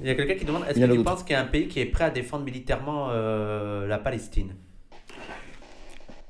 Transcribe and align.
Il 0.00 0.06
y 0.06 0.10
a 0.10 0.14
quelqu'un 0.14 0.34
qui 0.34 0.46
demande 0.46 0.64
est-ce 0.66 0.80
que 0.80 0.92
tu 0.92 1.02
penses 1.02 1.22
qu'il 1.22 1.34
y 1.34 1.36
a 1.36 1.42
un 1.42 1.46
pays 1.46 1.68
qui 1.68 1.78
est 1.80 1.86
prêt 1.86 2.04
à 2.04 2.10
défendre 2.10 2.44
militairement 2.44 3.08
euh, 3.10 3.86
la 3.86 3.98
Palestine? 3.98 4.54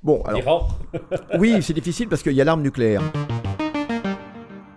Bon, 0.03 0.23
alors, 0.23 0.41
L'Iran 0.41 0.69
oui, 1.39 1.62
c'est 1.62 1.75
difficile 1.75 2.08
parce 2.08 2.22
qu'il 2.22 2.33
y 2.33 2.41
a 2.41 2.44
l'arme 2.44 2.62
nucléaire. 2.62 3.02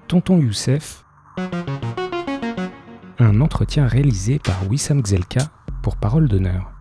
Tonton 0.08 0.40
Youssef. 0.40 1.04
Un 3.18 3.42
entretien 3.42 3.88
réalisé 3.88 4.38
par 4.38 4.70
Wissam 4.70 5.04
Gzelka 5.04 5.42
pour 5.82 5.98
Parole 5.98 6.28
d'honneur. 6.28 6.72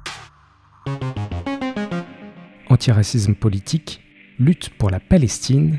Antiracisme 2.68 3.34
politique, 3.34 4.02
lutte 4.38 4.70
pour 4.76 4.90
la 4.90 5.00
Palestine, 5.00 5.79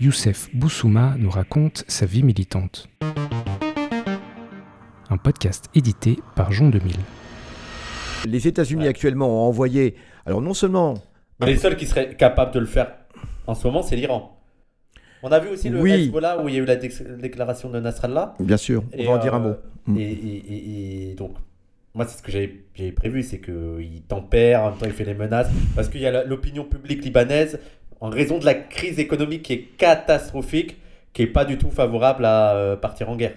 Youssef 0.00 0.48
Boussouma 0.54 1.14
nous 1.18 1.30
raconte 1.30 1.84
sa 1.88 2.04
vie 2.04 2.22
militante. 2.22 2.88
Un 5.12 5.18
podcast 5.18 5.66
édité 5.74 6.18
par 6.34 6.52
Jean 6.52 6.70
2000. 6.70 6.96
Les 8.26 8.48
États-Unis 8.48 8.88
actuellement 8.88 9.28
ont 9.28 9.46
envoyé, 9.46 9.94
alors 10.24 10.40
non 10.40 10.54
seulement 10.54 10.94
Mais 11.38 11.48
Les 11.48 11.58
seuls 11.58 11.76
qui 11.76 11.84
seraient 11.84 12.14
capables 12.16 12.50
de 12.54 12.60
le 12.60 12.64
faire 12.64 12.92
en 13.46 13.54
ce 13.54 13.66
moment, 13.66 13.82
c'est 13.82 13.94
l'Iran. 13.94 14.40
On 15.22 15.30
a 15.30 15.38
vu 15.38 15.50
aussi 15.50 15.68
le 15.68 15.82
Oui. 15.82 15.92
Hezbollah 15.92 16.42
où 16.42 16.48
il 16.48 16.54
y 16.54 16.58
a 16.58 16.60
eu 16.62 16.64
la 16.64 16.76
déc- 16.76 17.02
déclaration 17.20 17.68
de 17.68 17.78
Nasrallah. 17.78 18.36
Bien 18.40 18.56
sûr, 18.56 18.84
on 18.94 18.96
Et, 18.98 19.04
va 19.04 19.12
en 19.12 19.18
dire 19.18 19.34
un 19.34 19.44
euh, 19.44 19.48
mot. 19.50 19.56
Mm. 19.88 19.96
Et, 19.98 20.02
et- 20.02 20.54
et- 20.54 21.10
et 21.10 21.14
donc, 21.14 21.32
moi, 21.94 22.06
c'est 22.08 22.16
ce 22.16 22.22
que 22.22 22.32
j'avais 22.32 22.92
prévu, 22.92 23.22
c'est 23.22 23.38
qu'il 23.42 24.00
tempère, 24.08 24.62
en 24.62 24.70
même 24.70 24.78
temps, 24.78 24.86
il 24.86 24.92
fait 24.92 25.04
les 25.04 25.12
menaces, 25.12 25.50
parce 25.74 25.90
qu'il 25.90 26.00
y 26.00 26.06
a 26.06 26.24
l'opinion 26.24 26.64
publique 26.64 27.04
libanaise, 27.04 27.60
en 28.00 28.08
raison 28.08 28.38
de 28.38 28.46
la 28.46 28.54
crise 28.54 28.98
économique 28.98 29.42
qui 29.42 29.52
est 29.52 29.62
catastrophique, 29.76 30.78
qui 31.12 31.20
est 31.20 31.26
pas 31.26 31.44
du 31.44 31.58
tout 31.58 31.70
favorable 31.70 32.24
à 32.24 32.54
euh, 32.54 32.76
partir 32.76 33.10
en 33.10 33.16
guerre. 33.16 33.34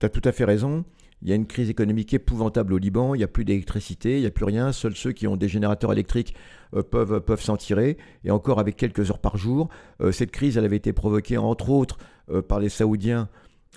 Tu 0.00 0.06
as 0.06 0.08
tout 0.08 0.22
à 0.24 0.32
fait 0.32 0.44
raison. 0.44 0.84
Il 1.22 1.28
y 1.28 1.32
a 1.32 1.34
une 1.34 1.46
crise 1.46 1.68
économique 1.68 2.14
épouvantable 2.14 2.72
au 2.72 2.78
Liban, 2.78 3.14
il 3.14 3.18
n'y 3.18 3.24
a 3.24 3.28
plus 3.28 3.44
d'électricité, 3.44 4.16
il 4.16 4.20
n'y 4.22 4.26
a 4.26 4.30
plus 4.30 4.46
rien. 4.46 4.72
Seuls 4.72 4.96
ceux 4.96 5.12
qui 5.12 5.26
ont 5.26 5.36
des 5.36 5.48
générateurs 5.48 5.92
électriques 5.92 6.34
euh, 6.74 6.82
peuvent, 6.82 7.20
peuvent 7.20 7.42
s'en 7.42 7.58
tirer. 7.58 7.98
Et 8.24 8.30
encore 8.30 8.58
avec 8.58 8.76
quelques 8.76 9.10
heures 9.10 9.18
par 9.18 9.36
jour. 9.36 9.68
Euh, 10.00 10.12
cette 10.12 10.30
crise, 10.30 10.56
elle 10.56 10.64
avait 10.64 10.78
été 10.78 10.94
provoquée 10.94 11.36
entre 11.36 11.68
autres 11.68 11.98
euh, 12.30 12.40
par 12.40 12.58
les 12.58 12.70
Saoudiens 12.70 13.28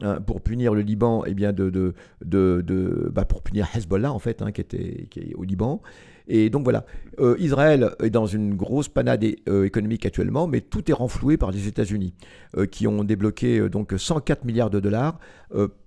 hein, 0.01 0.21
pour 0.21 0.39
punir 0.39 0.73
le 0.73 0.81
Liban, 0.81 1.25
et 1.25 1.33
bien 1.33 1.51
de, 1.51 1.69
de, 1.69 1.93
de, 2.23 2.63
de- 2.65 3.11
bah, 3.13 3.25
pour 3.25 3.41
punir 3.41 3.67
Hezbollah 3.75 4.13
en 4.13 4.19
fait, 4.19 4.41
hein, 4.41 4.53
qui, 4.53 4.61
était, 4.61 5.07
qui 5.11 5.19
est 5.19 5.33
au 5.35 5.43
Liban. 5.43 5.81
Et 6.27 6.49
donc 6.49 6.63
voilà, 6.63 6.85
Euh, 7.19 7.35
Israël 7.37 7.91
est 8.01 8.09
dans 8.09 8.25
une 8.25 8.55
grosse 8.55 8.89
panade 8.89 9.23
euh, 9.47 9.65
économique 9.65 10.03
actuellement, 10.03 10.47
mais 10.47 10.61
tout 10.61 10.89
est 10.89 10.93
renfloué 10.95 11.37
par 11.37 11.51
les 11.51 11.67
États-Unis, 11.67 12.15
euh, 12.57 12.65
qui 12.65 12.87
ont 12.87 13.03
débloqué 13.03 13.69
donc 13.69 13.93
104 13.95 14.45
milliards 14.45 14.71
de 14.71 14.79
dollars, 14.79 15.19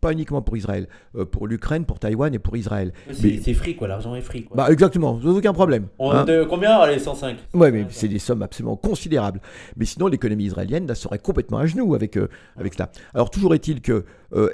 pas 0.01 0.13
uniquement 0.13 0.41
pour 0.43 0.57
Israël, 0.57 0.87
pour 1.33 1.49
l'Ukraine, 1.49 1.85
pour 1.85 1.99
Taïwan 1.99 2.33
et 2.33 2.39
pour 2.39 2.57
Israël. 2.57 2.93
C'est 3.11 3.27
Mais- 3.27 3.41
c'est 3.43 3.55
free, 3.55 3.75
quoi, 3.75 3.89
l'argent 3.89 4.15
est 4.15 4.21
free. 4.21 4.45
Quoi. 4.45 4.57
Bah 4.57 4.71
exactement, 4.71 5.19
aucun 5.25 5.53
problème. 5.53 5.89
On- 5.99 6.13
hein. 6.13 6.25
de, 6.25 6.45
combien 6.45 6.77
Allez, 6.77 7.01
105. 7.01 7.37
Ouais, 7.53 7.73
mais 7.73 7.87
c'est 7.91 8.07
des 8.07 8.21
sommes 8.21 8.43
absolument 8.43 8.77
considérables. 8.77 9.41
Mais 9.77 9.85
sinon, 9.85 10.07
l'économie 10.07 10.45
israélienne 10.45 10.87
là, 10.87 10.95
serait 10.95 11.19
complètement 11.19 11.59
à 11.59 11.67
genoux 11.67 11.97
avec, 11.97 12.17
avec 12.57 12.75
cela. 12.75 12.93
Alors, 13.15 13.31
toujours 13.31 13.53
est-il 13.53 13.81
que, 13.81 14.05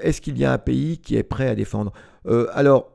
est-ce 0.00 0.22
qu'il 0.22 0.38
y 0.38 0.44
a 0.46 0.52
un 0.54 0.58
pays 0.58 0.96
qui 0.96 1.16
est 1.16 1.22
prêt 1.22 1.48
à 1.48 1.54
défendre? 1.54 1.92
Alors, 2.54 2.90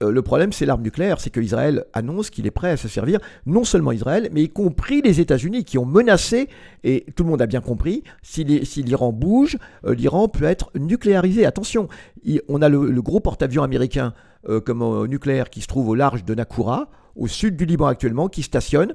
le 0.00 0.22
problème, 0.22 0.52
c'est 0.52 0.66
l'arme 0.66 0.82
nucléaire. 0.82 1.20
C'est 1.20 1.30
qu'Israël 1.30 1.84
annonce 1.92 2.30
qu'il 2.30 2.46
est 2.46 2.50
prêt 2.50 2.70
à 2.70 2.76
se 2.76 2.88
servir, 2.88 3.20
non 3.46 3.64
seulement 3.64 3.92
Israël, 3.92 4.28
mais 4.32 4.42
y 4.42 4.48
compris 4.48 5.02
les 5.02 5.20
États-Unis 5.20 5.64
qui 5.64 5.78
ont 5.78 5.86
menacé, 5.86 6.48
et 6.82 7.06
tout 7.16 7.24
le 7.24 7.30
monde 7.30 7.42
a 7.42 7.46
bien 7.46 7.60
compris, 7.60 8.02
si 8.22 8.44
l'Iran 8.44 9.12
bouge, 9.12 9.58
euh, 9.86 9.94
l'Iran 9.94 10.28
peut 10.28 10.44
être 10.44 10.70
nucléarisé. 10.74 11.46
Attention, 11.46 11.88
on 12.48 12.62
a 12.62 12.68
le, 12.68 12.90
le 12.90 13.02
gros 13.02 13.20
porte-avions 13.20 13.62
américain 13.62 14.14
euh, 14.48 14.60
comme 14.60 14.82
euh, 14.82 15.06
nucléaire 15.06 15.50
qui 15.50 15.60
se 15.60 15.66
trouve 15.66 15.88
au 15.88 15.94
large 15.94 16.24
de 16.24 16.34
Nakoura, 16.34 16.88
au 17.16 17.28
sud 17.28 17.56
du 17.56 17.64
Liban 17.64 17.86
actuellement, 17.86 18.28
qui 18.28 18.42
stationne 18.42 18.94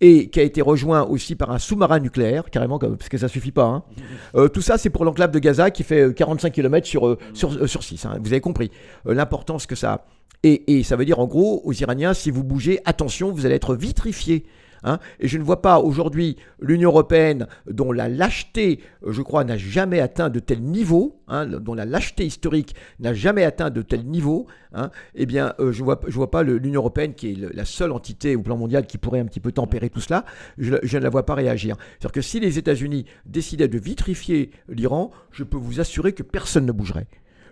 et 0.00 0.28
qui 0.28 0.40
a 0.40 0.42
été 0.42 0.60
rejoint 0.60 1.02
aussi 1.04 1.36
par 1.36 1.50
un 1.52 1.58
sous-marin 1.58 2.00
nucléaire, 2.00 2.50
carrément, 2.50 2.78
comme- 2.78 2.96
parce 2.96 3.08
que 3.08 3.18
ça 3.18 3.28
suffit 3.28 3.52
pas. 3.52 3.64
hein. 3.64 3.82
Euh, 4.34 4.48
tout 4.48 4.60
ça, 4.62 4.76
c'est 4.78 4.90
pour 4.90 5.04
l'enclave 5.04 5.30
de 5.30 5.38
Gaza 5.38 5.70
qui 5.70 5.82
fait 5.84 6.00
euh, 6.02 6.12
45 6.12 6.52
km 6.52 6.86
sur, 6.86 7.06
euh, 7.06 7.18
sur, 7.34 7.52
euh, 7.52 7.66
sur 7.66 7.82
6. 7.82 8.06
Vous 8.20 8.32
avez 8.32 8.40
compris 8.40 8.70
euh, 9.06 9.14
l'importance 9.14 9.66
que 9.66 9.74
ça 9.76 9.92
a. 9.92 10.04
Et, 10.42 10.78
et 10.78 10.82
ça 10.82 10.96
veut 10.96 11.04
dire, 11.04 11.18
en 11.20 11.26
gros, 11.26 11.60
aux 11.64 11.72
Iraniens, 11.72 12.14
si 12.14 12.30
vous 12.30 12.42
bougez, 12.42 12.80
attention, 12.86 13.30
vous 13.32 13.44
allez 13.46 13.54
être 13.56 13.74
vitrifiés. 13.74 14.46
Hein. 14.84 14.98
et 15.18 15.28
je 15.28 15.38
ne 15.38 15.42
vois 15.42 15.62
pas 15.62 15.78
aujourd'hui 15.78 16.36
l'Union 16.60 16.90
européenne, 16.90 17.46
dont 17.70 17.92
la 17.92 18.08
lâcheté, 18.08 18.80
euh, 19.04 19.12
je 19.12 19.22
crois, 19.22 19.44
n'a 19.44 19.56
jamais 19.56 20.00
atteint 20.00 20.30
de 20.30 20.40
tel 20.40 20.62
niveau, 20.62 21.20
hein, 21.28 21.46
dont 21.46 21.74
la 21.74 21.84
lâcheté 21.84 22.24
historique 22.26 22.74
n'a 22.98 23.14
jamais 23.14 23.44
atteint 23.44 23.70
de 23.70 23.82
tel 23.82 24.04
niveau, 24.04 24.46
hein, 24.72 24.90
eh 25.14 25.26
bien, 25.26 25.54
euh, 25.60 25.72
je 25.72 25.80
ne 25.80 25.84
vois, 25.84 26.00
je 26.06 26.14
vois 26.14 26.30
pas 26.30 26.42
l'Union 26.42 26.80
européenne, 26.80 27.14
qui 27.14 27.32
est 27.32 27.54
la 27.54 27.64
seule 27.64 27.92
entité 27.92 28.36
au 28.36 28.42
plan 28.42 28.56
mondial 28.56 28.86
qui 28.86 28.98
pourrait 28.98 29.20
un 29.20 29.26
petit 29.26 29.40
peu 29.40 29.52
tempérer 29.52 29.90
tout 29.90 30.00
cela, 30.00 30.24
je, 30.58 30.74
je 30.82 30.98
ne 30.98 31.02
la 31.02 31.10
vois 31.10 31.26
pas 31.26 31.34
réagir. 31.34 31.76
C'est-à-dire 31.98 32.12
que 32.12 32.22
si 32.22 32.40
les 32.40 32.58
États-Unis 32.58 33.06
décidaient 33.26 33.68
de 33.68 33.78
vitrifier 33.78 34.50
l'Iran, 34.68 35.10
je 35.30 35.44
peux 35.44 35.58
vous 35.58 35.80
assurer 35.80 36.12
que 36.12 36.22
personne 36.22 36.66
ne 36.66 36.72
bougerait. 36.72 37.06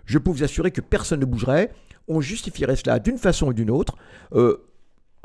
Je 0.09 0.17
peux 0.17 0.31
vous 0.31 0.43
assurer 0.43 0.71
que 0.71 0.81
personne 0.81 1.19
ne 1.19 1.25
bougerait. 1.25 1.71
On 2.07 2.19
justifierait 2.19 2.75
cela 2.75 2.97
d'une 2.97 3.19
façon 3.19 3.49
ou 3.49 3.53
d'une 3.53 3.69
autre. 3.69 3.95
Euh, 4.33 4.68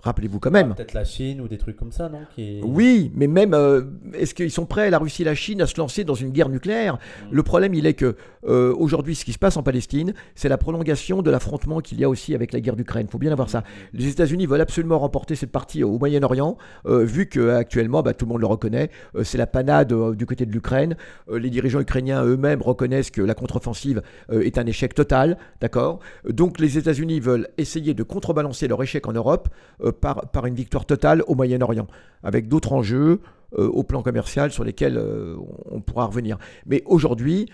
Rappelez-vous 0.04 0.38
quand 0.38 0.50
même. 0.50 0.74
Peut-être 0.74 0.92
la 0.92 1.04
Chine 1.04 1.40
ou 1.40 1.48
des 1.48 1.56
trucs 1.56 1.78
comme 1.78 1.90
ça, 1.90 2.10
non 2.10 2.20
qui... 2.34 2.60
Oui, 2.62 3.10
mais 3.14 3.26
même, 3.26 3.54
euh, 3.54 3.84
est-ce 4.12 4.34
qu'ils 4.34 4.50
sont 4.50 4.66
prêts, 4.66 4.90
la 4.90 4.98
Russie 4.98 5.22
et 5.22 5.24
la 5.24 5.34
Chine, 5.34 5.62
à 5.62 5.66
se 5.66 5.78
lancer 5.78 6.04
dans 6.04 6.14
une 6.14 6.28
guerre 6.28 6.50
nucléaire? 6.50 6.98
Le 7.30 7.42
problème, 7.42 7.72
il 7.72 7.86
est 7.86 7.94
que 7.94 8.14
euh, 8.46 8.74
aujourd'hui, 8.76 9.14
ce 9.14 9.24
qui 9.24 9.32
se 9.32 9.38
passe 9.38 9.56
en 9.56 9.62
Palestine, 9.62 10.12
c'est 10.34 10.50
la 10.50 10.58
prolongation 10.58 11.22
de 11.22 11.30
l'affrontement 11.30 11.80
qu'il 11.80 11.98
y 12.00 12.04
a 12.04 12.10
aussi 12.10 12.34
avec 12.34 12.52
la 12.52 12.60
guerre 12.60 12.76
d'Ukraine. 12.76 13.06
Il 13.08 13.10
faut 13.10 13.18
bien 13.18 13.32
avoir 13.32 13.48
ça. 13.48 13.64
Les 13.94 14.06
États-Unis 14.08 14.44
veulent 14.44 14.60
absolument 14.60 14.98
remporter 14.98 15.36
cette 15.36 15.50
partie 15.50 15.82
au 15.82 15.98
Moyen-Orient, 15.98 16.58
euh, 16.84 17.02
vu 17.02 17.26
qu'actuellement, 17.26 18.02
bah, 18.02 18.12
tout 18.12 18.26
le 18.26 18.32
monde 18.32 18.42
le 18.42 18.46
reconnaît, 18.46 18.90
c'est 19.22 19.38
la 19.38 19.46
panade 19.46 19.94
du 20.14 20.26
côté 20.26 20.44
de 20.44 20.52
l'Ukraine. 20.52 20.96
Les 21.32 21.48
dirigeants 21.48 21.80
ukrainiens 21.80 22.22
eux-mêmes 22.24 22.60
reconnaissent 22.60 23.10
que 23.10 23.22
la 23.22 23.34
contre-offensive 23.34 24.02
est 24.30 24.58
un 24.58 24.66
échec 24.66 24.92
total, 24.92 25.38
d'accord? 25.62 26.00
Donc 26.28 26.60
les 26.60 26.76
États-Unis 26.76 27.20
veulent 27.20 27.48
essayer 27.56 27.94
de 27.94 28.02
contrebalancer 28.02 28.68
leur 28.68 28.82
échec 28.82 29.06
en 29.08 29.12
Europe 29.12 29.48
par, 29.94 30.46
une 30.46 30.54
victoire 30.54 30.86
totale 30.86 31.22
au 31.26 31.34
Moyen-Orient, 31.34 31.86
avec 32.22 32.48
d'autres 32.48 32.72
enjeux 32.72 33.20
euh, 33.58 33.68
au 33.68 33.82
plan 33.82 34.02
commercial 34.02 34.50
sur 34.50 34.64
lesquels 34.64 34.96
euh, 34.96 35.36
on 35.70 35.80
pourra 35.80 36.06
revenir. 36.06 36.38
Mais 36.66 36.82
aujourd'hui, 36.86 37.48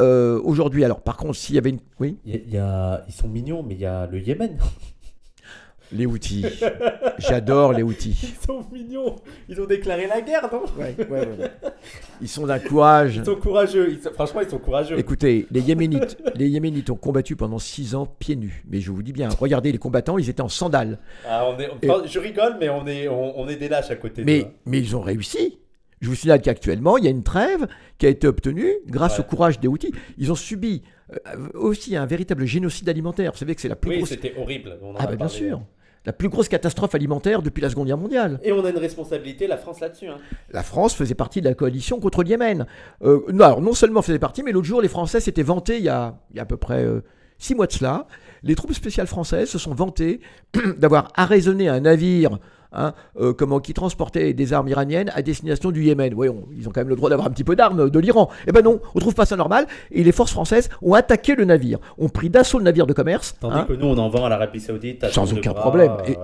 euh, 0.00 0.40
aujourd'hui, 0.42 0.84
alors 0.84 1.00
par 1.02 1.16
contre, 1.16 1.36
s'il 1.36 1.54
y 1.54 1.58
avait 1.58 1.70
une... 1.70 1.80
Oui? 2.00 2.18
Ils 2.24 3.12
sont 3.12 3.28
mignons, 3.28 3.62
mais 3.62 3.74
il 3.74 3.80
y 3.80 3.86
a 3.86 4.06
le 4.06 4.18
Yémen. 4.18 4.58
Les 5.94 6.06
outils. 6.06 6.44
J'adore 7.18 7.72
les 7.72 7.82
outils. 7.84 8.18
Ils 8.22 8.44
sont 8.46 8.64
mignons. 8.72 9.16
Ils 9.48 9.60
ont 9.60 9.64
déclaré 9.66 10.06
la 10.08 10.20
guerre, 10.20 10.48
non 10.52 10.62
Ils 12.20 12.28
sont 12.28 12.46
d'un 12.46 12.58
courage. 12.58 13.16
Ils 13.16 13.24
sont 13.24 13.36
courageux. 13.36 13.88
Ils 13.92 14.02
sont- 14.02 14.10
Franchement, 14.12 14.40
ils 14.40 14.50
sont 14.50 14.58
courageux. 14.58 14.98
Écoutez, 14.98 15.46
les 15.50 15.60
Yéménites, 15.60 16.18
les 16.34 16.48
Yéménites 16.48 16.90
ont 16.90 16.96
combattu 16.96 17.36
pendant 17.36 17.58
six 17.58 17.94
ans 17.94 18.06
pieds 18.06 18.36
nus. 18.36 18.64
Mais 18.68 18.80
je 18.80 18.90
vous 18.90 19.02
dis 19.02 19.12
bien, 19.12 19.28
regardez 19.28 19.72
les 19.72 19.78
combattants, 19.78 20.18
ils 20.18 20.28
étaient 20.28 20.42
en 20.42 20.48
sandales. 20.48 20.98
Ah, 21.28 21.48
on 21.48 21.58
est- 21.58 22.08
Je 22.08 22.18
rigole, 22.18 22.56
mais 22.60 22.68
on 22.68 22.86
est, 22.86 23.08
on, 23.08 23.38
on 23.40 23.48
est 23.48 23.56
des 23.56 23.68
lâches 23.68 23.90
à 23.90 23.96
côté. 23.96 24.24
Mais, 24.24 24.46
mais 24.66 24.78
ils 24.80 24.96
ont 24.96 25.00
réussi. 25.00 25.58
Je 26.00 26.08
vous 26.08 26.16
signale 26.16 26.42
qu'actuellement, 26.42 26.98
il 26.98 27.04
y 27.04 27.06
a 27.06 27.10
une 27.10 27.22
trêve 27.22 27.66
qui 27.98 28.04
a 28.06 28.08
été 28.10 28.26
obtenue 28.26 28.70
grâce 28.86 29.18
Ouais. 29.18 29.24
au 29.24 29.28
courage 29.28 29.58
des 29.60 29.68
outils. 29.68 29.92
Ils 30.18 30.30
ont 30.30 30.34
subi 30.34 30.82
euh, 31.28 31.48
aussi 31.54 31.96
un 31.96 32.04
véritable 32.04 32.44
génocide 32.44 32.88
alimentaire. 32.88 33.32
Vous 33.32 33.38
savez 33.38 33.54
que 33.54 33.60
c'est 33.60 33.68
la 33.68 33.76
plus 33.76 33.90
Oui, 33.90 33.96
grosse... 33.98 34.10
c'était 34.10 34.34
horrible. 34.36 34.76
On 34.82 34.90
en 34.90 34.96
Ah 34.98 35.06
bah 35.06 35.16
bien 35.16 35.28
sûr. 35.28 35.62
La 36.06 36.12
plus 36.12 36.28
grosse 36.28 36.48
catastrophe 36.48 36.94
alimentaire 36.94 37.40
depuis 37.40 37.62
la 37.62 37.70
Seconde 37.70 37.86
Guerre 37.86 37.96
mondiale. 37.98 38.38
Et 38.42 38.52
on 38.52 38.64
a 38.64 38.70
une 38.70 38.78
responsabilité, 38.78 39.46
la 39.46 39.56
France, 39.56 39.80
là-dessus. 39.80 40.08
hein. 40.08 40.18
La 40.52 40.62
France 40.62 40.94
faisait 40.94 41.14
partie 41.14 41.40
de 41.40 41.48
la 41.48 41.54
coalition 41.54 41.98
contre 41.98 42.22
le 42.22 42.28
Yémen. 42.28 42.66
Euh, 43.02 43.20
non, 43.32 43.44
alors 43.44 43.62
non 43.62 43.72
seulement 43.72 44.02
faisait 44.02 44.18
partie, 44.18 44.42
mais 44.42 44.52
l'autre 44.52 44.66
jour, 44.66 44.82
les 44.82 44.88
Français 44.88 45.20
s'étaient 45.20 45.42
vantés, 45.42 45.78
il 45.78 45.84
y 45.84 45.88
a, 45.88 46.16
il 46.30 46.36
y 46.36 46.40
a 46.40 46.42
à 46.42 46.46
peu 46.46 46.58
près 46.58 46.84
euh, 46.84 47.00
six 47.38 47.54
mois 47.54 47.66
de 47.66 47.72
cela, 47.72 48.06
les 48.42 48.54
troupes 48.54 48.74
spéciales 48.74 49.06
françaises 49.06 49.48
se 49.48 49.58
sont 49.58 49.74
vantées 49.74 50.20
d'avoir 50.78 51.08
arraisonné 51.14 51.68
un 51.68 51.80
navire 51.80 52.38
hein, 52.74 52.92
euh, 53.20 53.32
comment, 53.32 53.60
qui 53.60 53.72
transportait 53.74 54.32
des 54.34 54.52
armes 54.52 54.68
iraniennes 54.68 55.10
à 55.14 55.22
destination 55.22 55.70
du 55.70 55.82
Yémen. 55.84 56.12
Oui, 56.14 56.28
on- 56.28 56.44
ils 56.56 56.68
ont 56.68 56.72
quand 56.72 56.80
même 56.80 56.88
le 56.88 56.96
droit 56.96 57.08
d'avoir 57.10 57.28
un 57.28 57.30
petit 57.30 57.44
peu 57.44 57.56
d'armes 57.56 57.88
de 57.90 57.98
l'Iran. 57.98 58.28
Eh 58.46 58.52
ben 58.52 58.62
non, 58.62 58.80
on 58.94 58.98
trouve 58.98 59.14
pas 59.14 59.26
ça 59.26 59.36
normal. 59.36 59.66
Et 59.90 60.04
les 60.04 60.12
forces 60.12 60.32
françaises 60.32 60.68
ont 60.82 60.94
attaqué 60.94 61.34
le 61.34 61.44
navire, 61.44 61.78
ont 61.98 62.08
pris 62.08 62.30
d'assaut 62.30 62.58
le 62.58 62.64
navire 62.64 62.86
de 62.86 62.92
commerce. 62.92 63.36
Tandis 63.40 63.58
hein, 63.58 63.64
que 63.68 63.72
nous, 63.74 63.86
on 63.86 63.98
en 63.98 64.08
vend 64.08 64.24
à 64.24 64.28
l'Arabie 64.28 64.60
Saoudite. 64.60 65.04
à 65.04 65.10
Sans 65.10 65.32
aucun 65.32 65.52
bras, 65.52 65.60
problème. 65.62 65.92
Et-. 66.06 66.16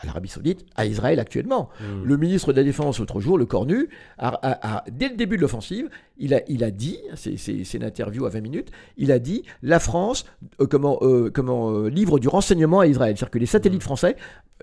À 0.00 0.06
l'Arabie 0.06 0.28
Saoudite, 0.28 0.64
à 0.76 0.84
Israël 0.86 1.18
actuellement. 1.20 1.68
Mm. 1.80 2.04
Le 2.04 2.16
ministre 2.16 2.52
de 2.52 2.58
la 2.58 2.64
Défense, 2.64 2.98
l'autre 2.98 3.20
jour, 3.20 3.38
le 3.38 3.46
Cornu, 3.46 3.88
a, 4.18 4.28
a- 4.28 4.76
a- 4.78 4.84
dès 4.90 5.08
le 5.08 5.16
début 5.16 5.36
de 5.36 5.42
l'offensive, 5.42 5.88
il 6.18 6.34
a, 6.34 6.40
il 6.48 6.62
a 6.64 6.70
dit, 6.70 6.98
c'est- 7.14 7.74
une 7.74 7.84
interview 7.84 8.26
à 8.26 8.28
20 8.28 8.40
minutes, 8.40 8.70
il 8.96 9.10
a 9.12 9.18
dit 9.18 9.42
la 9.62 9.78
France 9.80 10.24
euh, 10.60 10.66
comment, 10.66 10.98
euh, 11.02 11.30
comment, 11.32 11.70
euh, 11.70 11.88
livre 11.88 12.18
du 12.18 12.28
renseignement 12.28 12.80
à 12.80 12.86
Israël. 12.86 13.16
C'est-à-dire 13.16 13.30
que 13.30 13.38
les 13.38 13.46
satellites 13.46 13.82
français, 13.82 14.16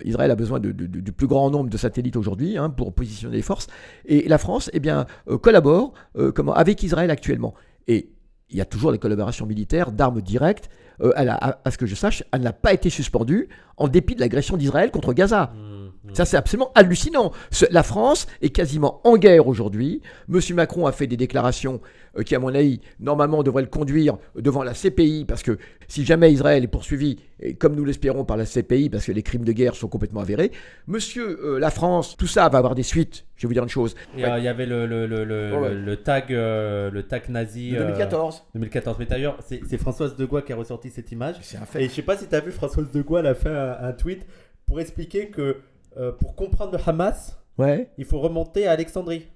Israël 0.04 0.30
a 0.30 0.36
besoin 0.36 0.60
de- 0.60 0.72
de- 0.72 0.86
de- 0.86 1.00
du 1.00 1.12
plus 1.12 1.26
grand 1.26 1.50
nombre 1.50 1.70
de 1.70 1.76
satellites 1.76 2.16
aujourd'hui 2.16 2.56
hein, 2.58 2.70
pour 2.70 2.92
positionner 2.92 3.36
les 3.36 3.42
forces, 3.42 3.66
et 4.06 4.28
la 4.28 4.38
France 4.38 4.70
eh 4.72 4.80
bien, 4.80 5.06
collabore 5.42 5.94
comment, 6.34 6.52
avec 6.54 6.82
Israël 6.82 7.10
actuellement. 7.10 7.54
Et 7.86 8.08
il 8.50 8.56
y 8.56 8.60
a 8.60 8.64
toujours 8.64 8.92
des 8.92 8.98
collaborations 8.98 9.46
militaires 9.46 9.90
d'armes 9.92 10.20
directes 10.20 10.68
euh, 11.00 11.12
à, 11.16 11.70
ce 11.70 11.78
que 11.78 11.86
je 11.86 11.94
sache, 11.94 12.22
elle 12.32 12.42
n'a 12.42 12.52
pas 12.52 12.72
été 12.72 12.90
suspendue 12.90 13.48
en 13.76 13.88
dépit 13.88 14.14
de 14.14 14.20
l'agression 14.20 14.56
d'Israël 14.56 14.90
contre 14.90 15.12
Gaza. 15.12 15.52
Mmh. 15.54 15.83
Ça, 16.12 16.24
c'est 16.24 16.36
absolument 16.36 16.70
hallucinant. 16.74 17.32
La 17.70 17.82
France 17.82 18.26
est 18.42 18.50
quasiment 18.50 19.00
en 19.04 19.16
guerre 19.16 19.46
aujourd'hui. 19.48 20.02
Monsieur 20.28 20.54
Macron 20.54 20.86
a 20.86 20.92
fait 20.92 21.06
des 21.06 21.16
déclarations 21.16 21.80
euh, 22.18 22.22
qui, 22.22 22.34
à 22.34 22.38
mon 22.38 22.54
avis, 22.54 22.80
normalement 23.00 23.42
devraient 23.42 23.62
le 23.62 23.68
conduire 23.68 24.18
devant 24.36 24.62
la 24.62 24.74
CPI, 24.74 25.24
parce 25.26 25.42
que 25.42 25.56
si 25.88 26.04
jamais 26.04 26.30
Israël 26.32 26.62
est 26.62 26.68
poursuivi, 26.68 27.16
et 27.40 27.54
comme 27.54 27.74
nous 27.74 27.84
l'espérons 27.84 28.24
par 28.24 28.36
la 28.36 28.44
CPI, 28.44 28.90
parce 28.90 29.06
que 29.06 29.12
les 29.12 29.22
crimes 29.22 29.44
de 29.44 29.52
guerre 29.52 29.74
sont 29.74 29.88
complètement 29.88 30.20
avérés, 30.20 30.52
monsieur, 30.86 31.38
euh, 31.42 31.58
la 31.58 31.70
France, 31.70 32.16
tout 32.18 32.26
ça 32.26 32.48
va 32.48 32.58
avoir 32.58 32.74
des 32.74 32.82
suites. 32.82 33.24
Je 33.36 33.42
vais 33.42 33.48
vous 33.48 33.54
dire 33.54 33.62
une 33.64 33.68
chose. 33.68 33.94
Et, 34.16 34.20
Il 34.20 34.44
y 34.44 34.48
avait 34.48 34.66
le, 34.66 34.86
le, 34.86 35.06
le, 35.06 35.24
le, 35.24 35.52
Ouais, 35.54 35.58
ouais. 35.68 35.74
le 35.74 35.96
tag, 35.96 36.32
euh, 36.32 36.90
le 36.90 37.02
tag 37.04 37.28
nazi. 37.30 37.70
De 37.72 37.76
euh, 37.76 37.80
2014. 37.80 38.44
2014. 38.54 38.96
Mais 38.98 39.06
d'ailleurs, 39.06 39.38
c'est 39.42 39.78
Françoise 39.78 40.16
Degois 40.16 40.42
qui 40.42 40.52
a 40.52 40.56
ressorti 40.56 40.90
cette 40.90 41.10
image. 41.12 41.36
C'est 41.40 41.56
un 41.56 41.62
Et 41.62 41.66
fait. 41.66 41.84
je 41.84 41.88
sais 41.94 42.02
pas 42.02 42.16
si 42.16 42.28
tu 42.28 42.34
as 42.34 42.40
vu, 42.40 42.52
Françoise 42.52 42.90
Degois, 42.92 43.20
elle 43.20 43.26
a 43.26 43.34
fait 43.34 43.48
un, 43.48 43.76
un 43.80 43.92
tweet 43.92 44.24
pour 44.66 44.80
expliquer 44.80 45.28
que 45.30 45.56
euh, 45.96 46.12
pour 46.12 46.34
comprendre 46.34 46.72
le 46.72 46.78
Hamas, 46.88 47.38
Ouais. 47.58 47.90
il 47.98 48.04
faut 48.04 48.20
remonter 48.20 48.66
à 48.66 48.72
Alexandrie. 48.72 49.26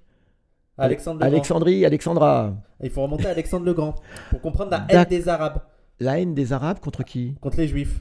À 0.76 0.84
Alexandre 0.84 1.20
le 1.20 1.26
Alexandrie, 1.26 1.84
Alexandra. 1.84 2.54
Il 2.82 2.90
faut 2.90 3.02
remonter 3.02 3.26
à 3.26 3.30
Alexandre 3.30 3.64
le 3.66 3.74
Grand 3.74 3.94
pour 4.30 4.40
comprendre 4.40 4.70
la 4.70 4.86
haine 4.88 5.04
des 5.08 5.28
Arabes 5.28 5.58
La 6.00 6.20
haine 6.20 6.34
des 6.34 6.52
Arabes 6.52 6.78
contre 6.78 7.02
qui? 7.02 7.34
Contre 7.40 7.56
les 7.58 7.66
Juifs. 7.68 8.00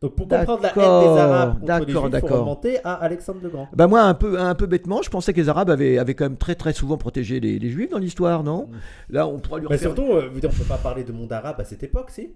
Donc 0.00 0.14
pour 0.16 0.28
comprendre 0.28 0.62
la 0.62 0.68
haine 0.68 0.74
des 1.14 1.20
Arabes 1.20 1.60
contre 1.60 1.86
les 1.86 1.92
Juifs, 1.92 2.10
il 2.12 2.20
faut 2.28 2.40
remonter 2.40 2.78
à 2.84 2.94
Alexandre 2.94 3.40
le 3.42 3.48
Grand. 3.48 3.68
Bah 3.72 3.86
moi, 3.86 4.02
un 4.02 4.14
peu, 4.14 4.38
un 4.38 4.54
peu 4.54 4.66
bêtement, 4.66 5.02
je 5.02 5.10
pensais 5.10 5.32
que 5.32 5.40
les 5.40 5.48
Arabes 5.48 5.70
avaient, 5.70 5.98
avaient 5.98 6.14
quand 6.14 6.26
même 6.26 6.36
très 6.36 6.54
très 6.54 6.72
souvent 6.72 6.96
protégé 6.98 7.40
les, 7.40 7.58
les 7.58 7.70
Juifs 7.70 7.90
dans 7.90 7.98
l'histoire, 7.98 8.44
non? 8.44 8.68
Là, 9.08 9.26
on 9.26 9.38
pourra 9.38 9.58
lui 9.58 9.66
Mais 9.68 9.76
refaire 9.76 9.94
surtout, 9.94 10.12
euh, 10.12 10.30
on 10.34 10.40
peut 10.40 10.64
pas 10.68 10.78
parler 10.78 11.04
de 11.04 11.12
monde 11.12 11.32
arabe 11.32 11.60
à 11.60 11.64
cette 11.64 11.82
époque, 11.82 12.10
si? 12.10 12.30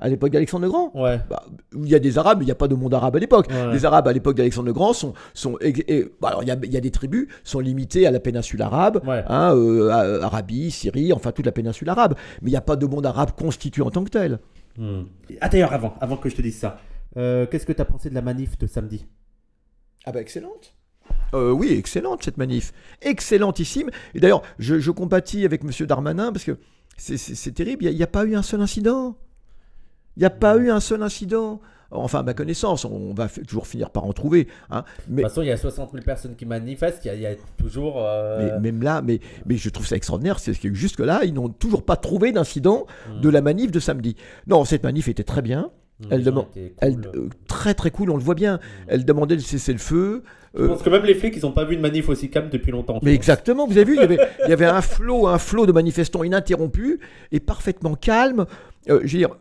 À 0.00 0.08
l'époque 0.08 0.30
d'Alexandre 0.30 0.64
le 0.64 0.70
Grand. 0.70 0.90
Ouais. 0.94 1.20
Bah, 1.30 1.44
il 1.74 1.88
y 1.88 1.94
a 1.94 1.98
des 1.98 2.18
Arabes, 2.18 2.38
mais 2.38 2.44
il 2.44 2.46
n'y 2.46 2.52
a 2.52 2.56
pas 2.56 2.68
de 2.68 2.74
monde 2.74 2.92
arabe 2.94 3.16
à 3.16 3.18
l'époque. 3.18 3.48
Ouais. 3.50 3.72
Les 3.72 3.84
Arabes 3.84 4.08
à 4.08 4.12
l'époque 4.12 4.36
d'Alexandre 4.36 4.66
le 4.66 4.72
Grand 4.72 4.92
sont, 4.92 5.14
sont 5.34 5.56
et- 5.60 5.74
et- 5.98 6.04
bah, 6.20 6.28
alors 6.28 6.42
il 6.42 6.48
y 6.48 6.50
a, 6.52 6.56
il 6.62 6.72
y 6.72 6.76
a 6.76 6.80
des 6.80 6.90
tribus 6.90 7.28
sont 7.44 7.60
limitées 7.60 8.06
à 8.06 8.10
la 8.10 8.20
péninsule 8.20 8.60
arabe, 8.62 9.02
Ouais. 9.06 9.22
hein, 9.28 9.54
euh, 9.54 9.90
à- 9.90 10.24
Arabie, 10.26 10.70
Syrie, 10.70 11.12
enfin 11.12 11.32
toute 11.32 11.46
la 11.46 11.52
péninsule 11.52 11.88
arabe. 11.88 12.14
Mais 12.42 12.48
il 12.50 12.52
n'y 12.52 12.56
a 12.58 12.60
pas 12.62 12.76
de 12.76 12.86
monde 12.86 13.06
arabe 13.06 13.30
constitué 13.36 13.82
en 13.82 13.90
tant 13.90 14.04
que 14.04 14.10
tel. 14.10 14.38
Hmm. 14.78 15.02
Ah 15.40 15.48
d'ailleurs, 15.48 15.72
avant, 15.72 15.94
avant 16.00 16.16
que 16.16 16.28
je 16.28 16.34
te 16.36 16.42
dise 16.42 16.58
ça, 16.58 16.78
euh, 17.16 17.46
qu'est-ce 17.46 17.64
que 17.66 17.72
tu 17.72 17.80
as 17.80 17.84
pensé 17.84 18.10
de 18.10 18.14
la 18.14 18.22
manif 18.22 18.58
de 18.58 18.66
samedi? 18.66 19.06
Ah 20.04 20.12
bah 20.12 20.20
excellente. 20.20 20.74
Euh, 21.34 21.50
oui, 21.52 21.72
excellente 21.72 22.22
cette 22.22 22.38
manif. 22.38 22.72
Excellentissime. 23.02 23.90
Et 24.14 24.20
d'ailleurs, 24.20 24.42
je, 24.58 24.78
je 24.78 24.90
compatis 24.90 25.44
avec 25.44 25.62
M. 25.64 25.86
Darmanin 25.86 26.32
parce 26.32 26.44
que 26.44 26.58
c'est- 26.96 27.52
terrible, 27.52 27.84
il 27.84 27.94
n'y 27.94 28.02
a 28.02 28.06
pas 28.06 28.24
eu 28.24 28.34
un 28.34 28.42
seul 28.42 28.60
incident. 28.60 29.16
Il 30.16 30.20
n'y 30.20 30.26
a 30.26 30.30
pas 30.30 30.56
eu 30.56 30.70
un 30.70 30.80
seul 30.80 31.02
incident. 31.02 31.60
Enfin, 31.90 32.20
à 32.20 32.22
ma 32.24 32.34
connaissance, 32.34 32.84
on 32.84 33.14
va 33.14 33.28
toujours 33.28 33.68
finir 33.68 33.90
par 33.90 34.04
en 34.04 34.12
trouver. 34.12 34.48
hein. 34.70 34.82
De 35.06 35.14
Mais, 35.14 35.22
toute 35.22 35.30
façon, 35.30 35.42
il 35.42 35.48
y 35.48 35.52
a 35.52 35.56
60 35.56 35.92
000 35.92 36.02
personnes 36.02 36.34
qui 36.34 36.44
manifestent, 36.44 37.04
il 37.04 37.08
y 37.08 37.10
a, 37.10 37.14
il 37.14 37.20
y 37.20 37.26
a 37.26 37.34
toujours... 37.56 38.02
euh, 38.04 38.58
mais 38.60 38.72
même 38.72 38.82
là, 38.82 39.00
mais, 39.00 39.20
mais 39.46 39.56
je 39.56 39.68
trouve 39.68 39.86
ça 39.86 39.94
extraordinaire, 39.94 40.40
c'est 40.40 40.58
que 40.58 40.74
jusque-là, 40.74 41.20
ils 41.24 41.32
n'ont 41.32 41.50
toujours 41.50 41.84
pas 41.84 41.94
trouvé 41.94 42.32
d'incident 42.32 42.86
hmm, 43.08 43.20
de 43.20 43.28
la 43.28 43.42
manif 43.42 43.70
de 43.70 43.78
samedi. 43.78 44.16
Non, 44.48 44.64
cette 44.64 44.82
manif 44.82 45.06
était 45.06 45.22
très 45.22 45.40
bien. 45.42 45.70
hmm, 46.00 46.06
elle 46.10 46.24
demande- 46.24 46.46
étaient 46.56 46.74
Elle, 46.78 46.96
cool. 46.96 47.10
euh, 47.14 47.28
très 47.46 47.74
très 47.74 47.92
cool, 47.92 48.10
on 48.10 48.16
le 48.16 48.24
voit 48.24 48.34
bien. 48.34 48.56
Hmm. 48.56 48.88
Elle 48.88 49.04
demandait 49.04 49.36
de 49.36 49.42
cesser 49.42 49.72
le 49.72 49.78
feu. 49.78 50.24
Je 50.56 50.62
euh, 50.62 50.68
pense 50.68 50.82
que 50.82 50.90
même 50.90 51.04
les 51.04 51.14
flics, 51.14 51.36
ils 51.36 51.42
n'ont 51.42 51.52
pas 51.52 51.64
vu 51.64 51.74
une 51.74 51.80
manif 51.80 52.08
aussi 52.08 52.28
calme 52.28 52.48
depuis 52.50 52.72
longtemps. 52.72 52.98
je 53.00 53.06
Mais 53.06 53.14
exactement, 53.14 53.68
vous 53.68 53.76
avez 53.78 53.84
vu, 53.84 53.94
il 53.96 54.00
y 54.00 54.04
avait, 54.04 54.18
il 54.46 54.50
y 54.50 54.52
avait 54.52 54.66
un 54.66 54.80
flot, 54.82 55.28
un 55.28 55.38
flot 55.38 55.66
de 55.66 55.72
manifestants 55.72 56.24
ininterrompu 56.24 56.98
et 57.30 57.38
parfaitement 57.38 57.94
calme. 57.94 58.46
Euh, 58.88 59.00
je 59.04 59.12
veux 59.12 59.18
dire, 59.18 59.30
euh, 59.30 59.36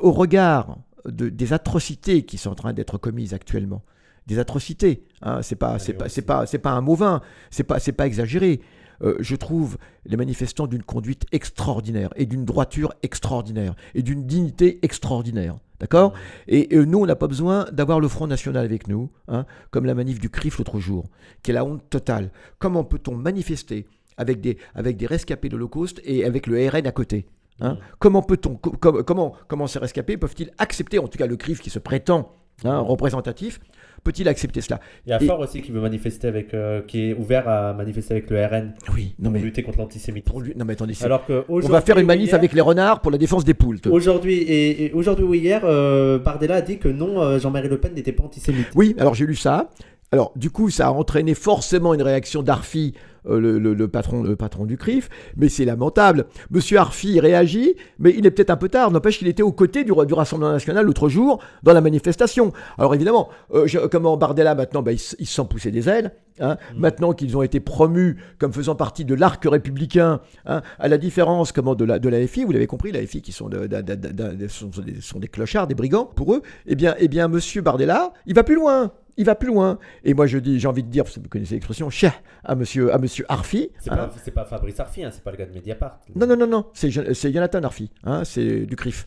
au 0.00 0.12
regard 0.12 0.78
de- 1.06 1.28
des 1.28 1.52
atrocités 1.52 2.22
qui 2.24 2.38
sont 2.38 2.50
en 2.50 2.54
train 2.54 2.72
d'être 2.72 2.98
commises 2.98 3.34
actuellement, 3.34 3.82
des 4.26 4.38
atrocités, 4.38 5.04
hein, 5.22 5.40
c'est 5.42 5.56
pas, 5.56 5.78
c'est 5.78 5.90
Allez, 5.92 5.98
pas, 5.98 6.04
aussi. 6.06 6.14
c'est 6.16 6.22
pas, 6.22 6.46
c'est 6.46 6.58
pas 6.58 6.72
un 6.72 6.80
mot 6.80 6.94
vain, 6.94 7.20
c'est 7.50 7.62
pas, 7.64 7.78
c'est 7.78 7.92
pas 7.92 8.06
exagéré. 8.06 8.60
Euh, 9.00 9.14
je 9.20 9.36
trouve 9.36 9.78
les 10.06 10.16
manifestants 10.16 10.66
d'une 10.66 10.82
conduite 10.82 11.24
extraordinaire 11.30 12.10
et 12.16 12.26
d'une 12.26 12.44
droiture 12.44 12.92
extraordinaire 13.04 13.74
et 13.94 14.02
d'une 14.02 14.26
dignité 14.26 14.80
extraordinaire. 14.82 15.56
D'accord? 15.80 16.12
Et, 16.48 16.76
euh, 16.76 16.84
nous, 16.84 16.98
on 16.98 17.06
n'a 17.06 17.14
pas 17.14 17.28
besoin 17.28 17.66
d'avoir 17.70 18.00
le 18.00 18.08
Front 18.08 18.26
National 18.26 18.64
avec 18.64 18.88
nous, 18.88 19.08
hein, 19.28 19.46
comme 19.70 19.84
la 19.86 19.94
manif 19.94 20.18
du 20.18 20.28
CRIF 20.28 20.58
l'autre 20.58 20.80
jour, 20.80 21.04
qui 21.44 21.52
est 21.52 21.54
la 21.54 21.64
honte 21.64 21.88
totale. 21.88 22.32
Comment 22.58 22.82
peut-on 22.82 23.14
manifester 23.14 23.86
avec 24.16 24.40
des, 24.40 24.58
avec 24.74 24.96
des 24.96 25.06
rescapés 25.06 25.48
de 25.48 25.54
l'Holocauste 25.54 26.00
et 26.04 26.24
avec 26.24 26.48
le 26.48 26.68
RN 26.68 26.84
à 26.88 26.90
côté? 26.92 27.26
Hein 27.60 27.72
Mm. 27.74 27.78
Comment 27.98 28.22
peut-on, 28.22 28.54
co- 28.56 28.70
com- 28.78 29.02
comment, 29.04 29.34
comment 29.48 29.66
ces 29.66 29.78
rescapés 29.78 30.16
peuvent-ils 30.16 30.50
accepter, 30.58 30.98
en 30.98 31.08
tout 31.08 31.18
cas 31.18 31.26
le 31.26 31.36
CRIF 31.36 31.60
qui 31.60 31.70
se 31.70 31.78
prétend 31.78 32.32
hein, 32.64 32.78
représentatif, 32.78 33.60
peut-il 34.04 34.28
accepter 34.28 34.60
cela? 34.60 34.80
Il 35.06 35.10
y 35.10 35.12
a 35.12 35.22
Et- 35.22 35.26
Fort 35.26 35.40
aussi 35.40 35.62
qui 35.62 35.70
veut 35.72 35.80
manifester 35.80 36.28
avec, 36.28 36.54
euh, 36.54 36.82
qui 36.82 37.10
est 37.10 37.14
ouvert 37.14 37.48
à 37.48 37.72
manifester 37.74 38.14
avec 38.14 38.30
le 38.30 38.44
RN 38.44 38.74
Oui, 38.94 39.14
non 39.18 39.24
pour 39.30 39.32
mais 39.32 39.38
lutter 39.40 39.62
contre 39.62 39.78
l'antisémitisme. 39.78 40.40
lui- 40.42 40.52
non 40.56 40.64
mais 40.64 40.72
attendez, 40.74 40.94
Alors 41.02 41.24
que 41.26 41.44
on 41.48 41.58
va 41.60 41.80
faire 41.80 41.98
une 41.98 42.06
manif 42.06 42.32
avec 42.34 42.52
les 42.52 42.60
renards 42.60 43.00
pour 43.00 43.10
la 43.10 43.18
défense 43.18 43.44
des 43.44 43.54
poules. 43.54 43.78
Aujourd'hui 43.90 44.34
et, 44.38 44.84
et 44.86 44.92
aujourd'hui 44.92 45.24
ou 45.24 45.34
hier, 45.34 45.62
euh, 45.64 46.18
Bardella 46.18 46.56
a 46.56 46.60
dit 46.62 46.78
que 46.78 46.88
non, 46.88 47.20
euh, 47.22 47.38
Jean-Marie 47.38 47.68
Le 47.68 47.78
Pen 47.80 47.92
n'était 47.94 48.12
pas 48.12 48.24
antisémite. 48.24 48.68
Oui, 48.74 48.94
alors 48.98 49.14
j'ai 49.14 49.26
lu 49.26 49.34
ça. 49.36 49.70
Alors, 50.10 50.32
du 50.36 50.48
coup, 50.48 50.70
ça 50.70 50.86
a 50.86 50.90
entraîné 50.90 51.34
forcément 51.34 51.92
une 51.92 52.00
réaction 52.00 52.42
d'Arfi, 52.42 52.94
euh, 53.26 53.40
le, 53.40 53.58
le- 53.58 53.74
le 53.74 53.88
patron, 53.88 54.22
le 54.22 54.36
patron 54.36 54.64
du 54.66 54.76
CRIF, 54.76 55.08
mais 55.36 55.48
c'est 55.48 55.64
lamentable. 55.64 56.26
Monsieur 56.50 56.78
Arfi 56.78 57.20
réagit, 57.20 57.74
mais 57.98 58.14
il 58.16 58.26
est 58.26 58.30
peut-être 58.30 58.50
un 58.50 58.56
peu 58.56 58.68
tard, 58.68 58.90
n'empêche 58.90 59.18
qu'il 59.18 59.28
était 59.28 59.42
aux 59.42 59.52
côtés 59.52 59.84
du, 59.84 59.92
du 60.06 60.14
Rassemblement 60.14 60.52
National 60.52 60.84
l'autre 60.86 61.08
jour 61.08 61.40
dans 61.62 61.72
la 61.72 61.80
manifestation. 61.80 62.52
Alors 62.78 62.94
évidemment, 62.94 63.28
euh, 63.54 63.66
je- 63.66 63.78
comment 63.86 64.16
Bardella 64.16 64.54
maintenant, 64.54 64.82
bah, 64.82 64.92
il, 64.92 65.00
il 65.18 65.26
se 65.26 65.34
sent 65.34 65.42
pousser 65.48 65.70
des 65.70 65.88
ailes. 65.88 66.12
hein. 66.40 66.56
Mm. 66.74 66.78
Maintenant 66.80 67.12
qu'ils 67.12 67.36
ont 67.36 67.42
été 67.42 67.60
promus 67.60 68.16
comme 68.38 68.52
faisant 68.52 68.74
partie 68.74 69.04
de 69.04 69.14
l'arc 69.14 69.44
républicain, 69.44 70.20
hein, 70.46 70.62
à 70.78 70.88
la 70.88 70.98
différence 70.98 71.52
comment, 71.52 71.74
de, 71.74 71.84
la, 71.84 71.98
de 71.98 72.08
la 72.08 72.26
FI, 72.26 72.44
vous 72.44 72.52
l'avez 72.52 72.66
compris, 72.66 72.92
la 72.92 73.04
FI 73.06 73.22
qui 73.22 73.32
sont, 73.32 73.48
de- 73.48 73.66
de- 73.66 74.48
sont, 74.48 74.70
des, 74.84 75.00
sont 75.00 75.18
des 75.18 75.28
clochards, 75.28 75.66
des 75.66 75.74
brigands 75.74 76.06
pour 76.06 76.34
eux, 76.34 76.42
eh 76.66 76.74
bien, 76.74 76.94
eh 76.98 77.08
bien 77.08 77.28
monsieur 77.28 77.60
Bardella, 77.62 78.12
il 78.26 78.34
va 78.34 78.44
plus 78.44 78.54
loin. 78.54 78.92
Il 79.20 79.24
va 79.24 79.34
plus 79.34 79.48
loin. 79.48 79.80
Et 80.04 80.14
moi, 80.14 80.28
je 80.28 80.38
dis, 80.38 80.60
j'ai 80.60 80.68
envie 80.68 80.84
de 80.84 80.88
dire, 80.90 81.02
vous 81.04 81.28
connaissez 81.28 81.54
l'expression, 81.54 81.90
chien 81.90 82.12
à 82.44 82.54
monsieur, 82.54 82.94
à 82.94 82.98
monsieur 82.98 83.07
Arfi. 83.28 83.70
C'est 83.78 83.90
hein. 83.90 83.96
pas, 83.96 84.10
c'est 84.24 84.30
pas 84.30 84.44
Fabrice 84.44 84.78
Arfi, 84.80 85.04
hein, 85.04 85.10
c'est 85.12 85.22
pas 85.22 85.30
le 85.30 85.36
gars 85.36 85.46
de 85.46 85.52
Mediapart. 85.52 85.98
Non, 86.14 86.26
non, 86.26 86.36
non, 86.36 86.46
non, 86.46 86.66
c'est 86.74 86.90
Jo- 86.90 87.12
c'est 87.14 87.32
Jonathan 87.32 87.62
Arfi, 87.62 87.90
hein, 88.04 88.24
c'est 88.24 88.66
du 88.66 88.76
CRIF. 88.76 89.06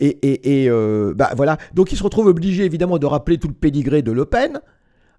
Et, 0.00 0.06
et, 0.08 0.62
et, 0.64 0.70
euh, 0.70 1.14
bah, 1.14 1.30
voilà, 1.36 1.58
donc 1.74 1.92
il 1.92 1.96
se 1.96 2.02
retrouve 2.02 2.26
obligé 2.26 2.64
évidemment 2.64 2.98
de 2.98 3.06
rappeler 3.06 3.38
tout 3.38 3.48
le 3.48 3.54
pédigré 3.54 4.02
de 4.02 4.12
Le 4.12 4.24
Pen. 4.24 4.60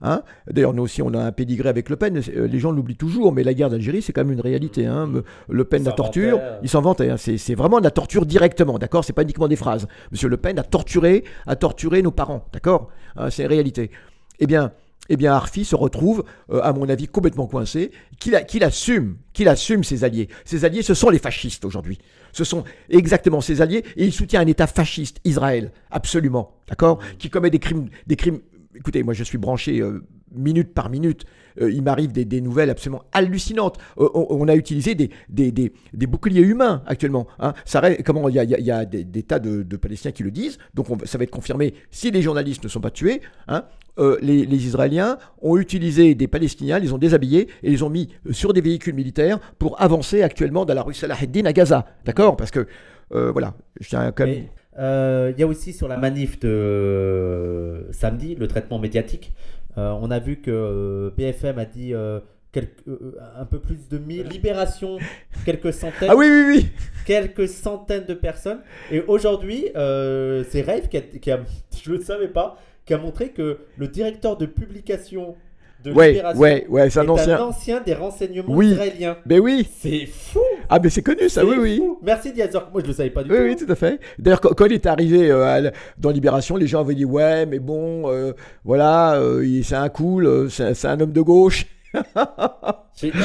hein. 0.01 0.21
D'ailleurs, 0.51 0.73
nous 0.73 0.83
aussi, 0.83 1.01
on 1.01 1.13
a 1.13 1.19
un 1.19 1.31
pédigré 1.31 1.69
avec 1.69 1.89
Le 1.89 1.95
Pen, 1.95 2.17
euh, 2.17 2.47
les 2.47 2.59
gens 2.59 2.71
l'oublient 2.71 2.97
toujours, 2.97 3.31
mais 3.33 3.43
la 3.43 3.53
guerre 3.53 3.69
d'Algérie, 3.69 4.01
c'est 4.01 4.11
quand 4.13 4.23
même 4.25 4.33
une 4.33 4.41
réalité. 4.41 4.85
hein. 4.85 5.07
Me- 5.07 5.23
Le 5.49 5.63
Pen, 5.63 5.83
la 5.83 5.91
torture, 5.93 6.37
vantait, 6.37 6.43
euh. 6.43 6.59
il 6.63 6.69
s'en 6.69 6.81
vantait, 6.81 7.09
hein. 7.09 7.17
c'est 7.17 7.55
vraiment 7.55 7.79
de 7.79 7.83
la 7.85 7.91
torture 7.91 8.25
directement, 8.25 8.77
d'accord? 8.79 9.05
C'est 9.05 9.13
pas 9.13 9.23
uniquement 9.23 9.47
des 9.47 9.55
phrases. 9.55 9.87
Monsieur 10.11 10.27
Le 10.29 10.37
Pen 10.37 10.59
a 10.59 10.63
torturé, 10.63 11.23
a 11.47 11.55
torturé 11.55 12.01
nos 12.01 12.11
parents, 12.11 12.45
d'accord? 12.51 12.89
C'est 13.29 13.43
une 13.43 13.49
réalité. 13.49 13.91
Eh 14.39 14.47
bien, 14.47 14.71
eh 15.09 15.17
bien, 15.17 15.33
Arfi 15.33 15.65
se 15.65 15.75
retrouve, 15.75 16.23
euh, 16.49 16.61
à 16.63 16.71
mon 16.71 16.87
avis, 16.87 17.07
complètement 17.07 17.47
coincé, 17.47 17.91
qu'il 18.19 18.63
assume, 18.63 19.17
qu'il 19.33 19.49
assume 19.49 19.83
ses 19.83 20.03
alliés. 20.03 20.29
Ses 20.45 20.63
alliés, 20.65 20.81
ce 20.81 20.93
sont 20.93 21.09
les 21.09 21.19
fascistes 21.19 21.65
aujourd'hui. 21.65 21.99
Ce 22.31 22.43
sont 22.43 22.63
exactement 22.89 23.41
ses 23.41 23.61
alliés, 23.61 23.83
et 23.97 24.05
il 24.05 24.13
soutient 24.13 24.41
un 24.41 24.47
État 24.47 24.67
fasciste, 24.67 25.19
Israël, 25.25 25.71
absolument, 25.91 26.55
d'accord? 26.67 26.99
Qui 27.19 27.29
commet 27.29 27.49
des 27.49 27.59
crimes, 27.59 27.89
des 28.07 28.15
crimes. 28.15 28.39
Écoutez, 28.75 29.03
moi, 29.03 29.13
je 29.13 29.23
suis 29.23 29.37
branché 29.37 29.81
euh, 29.81 30.03
minute 30.35 30.73
par 30.73 30.89
minute. 30.89 31.25
Euh, 31.61 31.71
il 31.71 31.81
m'arrive 31.81 32.11
des, 32.11 32.41
nouvelles 32.41 32.69
absolument 32.69 33.03
hallucinantes. 33.11 33.77
Euh, 33.97 34.09
on, 34.13 34.47
a 34.47 34.55
utilisé 34.55 34.95
des, 34.95 35.09
des, 35.29 36.07
boucliers 36.07 36.41
humains 36.41 36.83
actuellement. 36.85 37.27
hein. 37.39 37.53
Ça 37.65 37.81
il 37.83 38.65
y 38.65 38.71
a, 38.71 38.85
des, 38.85 39.23
tas 39.23 39.39
de, 39.39 39.77
Palestiniens 39.77 40.11
qui 40.11 40.23
le 40.23 40.31
disent, 40.31 40.57
donc 40.73 40.87
ça 41.05 41.17
va 41.17 41.23
être 41.23 41.31
confirmé 41.31 41.73
si 41.91 42.11
les 42.11 42.21
journalistes 42.21 42.63
ne 42.63 42.69
sont 42.69 42.81
pas 42.81 42.91
tués. 42.91 43.21
hein. 43.47 43.65
Euh, 43.99 44.17
les, 44.21 44.43
Israéliens 44.65 45.19
ont 45.41 45.57
utilisé 45.57 46.15
des 46.15 46.27
Palestiniens, 46.27 46.79
les 46.79 46.93
ont 46.93 46.97
déshabillés 46.97 47.47
et 47.61 47.69
les 47.69 47.83
ont 47.83 47.89
mis 47.89 48.09
sur 48.31 48.51
des 48.53 48.61
véhicules 48.61 48.95
militaires 48.95 49.39
pour 49.59 49.79
avancer 49.79 50.23
actuellement 50.23 50.65
dans 50.65 50.73
la 50.73 50.81
rue 50.81 50.95
Salah 50.95 51.15
à 51.15 51.53
Gaza. 51.53 51.85
D'accord? 52.03 52.35
Parce 52.35 52.49
que, 52.49 52.67
voilà, 53.11 53.53
je 53.79 53.89
tiens 53.89 54.11
quand 54.11 54.25
même. 54.25 54.45
Il 54.79 55.39
y 55.39 55.43
a 55.43 55.47
aussi 55.47 55.73
sur 55.73 55.87
la 55.87 55.97
manif 55.97 56.39
de 56.39 57.85
samedi 57.91 58.33
le 58.33 58.47
traitement 58.47 58.79
médiatique. 58.79 59.31
Euh, 59.77 59.91
on 60.01 60.11
a 60.11 60.19
vu 60.19 60.37
que 60.37 60.51
euh, 60.51 61.09
BFM 61.17 61.57
a 61.59 61.65
dit 61.65 61.93
euh, 61.93 62.19
euh, 62.55 63.13
un 63.37 63.45
peu 63.45 63.59
plus 63.59 63.89
de 63.89 63.97
1000 63.97 64.27
libérations, 64.27 64.99
quelques 65.45 65.73
centaines, 65.73 66.09
Ah 66.11 66.15
oui, 66.15 66.27
oui, 66.29 66.43
oui 66.55 66.67
quelques 67.05 67.47
centaines 67.49 68.05
de 68.05 68.13
personnes. 68.13 68.59
Et 68.91 69.01
aujourd'hui, 69.01 69.69
euh, 69.75 70.43
c'est 70.49 70.61
Rave 70.61 70.87
qui 70.87 70.97
a, 70.97 71.01
qui 71.01 71.31
a- 71.31 71.39
je 71.83 71.91
ne 71.91 71.97
le 71.97 72.03
savais 72.03 72.27
pas, 72.27 72.57
qui 72.85 72.93
a 72.93 72.97
montré 72.97 73.29
que 73.29 73.57
le 73.77 73.87
directeur 73.87 74.37
de 74.37 74.45
publication 74.45 75.35
de 75.83 75.91
Ouais, 75.91 76.21
ouais, 76.35 76.65
ouais, 76.69 76.89
c'est 76.89 76.99
est 76.99 77.03
un 77.03 77.09
ancien. 77.09 77.37
un 77.37 77.41
ancien 77.43 77.81
des 77.81 77.93
renseignements 77.93 78.53
Oui. 78.55 78.71
israéliens. 78.71 79.17
Ben 79.25 79.39
oui 79.39 79.67
C'est 79.79 80.05
fou 80.05 80.39
Ah, 80.69 80.79
mais 80.81 80.89
c'est 80.89 81.01
connu 81.01 81.27
ça, 81.29 81.45
oui, 81.45 81.55
oui. 81.59 81.81
Merci 82.01 82.31
Diazor. 82.31 82.69
Moi, 82.71 82.81
je 82.83 82.87
le 82.87 82.93
savais 82.93 83.09
pas 83.09 83.23
du 83.23 83.29
Oui, 83.31 83.37
tout. 83.37 83.43
oui, 83.61 83.65
tout 83.67 83.71
à 83.71 83.75
fait. 83.75 83.99
D'ailleurs, 84.17 84.41
quand, 84.41 84.65
il 84.65 84.73
est 84.73 84.85
arrivé 84.85 85.29
euh, 85.29 85.69
dans 85.97 86.09
Libération, 86.11 86.55
les 86.55 86.67
gens 86.67 86.81
avaient 86.81 86.95
dit 86.95 87.05
Ouais, 87.05 87.45
mais 87.45 87.59
bon, 87.59 88.09
euh, 88.09 88.33
voilà, 88.63 89.15
euh, 89.15 89.61
c'est 89.63 89.75
un 89.75 89.89
cool, 89.89 90.49
c'est 90.49 90.85
un 90.85 90.99
homme 90.99 91.11
de 91.11 91.21
gauche. 91.21 91.65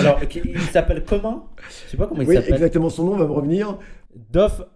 Alors, 0.01 0.21
il 0.35 0.61
s'appelle 0.73 1.05
comment? 1.09 1.47
Je 1.87 1.91
sais 1.93 1.97
pas 1.97 2.07
comment 2.07 2.23
il 2.23 2.29
Oui, 2.29 2.35
s'appelle. 2.35 2.55
exactement, 2.55 2.91
son 2.91 3.05
nom 3.05 3.17
va 3.17 3.27
me 3.27 3.33
revenir. 3.33 3.79
Dove 4.31 4.67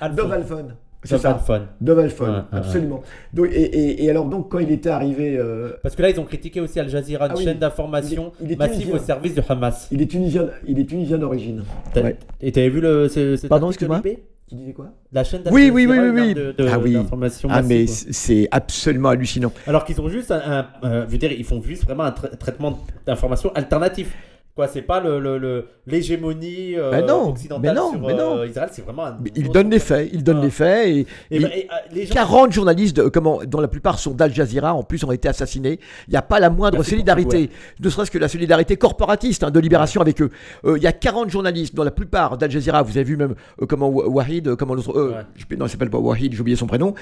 Alphon. 0.00 0.68
C'est 1.04 1.18
ça. 1.18 1.30
Alphon, 1.30 1.62
Ouais, 1.80 1.94
ouais, 1.94 2.42
absolument. 2.52 3.02
Donc, 3.32 3.46
et, 3.52 3.62
et- 3.62 4.04
et 4.04 4.10
alors, 4.10 4.24
donc, 4.26 4.50
quand 4.50 4.58
il 4.58 4.70
était 4.72 4.88
arrivé. 4.90 5.36
euh, 5.38 5.70
Parce 5.82 5.94
que 5.94 6.02
là, 6.02 6.10
ils 6.10 6.18
ont 6.18 6.24
critiqué 6.24 6.60
aussi 6.60 6.80
Al 6.80 6.88
Jazeera, 6.88 7.26
une 7.26 7.32
Ah 7.32 7.34
oui. 7.38 7.44
chaîne 7.44 7.58
d'information 7.58 8.32
massive 8.58 8.94
au 8.94 8.98
service 8.98 9.34
du 9.34 9.40
Hamas. 9.48 9.88
il 9.92 10.02
est 10.02 10.06
tunisien, 10.10 10.46
il 10.66 10.78
est 10.80 10.84
tunisien 10.86 11.18
d'origine. 11.18 11.62
Ouais. 11.94 12.16
Et 12.40 12.50
t'avais 12.52 12.68
vu 12.68 12.80
le. 12.80 13.08
ce- 13.08 13.36
cet 13.36 13.48
Pardon, 13.48 13.68
excuse-moi 13.68 14.02
Tu 14.48 14.54
disais 14.54 14.72
quoi? 14.72 14.86
La 15.12 15.24
chaîne 15.24 15.42
Oui, 15.52 15.70
oui, 15.72 15.86
oui, 15.86 15.98
oui, 15.98 16.08
oui. 16.08 16.34
de- 16.34 16.52
de- 16.52 16.66
Ah 16.72 16.78
oui. 16.78 16.94
d'information 16.94 17.48
Ah, 17.52 17.60
mais 17.62 17.86
c'est 17.86 18.48
absolument 18.50 19.10
hallucinant. 19.10 19.52
Alors 19.66 19.84
qu'ils 19.84 20.00
ont 20.00 20.08
juste 20.08 20.30
un, 20.30 20.40
un- 20.40 20.66
un- 20.82 21.04
je 21.06 21.10
veux 21.12 21.18
dire, 21.18 21.30
ils 21.32 21.44
font 21.44 21.60
juste 21.62 21.84
vraiment 21.84 22.04
un 22.04 22.10
tra- 22.10 22.34
traitement 22.36 22.78
d'information 23.06 23.52
alternatif. 23.54 24.16
Quoi, 24.58 24.66
c'est 24.66 24.82
pas 24.82 24.98
le- 24.98 25.20
le- 25.20 25.38
le- 25.38 25.66
l'hégémonie 25.86 26.74
euh, 26.76 27.00
non, 27.06 27.28
occidentale 27.28 27.62
mais 27.74 27.80
non, 27.80 27.90
sur 27.92 28.00
mais 28.00 28.14
non. 28.14 28.38
euh, 28.38 28.46
Israël, 28.48 28.68
c'est 28.72 28.82
vraiment 28.82 29.06
un. 29.06 29.18
Il 29.36 29.50
donne 29.50 29.70
les 29.70 29.78
faits, 29.78 30.10
il 30.12 30.24
donne 30.24 30.38
Ah. 30.40 30.44
les 30.44 30.50
faits 30.50 30.88
et, 30.88 30.98
Et, 30.98 31.06
et 31.36 31.38
bah, 31.40 31.48
et, 31.54 31.68
euh, 31.70 31.76
les 31.92 32.06
gens. 32.06 32.14
40 32.14 32.50
journalistes, 32.52 33.08
comment, 33.10 33.38
dont 33.46 33.60
la 33.60 33.68
plupart 33.68 34.00
sont 34.00 34.10
d'Al 34.14 34.34
Jazeera, 34.34 34.74
en 34.74 34.82
plus 34.82 35.04
ont 35.04 35.12
été 35.12 35.28
assassinés. 35.28 35.78
Il 36.08 36.10
n'y 36.10 36.16
a 36.16 36.22
pas 36.22 36.40
la 36.40 36.50
moindre 36.50 36.78
Merci 36.78 36.90
solidarité, 36.90 37.50
ne 37.78 37.88
serait-ce 37.88 38.10
que 38.10 38.18
la 38.18 38.26
solidarité 38.26 38.76
corporatiste 38.76 39.44
hein, 39.44 39.52
de 39.52 39.60
libération 39.60 40.00
avec 40.00 40.20
eux. 40.20 40.30
Euh, 40.64 40.76
Il 40.76 40.82
y 40.82 40.88
a 40.88 40.92
40 40.92 41.30
journalistes, 41.30 41.76
dont 41.76 41.84
la 41.84 41.92
plupart 41.92 42.36
d'Al 42.36 42.50
Jazeera, 42.50 42.82
vous 42.82 42.96
avez 42.98 43.04
vu 43.04 43.16
même 43.16 43.36
euh, 43.62 43.66
comment 43.66 43.88
Wa- 43.88 44.08
Wahid, 44.08 44.56
comment 44.56 44.74
l'autre, 44.74 44.90
euh, 44.98 45.10
Ouais. 45.10 45.22
je- 45.36 45.54
non, 45.56 45.66
il 45.66 45.68
s'appelle 45.68 45.90
pas 45.90 45.98
Wahid, 45.98 46.32
j'ai 46.34 46.40
oublié 46.40 46.56
son 46.56 46.66
prénom, 46.66 46.94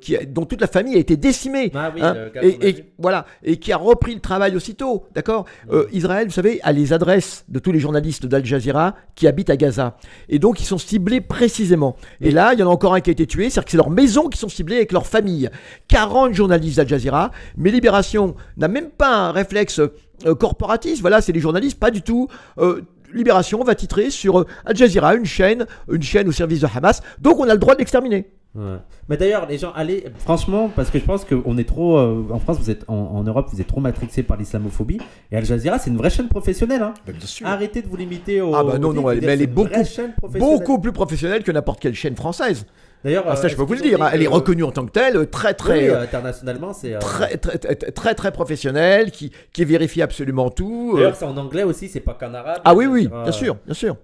qui, 0.00 0.16
dont 0.28 0.44
toute 0.44 0.60
la 0.60 0.68
famille 0.68 0.94
a 0.94 1.00
été 1.00 1.16
décimée. 1.16 1.72
Ah 1.74 1.90
oui, 1.92 2.02
hein, 2.02 2.14
le 2.36 2.44
et, 2.68 2.84
voilà, 2.98 3.26
et 3.42 3.56
qui 3.56 3.72
a 3.72 3.76
repris 3.76 4.14
le 4.14 4.20
travail 4.20 4.54
aussitôt, 4.54 5.06
d'accord? 5.12 5.44
Israël, 5.92 6.28
vous 6.28 6.32
savez, 6.34 6.60
a 6.62 6.70
les 6.70 6.92
adresses 7.00 7.44
de 7.48 7.58
tous 7.58 7.72
les 7.72 7.80
journalistes 7.80 8.26
d'Al 8.26 8.44
Jazeera 8.44 8.94
qui 9.14 9.26
habitent 9.26 9.50
à 9.50 9.56
Gaza. 9.56 9.96
Et 10.28 10.38
donc, 10.38 10.60
ils 10.60 10.66
sont 10.66 10.78
ciblés 10.78 11.20
précisément. 11.20 11.96
Et 12.20 12.30
là, 12.30 12.52
il 12.52 12.60
y 12.60 12.62
en 12.62 12.68
a 12.68 12.70
encore 12.70 12.94
un 12.94 13.00
qui 13.00 13.10
a 13.10 13.12
été 13.12 13.26
tué, 13.26 13.48
c'est-à-dire 13.48 13.64
que 13.64 13.70
c'est 13.70 13.76
leurs 13.76 13.90
maisons 13.90 14.28
qui 14.28 14.38
sont 14.38 14.48
ciblées 14.48 14.76
avec 14.76 14.92
leur 14.92 15.06
famille. 15.06 15.48
40 15.88 16.34
journalistes 16.34 16.76
d'Al 16.76 16.88
Jazeera, 16.88 17.30
mais 17.56 17.70
Libération 17.70 18.34
n'a 18.56 18.68
même 18.68 18.90
pas 18.90 19.14
un 19.14 19.32
réflexe 19.32 19.80
euh, 19.80 20.34
corporatiste, 20.34 21.00
voilà, 21.00 21.22
c'est 21.22 21.32
les 21.32 21.40
journalistes, 21.40 21.78
pas 21.78 21.90
du 21.90 22.02
tout. 22.02 22.28
Euh, 22.58 22.82
Libération 23.12 23.64
va 23.64 23.74
titrer 23.74 24.10
sur 24.10 24.40
euh, 24.40 24.46
Al 24.66 24.76
Jazeera, 24.76 25.14
une 25.14 25.24
chaîne, 25.24 25.66
une 25.90 26.02
chaîne 26.02 26.28
au 26.28 26.32
service 26.32 26.60
de 26.60 26.68
Hamas, 26.72 27.02
donc 27.18 27.40
on 27.40 27.48
a 27.48 27.54
le 27.54 27.58
droit 27.58 27.74
de 27.74 27.78
l'exterminer. 27.78 28.30
Ouais. 28.52 28.78
Mais 29.08 29.16
d'ailleurs, 29.16 29.46
les 29.46 29.58
gens, 29.58 29.70
allez, 29.76 30.06
franchement, 30.18 30.70
parce 30.74 30.90
que 30.90 30.98
je 30.98 31.04
pense 31.04 31.24
qu'on 31.24 31.56
est 31.56 31.68
trop. 31.68 31.98
euh, 31.98 32.26
en 32.32 32.40
France, 32.40 32.58
vous 32.58 32.68
êtes, 32.68 32.84
en, 32.88 32.94
en 32.96 33.22
Europe, 33.22 33.46
vous 33.52 33.60
êtes 33.60 33.68
trop 33.68 33.78
matrixés 33.80 34.24
par 34.24 34.36
l'islamophobie. 34.36 34.98
Et 35.30 35.36
Al 35.36 35.44
Jazeera, 35.44 35.78
c'est 35.78 35.90
une 35.90 35.96
vraie 35.96 36.10
chaîne 36.10 36.26
professionnelle. 36.28 36.82
Hein. 36.82 36.94
bien 37.06 37.20
sûr. 37.26 37.46
Arrêtez 37.46 37.80
de 37.80 37.86
vous 37.86 37.94
limiter 37.96 38.40
au. 38.40 38.52
Ah 38.54 38.64
bah 38.64 38.78
non, 38.78 38.88
au 38.88 38.92
non, 38.92 39.08
elle- 39.10 39.20
mais 39.20 39.26
elle 39.28 39.42
est 39.42 39.44
c'est 39.44 39.50
une 39.50 39.54
vraie 39.54 39.68
beaucoup- 39.70 39.84
chaîne 39.84 40.12
professionnelle. 40.14 40.58
Beaucoup 40.58 40.78
plus 40.80 40.90
professionnelle 40.92 41.44
que 41.44 41.52
n'importe 41.52 41.78
quelle 41.80 41.94
chaîne 41.94 42.16
française. 42.16 42.66
D'ailleurs, 43.04 43.24
Ah, 43.28 43.36
ça, 43.36 43.44
euh, 43.46 43.48
je 43.50 43.54
peux 43.56 43.62
vous 43.62 43.74
le 43.74 43.80
dire. 43.82 44.02
hein, 44.02 44.10
Elle 44.12 44.22
est 44.22 44.26
que- 44.26 44.30
reconnue 44.32 44.64
en 44.64 44.72
tant 44.72 44.84
que 44.84 44.90
telle, 44.90 45.30
très, 45.30 45.54
très. 45.54 45.88
Euh, 45.88 46.02
internationalement, 46.02 46.72
c'est. 46.72 46.94
euh, 46.96 46.98
très, 46.98 47.36
très, 47.36 47.56
très, 47.56 47.74
très, 47.76 48.14
très 48.16 48.32
professionnelle, 48.32 49.12
qui, 49.12 49.30
qui 49.52 49.64
vérifie 49.64 50.02
absolument 50.02 50.50
tout. 50.50 50.94
euh. 50.94 50.96
D'ailleurs, 50.96 51.14
c'est 51.16 51.24
en 51.24 51.36
anglais 51.36 51.62
aussi, 51.62 51.88
c'est 51.88 52.00
pas 52.00 52.14
qu'en 52.14 52.34
arabe. 52.34 52.60
Ah 52.64 52.74
oui, 52.74 52.86
oui, 52.86 53.08
Euh, 53.12 53.22
bien 53.22 53.32
sûr, 53.32 53.56
bien 53.64 53.74
sûr. 53.74 53.96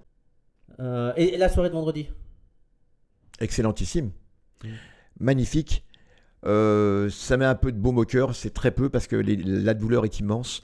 euh, 0.79 1.11
et, 1.17 1.33
et 1.33 1.37
la 1.37 1.49
soirée 1.49 1.67
de 1.69 1.73
vendredi? 1.75 2.07
Excellentissime. 3.39 4.11
Mm. 4.63 4.67
Magnifique. 5.19 5.83
Euh, 6.45 7.09
ça 7.09 7.35
met 7.37 7.45
un 7.45 7.55
peu 7.55 7.71
de 7.71 7.77
baume 7.77 7.97
au 7.97 8.05
cœur, 8.05 8.35
c'est 8.35 8.53
très 8.53 8.71
peu 8.71 8.89
parce 8.89 9.07
que 9.07 9.15
la 9.15 9.73
douleur 9.73 10.05
est 10.05 10.19
immense. 10.19 10.61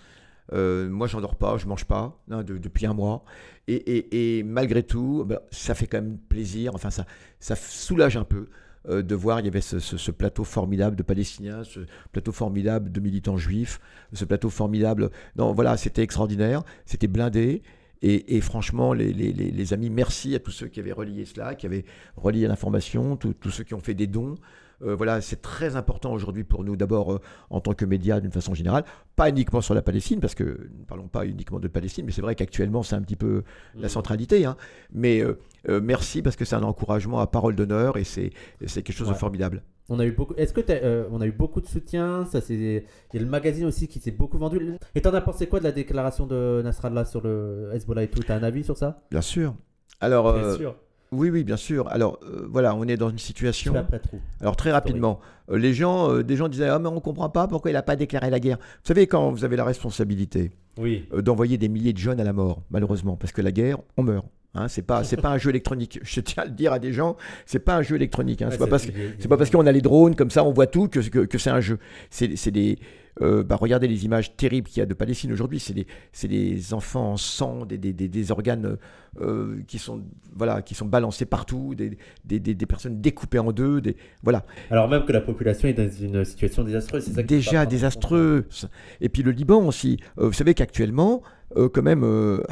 Euh, 0.51 0.89
moi, 0.89 1.07
j'en 1.07 1.21
dors 1.21 1.35
pas, 1.35 1.57
je 1.57 1.65
mange 1.67 1.85
pas 1.85 2.19
hein, 2.29 2.43
de- 2.43 2.57
depuis 2.57 2.85
un 2.85 2.93
mois. 2.93 3.23
Et, 3.67 4.43
malgré 4.45 4.83
tout, 4.83 5.23
ben, 5.25 5.39
ça 5.51 5.73
fait 5.73 5.87
quand 5.87 6.01
même 6.01 6.17
plaisir. 6.17 6.75
Enfin, 6.75 6.91
ça, 6.91 7.05
ça 7.39 7.55
soulage 7.55 8.17
un 8.17 8.25
peu 8.25 8.49
euh, 8.89 9.01
de 9.01 9.15
voir. 9.15 9.39
Il 9.39 9.45
y 9.45 9.49
avait 9.49 9.61
ce 9.61 10.11
plateau 10.11 10.43
formidable 10.43 10.95
de 10.95 11.03
Palestiniens, 11.03 11.63
ce 11.63 11.79
plateau 12.11 12.31
formidable 12.33 12.91
de 12.91 12.99
militants 12.99 13.37
juifs, 13.37 13.79
ce 14.11 14.25
plateau 14.25 14.49
formidable. 14.49 15.09
Non, 15.37 15.53
voilà, 15.53 15.77
c'était 15.77 16.03
extraordinaire. 16.03 16.63
C'était 16.85 17.07
blindé. 17.07 17.63
Et, 18.05 18.35
et 18.35 18.41
franchement, 18.41 18.93
les, 18.93 19.11
les- 19.13 19.31
les- 19.33 19.49
les 19.51 19.73
amis, 19.73 19.89
merci 19.89 20.35
à 20.35 20.39
tous 20.39 20.51
ceux 20.51 20.67
qui 20.67 20.79
avaient 20.79 20.91
relié 20.91 21.23
cela, 21.25 21.55
qui 21.55 21.65
avaient 21.65 21.85
relié 22.17 22.47
l'information, 22.47 23.15
tous 23.17 23.49
ceux 23.49 23.63
qui 23.63 23.73
ont 23.73 23.79
fait 23.79 23.93
des 23.95 24.07
dons. 24.07 24.35
Euh, 24.81 24.95
voilà, 24.95 25.21
c'est 25.21 25.41
très 25.41 25.77
important 25.77 26.11
aujourd'hui 26.11 26.43
pour 26.43 26.65
nous, 26.65 26.75
d'abord 26.75 27.13
euh, 27.13 27.21
en 27.49 27.61
tant 27.61 27.73
que 27.73 27.85
médias 27.85 28.19
d'une 28.19 28.31
façon 28.31 28.53
générale, 28.53 28.83
pas 29.15 29.29
uniquement 29.29 29.61
sur 29.61 29.73
la 29.73 29.81
Palestine, 29.81 30.19
parce 30.19 30.35
que 30.35 30.43
nous 30.43 30.79
ne 30.81 30.85
parlons 30.85 31.07
pas 31.07 31.25
uniquement 31.25 31.59
de 31.61 31.69
Palestine, 31.69 32.05
mais 32.05 32.11
c'est 32.11 32.21
vrai 32.21 32.35
qu'actuellement 32.35 32.83
c'est 32.83 32.95
un 32.95 33.01
petit 33.01 33.15
peu 33.15 33.43
la 33.75 33.85
Mm. 33.87 33.89
centralité. 33.89 34.45
hein. 34.45 34.57
Mais 34.91 35.21
euh, 35.21 35.79
merci 35.81 36.21
parce 36.21 36.35
que 36.35 36.43
c'est 36.43 36.55
un 36.57 36.63
encouragement 36.63 37.19
à 37.19 37.27
parole 37.27 37.55
d'honneur 37.55 37.95
et 37.97 38.03
c'est 38.03 38.31
quelque 38.59 38.91
chose 38.91 39.07
de 39.07 39.13
formidable. 39.13 39.63
On 39.89 39.99
a 39.99 40.05
eu 40.05 40.11
beaucoup. 40.11 40.33
Est-ce 40.35 40.53
que 40.53 40.61
euh, 40.69 41.05
on 41.11 41.19
a 41.21 41.25
eu 41.27 41.31
beaucoup 41.31 41.59
de 41.61 41.67
soutien 41.67 42.25
Ça 42.25 42.39
c'est. 42.41 42.53
Il 42.55 42.83
y 43.13 43.17
a 43.17 43.21
le 43.21 43.29
magazine 43.29 43.65
aussi 43.65 43.87
qui 43.87 43.99
s'est 43.99 44.11
beaucoup 44.11 44.37
vendu. 44.37 44.77
Et 44.95 45.01
t'en 45.01 45.13
as 45.13 45.21
pensé 45.21 45.47
quoi 45.47 45.59
de 45.59 45.65
la 45.65 45.71
déclaration 45.73 46.25
de 46.25 46.61
Nasrallah 46.63 47.05
sur 47.05 47.21
le 47.21 47.69
Hezbollah 47.73 48.03
et 48.03 48.07
tout? 48.09 48.21
T'as 48.25 48.35
un 48.37 48.43
avis 48.43 48.63
sur 48.63 48.77
ça? 48.77 49.01
Bien 49.11 49.21
sûr. 49.21 49.53
Alors, 49.99 50.33
Bien 50.33 50.43
euh, 50.43 50.57
sûr. 50.57 50.75
oui, 51.11 51.29
oui, 51.29 51.43
bien 51.43 51.57
sûr. 51.57 51.87
Alors, 51.89 52.19
euh, 52.23 52.47
voilà, 52.49 52.75
on 52.75 52.83
est 52.85 52.95
dans 52.97 53.09
une 53.09 53.17
Je 53.19 53.23
situation. 53.23 53.75
après. 53.75 54.01
Alors 54.41 54.55
très 54.55 54.71
rapidement, 54.71 55.19
euh, 55.51 55.57
les 55.57 55.73
gens, 55.73 56.09
euh, 56.11 56.23
des 56.23 56.35
gens 56.37 56.47
disaient 56.47 56.69
ah 56.69 56.79
mais 56.79 56.87
on 56.89 56.99
comprend 57.01 57.29
pas 57.29 57.47
pourquoi 57.47 57.69
il 57.71 57.73
n'a 57.75 57.83
pas 57.83 57.95
déclaré 57.97 58.29
la 58.29 58.39
guerre. 58.39 58.57
Vous 58.59 58.87
savez 58.87 59.05
quand 59.07 59.31
vous 59.31 59.43
avez 59.43 59.55
la 59.57 59.65
responsabilité 59.65 60.51
Oui. 60.77 61.07
euh, 61.13 61.21
d'envoyer 61.21 61.57
des 61.57 61.67
milliers 61.69 61.93
de 61.93 61.97
jeunes 61.97 62.19
à 62.21 62.23
la 62.23 62.33
mort, 62.33 62.61
malheureusement, 62.71 63.17
parce 63.17 63.33
que 63.33 63.41
la 63.41 63.51
guerre, 63.51 63.77
on 63.97 64.03
meurt. 64.03 64.25
Hein, 64.55 64.67
c'est 64.67 64.83
pas, 64.83 65.03
c'est 65.03 65.17
pas 65.17 65.29
un 65.29 65.37
jeu 65.37 65.49
électronique. 65.49 65.99
Je 66.03 66.19
tiens 66.19 66.43
à 66.43 66.45
le 66.45 66.51
dire 66.51 66.73
à 66.73 66.79
des 66.79 66.93
gens, 66.93 67.17
c'est 67.45 67.59
pas 67.59 67.75
un 67.75 67.81
jeu 67.81 67.95
électronique. 67.95 68.41
Hein, 68.41 68.49
c'est 68.51 68.57
pas 68.59 68.67
parce 68.67 68.85
que 68.85 68.91
c'est 69.17 69.27
pas 69.27 69.37
parce 69.37 69.49
qu'on 69.49 69.65
a 69.65 69.71
les 69.71 69.81
drones 69.81 70.15
comme 70.15 70.29
ça, 70.29 70.43
on 70.43 70.51
voit 70.51 70.67
tout 70.67 70.87
que, 70.87 70.99
que, 70.99 71.19
que 71.19 71.37
c'est 71.37 71.49
un 71.49 71.61
jeu. 71.61 71.79
C'est 72.09 72.35
c'est 72.35 72.51
des. 72.51 72.77
Euh, 73.21 73.43
bah, 73.43 73.55
regardez 73.55 73.87
les 73.87 74.05
images 74.05 74.35
terribles 74.35 74.67
qu'il 74.67 74.79
y 74.79 74.83
a 74.83 74.85
de 74.85 74.93
Palestine 74.93 75.31
aujourd'hui. 75.31 75.59
C'est 75.59 76.27
des, 76.27 76.73
enfants 76.73 77.11
en 77.13 77.17
sang, 77.17 77.65
des, 77.65 77.77
des, 77.77 77.93
des, 77.93 78.07
des 78.07 78.31
organes 78.31 78.77
euh, 79.21 79.61
qui 79.67 79.77
sont 79.77 80.01
voilà, 80.35 80.61
qui 80.61 80.73
sont 80.73 80.85
balancés 80.85 81.25
partout, 81.25 81.75
des, 81.75 82.55
personnes 82.65 83.01
découpées 83.01 83.39
en 83.39 83.51
deux. 83.51 83.81
Des, 83.81 83.95
voilà, 84.23 84.45
Alors 84.71 84.89
même 84.89 85.05
que 85.05 85.11
la 85.11 85.21
population 85.21 85.67
est 85.67 85.73
dans 85.73 85.89
une 85.89 86.25
situation 86.25 86.63
désastreuse. 86.63 87.03
c'est 87.03 87.13
ça 87.13 87.23
déjà 87.23 87.61
compte. 87.61 87.69
désastreuse. 87.69 88.69
Et 89.01 89.09
puis 89.09 89.21
le 89.23 89.31
Liban 89.31 89.65
aussi. 89.65 89.99
Euh, 90.17 90.27
vous 90.27 90.33
savez 90.33 90.53
qu'actuellement, 90.53 91.21
quand 91.55 91.83
même, 91.83 92.03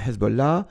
Hezbollah 0.07 0.67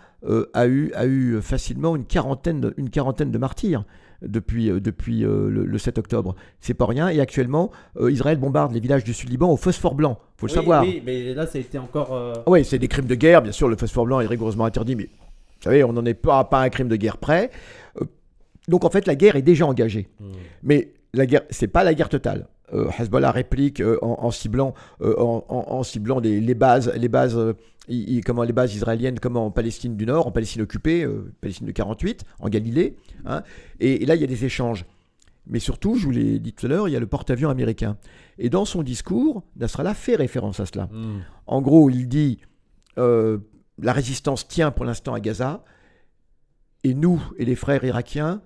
a, 0.54 0.66
eu, 0.68 0.92
a 0.94 1.06
eu 1.06 1.40
facilement 1.42 1.96
une 1.96 2.04
quarantaine 2.04 2.60
de, 2.60 2.74
une 2.76 2.88
quarantaine 2.88 3.32
de 3.32 3.38
martyrs 3.38 3.84
depuis, 4.22 4.70
euh, 4.70 4.80
depuis 4.80 5.24
euh, 5.24 5.48
le, 5.48 5.64
le 5.64 5.78
7 5.78 5.98
octobre. 5.98 6.34
C'est 6.60 6.74
pas 6.74 6.86
rien. 6.86 7.08
Et 7.08 7.20
actuellement, 7.20 7.70
euh, 7.98 8.10
Israël 8.10 8.38
bombarde 8.38 8.72
les 8.72 8.80
villages 8.80 9.04
du 9.04 9.14
Sud-Liban 9.14 9.50
au 9.50 9.56
phosphore 9.56 9.94
blanc. 9.94 10.18
faut 10.36 10.46
le 10.46 10.52
Oui, 10.52 10.54
savoir. 10.56 10.82
Oui, 10.82 11.02
mais 11.04 11.34
là 11.34 11.46
ça 11.46 11.58
a 11.58 11.60
été 11.60 11.78
encore. 11.78 12.12
euh, 12.14 12.34
Ah 12.46 12.50
ouais, 12.50 12.64
c'est 12.64 12.78
des 12.78 12.88
crimes 12.88 13.06
de 13.06 13.14
guerre, 13.14 13.42
bien 13.42 13.52
sûr, 13.52 13.68
le 13.68 13.76
phosphore 13.76 14.04
blanc 14.06 14.20
est 14.20 14.26
rigoureusement 14.26 14.64
interdit, 14.64 14.96
mais 14.96 15.04
vous 15.04 15.64
savez, 15.64 15.84
on 15.84 15.92
n'en 15.92 16.04
est 16.04 16.14
pas, 16.14 16.44
pas 16.44 16.60
à 16.60 16.62
un 16.62 16.68
crime 16.70 16.88
de 16.88 16.96
guerre 16.96 17.18
près. 17.18 17.50
Donc 18.68 18.84
en 18.84 18.90
fait, 18.90 19.06
la 19.06 19.14
guerre 19.14 19.36
est 19.36 19.42
déjà 19.42 19.66
engagée. 19.66 20.08
hmm. 20.20 20.32
Mais 20.62 20.92
la 21.14 21.26
guerre, 21.26 21.42
c'est 21.50 21.66
pas 21.68 21.82
la 21.84 21.94
guerre 21.94 22.08
totale. 22.08 22.46
Euh, 22.72 22.88
Hezbollah 22.98 23.30
réplique 23.32 23.80
euh, 23.80 23.98
en, 24.02 24.16
en 24.24 24.30
ciblant, 24.30 24.74
euh, 25.00 25.14
en, 25.18 25.82
ciblant 25.82 26.20
les, 26.20 26.40
les 26.40 26.54
bases, 26.54 26.92
les 26.94 27.08
bases, 27.08 27.38
comment 28.24 28.42
les 28.42 28.52
bases 28.52 28.74
israéliennes, 28.74 29.18
comme 29.18 29.36
en 29.36 29.50
Palestine 29.50 29.96
du 29.96 30.06
Nord, 30.06 30.26
en 30.26 30.30
Palestine 30.30 30.62
occupée, 30.62 31.04
euh, 31.04 31.32
Palestine 31.40 31.66
de 31.66 31.72
48, 31.72 32.24
en 32.38 32.48
Galilée. 32.48 32.96
hein. 33.26 33.42
et, 33.80 34.02
et 34.02 34.06
là, 34.06 34.14
il 34.14 34.20
y 34.20 34.24
a 34.24 34.28
des 34.28 34.44
échanges. 34.44 34.84
Mais 35.46 35.58
surtout, 35.58 35.96
je 35.96 36.04
vous 36.04 36.12
l'ai 36.12 36.38
dit 36.38 36.52
tout 36.52 36.66
à 36.66 36.68
l'heure, 36.68 36.88
il 36.88 36.92
y 36.92 36.96
a 36.96 37.00
le 37.00 37.06
porte-avions 37.06 37.50
américain. 37.50 37.96
Et 38.38 38.50
dans 38.50 38.64
son 38.64 38.82
discours, 38.82 39.42
Nasrallah 39.56 39.94
fait 39.94 40.14
référence 40.14 40.60
à 40.60 40.66
cela. 40.66 40.84
Hmm. 40.92 41.20
En 41.46 41.60
gros, 41.62 41.90
il 41.90 42.06
dit 42.08 42.38
euh, 42.98 43.38
la 43.82 43.92
résistance 43.92 44.46
tient 44.46 44.70
pour 44.70 44.84
l'instant 44.84 45.14
à 45.14 45.20
Gaza, 45.20 45.64
et 46.84 46.94
nous 46.94 47.20
et 47.38 47.44
les 47.44 47.56
frères 47.56 47.82
irakiens, 47.84 48.42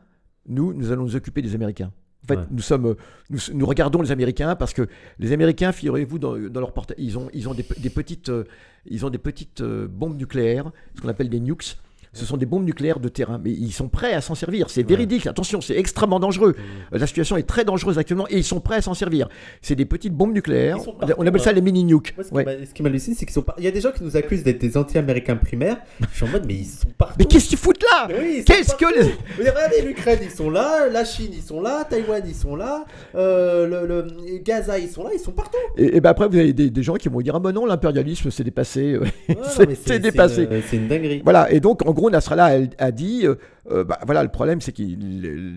nous, 0.47 0.73
nous 0.73 0.93
allons 0.93 1.03
nous 1.05 1.17
occuper 1.17 1.43
des 1.43 1.55
Américains. 1.55 1.93
En 2.25 2.27
fait, 2.27 2.37
Ouais. 2.41 2.47
nous 2.51 2.63
sommes, 2.63 2.95
nous, 3.31 3.39
nous 3.53 3.67
regardons 3.67 4.01
les 4.01 4.11
Américains 4.11 4.57
parce 4.57 4.73
que 4.73 4.89
les 5.19 5.33
Américains, 5.33 5.73
figurez-vous, 5.73 6.19
dans, 6.19 6.39
dans 6.39 6.61
leur 6.61 6.73
porte, 6.73 6.95
ils 6.97 7.19
ont, 7.19 7.29
ils 7.35 7.49
ont 7.49 7.55
des, 7.55 7.63
pe- 7.63 7.79
des 7.79 7.91
petites, 7.91 8.31
euh, 8.31 8.45
ils 8.87 9.05
ont 9.05 9.11
des 9.11 9.19
petites 9.19 9.61
euh, 9.61 9.87
bombes 9.89 10.17
nucléaires, 10.17 10.71
ce 10.97 11.03
qu'on 11.03 11.09
appelle 11.09 11.29
des 11.29 11.41
nukes. 11.41 11.77
Ce 12.15 12.25
sont 12.25 12.37
des 12.39 12.47
bombes 12.47 12.65
nucléaires 12.65 13.01
de 13.01 13.09
terrain, 13.09 13.39
mais 13.43 13.51
ils 13.51 13.73
sont 13.73 13.89
prêts 13.89 14.15
à 14.15 14.21
s'en 14.23 14.35
servir. 14.35 14.71
C'est 14.71 14.83
véridique. 14.89 15.27
Attention, 15.27 15.61
c'est 15.61 15.77
extrêmement 15.77 16.21
dangereux. 16.21 16.55
Mm. 16.93 16.97
La 16.99 17.07
situation 17.07 17.37
est 17.37 17.43
très 17.43 17.65
dangereuse 17.65 17.99
actuellement 17.99 18.27
et 18.31 18.39
ils 18.39 18.45
sont 18.45 18.61
prêts 18.61 18.77
à 18.77 18.83
s'en 18.83 18.95
servir. 18.95 19.29
C'est 19.61 19.75
des 19.75 19.85
petites 19.85 20.15
bombes 20.15 20.33
nucléaires. 20.33 20.79
On 21.19 21.27
appelle 21.27 21.41
ça 21.41 21.51
hein. 21.51 21.53
les 21.55 21.61
mini 21.61 21.85
nukes. 21.85 22.15
Moi, 22.17 22.25
ce 22.25 22.29
qui 22.31 22.35
Ouais. 22.35 22.45
m'a- 22.45 22.67
ce 22.67 22.73
qui 22.73 22.83
m'hallucine, 22.83 23.15
c'est 23.15 23.27
qu'ils 23.27 23.35
sont 23.35 23.43
pas. 23.43 23.55
Il 23.59 23.65
y 23.65 23.69
a 23.69 23.71
des 23.71 23.81
gens 23.81 23.91
qui 23.93 24.03
nous 24.05 24.17
accusent 24.17 24.43
d'être 24.43 24.61
des 24.61 24.77
anti-américains 24.77 25.37
primaires. 25.37 25.77
Je 26.13 26.17
suis 26.17 26.25
en 26.25 26.29
mode, 26.29 26.45
mais 26.47 26.55
ils 26.55 26.65
sont 26.67 26.89
partout. 26.97 27.17
Mais 27.19 27.25
qu'est-ce 27.27 27.49
qu'ils 27.49 27.59
foutent 27.59 27.83
là 27.83 28.09
oui, 28.09 28.43
Qu'est-ce 28.47 28.75
que 28.77 28.87
les... 28.99 29.11
Mais 29.39 29.51
regardez, 29.51 29.83
l'Ukraine, 29.83 30.21
ils 30.23 30.31
sont 30.31 30.51
là, 30.51 30.89
la 30.89 31.05
Chine, 31.05 31.31
ils 31.33 31.43
sont 31.43 31.61
là, 31.61 31.85
Taïwan, 31.85 32.23
ils 32.27 32.35
sont 32.35 32.55
là, 32.57 32.85
euh, 33.15 33.67
le, 33.67 33.87
le- 33.87 34.39
Gaza, 34.39 34.79
ils 34.79 34.89
sont 34.89 35.05
là, 35.05 35.11
ils 35.13 35.19
sont 35.19 35.33
partout. 35.33 35.59
Et, 35.77 35.97
et 35.97 36.01
ben 36.01 36.11
après, 36.11 36.29
vous 36.29 36.37
avez 36.37 36.53
des, 36.53 36.71
des 36.71 36.83
gens 36.83 36.95
qui 36.95 37.09
vont 37.09 37.21
dire 37.21 37.35
Ah 37.35 37.41
ben 37.41 37.53
non, 37.53 37.67
l'impérialisme, 37.67 38.31
c'est 38.31 38.45
dépassé. 38.45 38.99
Ouais, 39.29 39.75
C'est- 39.85 39.99
dépassé. 39.99 40.43
une- 40.51 40.63
C'est 40.69 40.77
une 40.77 40.89
dinguerie. 40.89 41.21
Voilà, 41.25 41.51
et 41.51 41.61
donc 41.61 41.87
en 41.87 41.93
gros, 41.93 42.04
Nasrallah 42.11 42.67
a, 42.79 42.91
dit, 42.91 43.27
euh, 43.27 43.35
euh, 43.71 43.85
bah, 43.85 43.99
voilà, 44.05 44.23
le 44.23 44.29
problème 44.29 44.61
c'est 44.61 44.73
que 44.73 44.83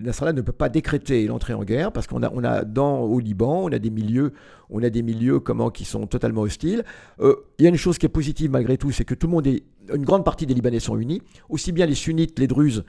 Nasrallah 0.04 0.32
ne 0.32 0.40
peut 0.40 0.52
pas 0.52 0.68
décréter 0.68 1.26
l'entrée 1.26 1.54
en 1.54 1.64
guerre 1.64 1.92
parce 1.92 2.06
qu'on 2.06 2.22
a, 2.22 2.30
on 2.32 2.44
a 2.44 2.64
dans 2.64 3.00
au 3.00 3.18
Liban, 3.20 3.62
on 3.64 3.72
a 3.72 3.78
des 3.78 3.90
milieux, 3.90 4.32
on 4.70 4.82
a 4.82 4.90
des 4.90 5.02
milieux 5.02 5.40
comment 5.40 5.70
qui 5.70 5.84
sont 5.84 6.06
totalement 6.06 6.42
hostiles. 6.42 6.84
Euh, 7.20 7.34
Il 7.58 7.64
y 7.64 7.66
a 7.66 7.68
une 7.70 7.76
chose 7.76 7.98
qui 7.98 8.06
est 8.06 8.10
positive 8.10 8.50
malgré 8.50 8.76
tout, 8.76 8.90
c'est 8.90 9.04
que 9.04 9.14
tout 9.14 9.26
le 9.26 9.32
monde 9.32 9.46
est, 9.46 9.62
une 9.94 10.04
grande 10.04 10.24
partie 10.24 10.46
des 10.46 10.54
Libanais 10.54 10.80
sont 10.80 10.98
unis, 10.98 11.22
aussi 11.48 11.72
bien 11.72 11.86
les 11.86 11.94
sunnites, 11.94 12.38
les 12.38 12.46
druzes 12.46 12.84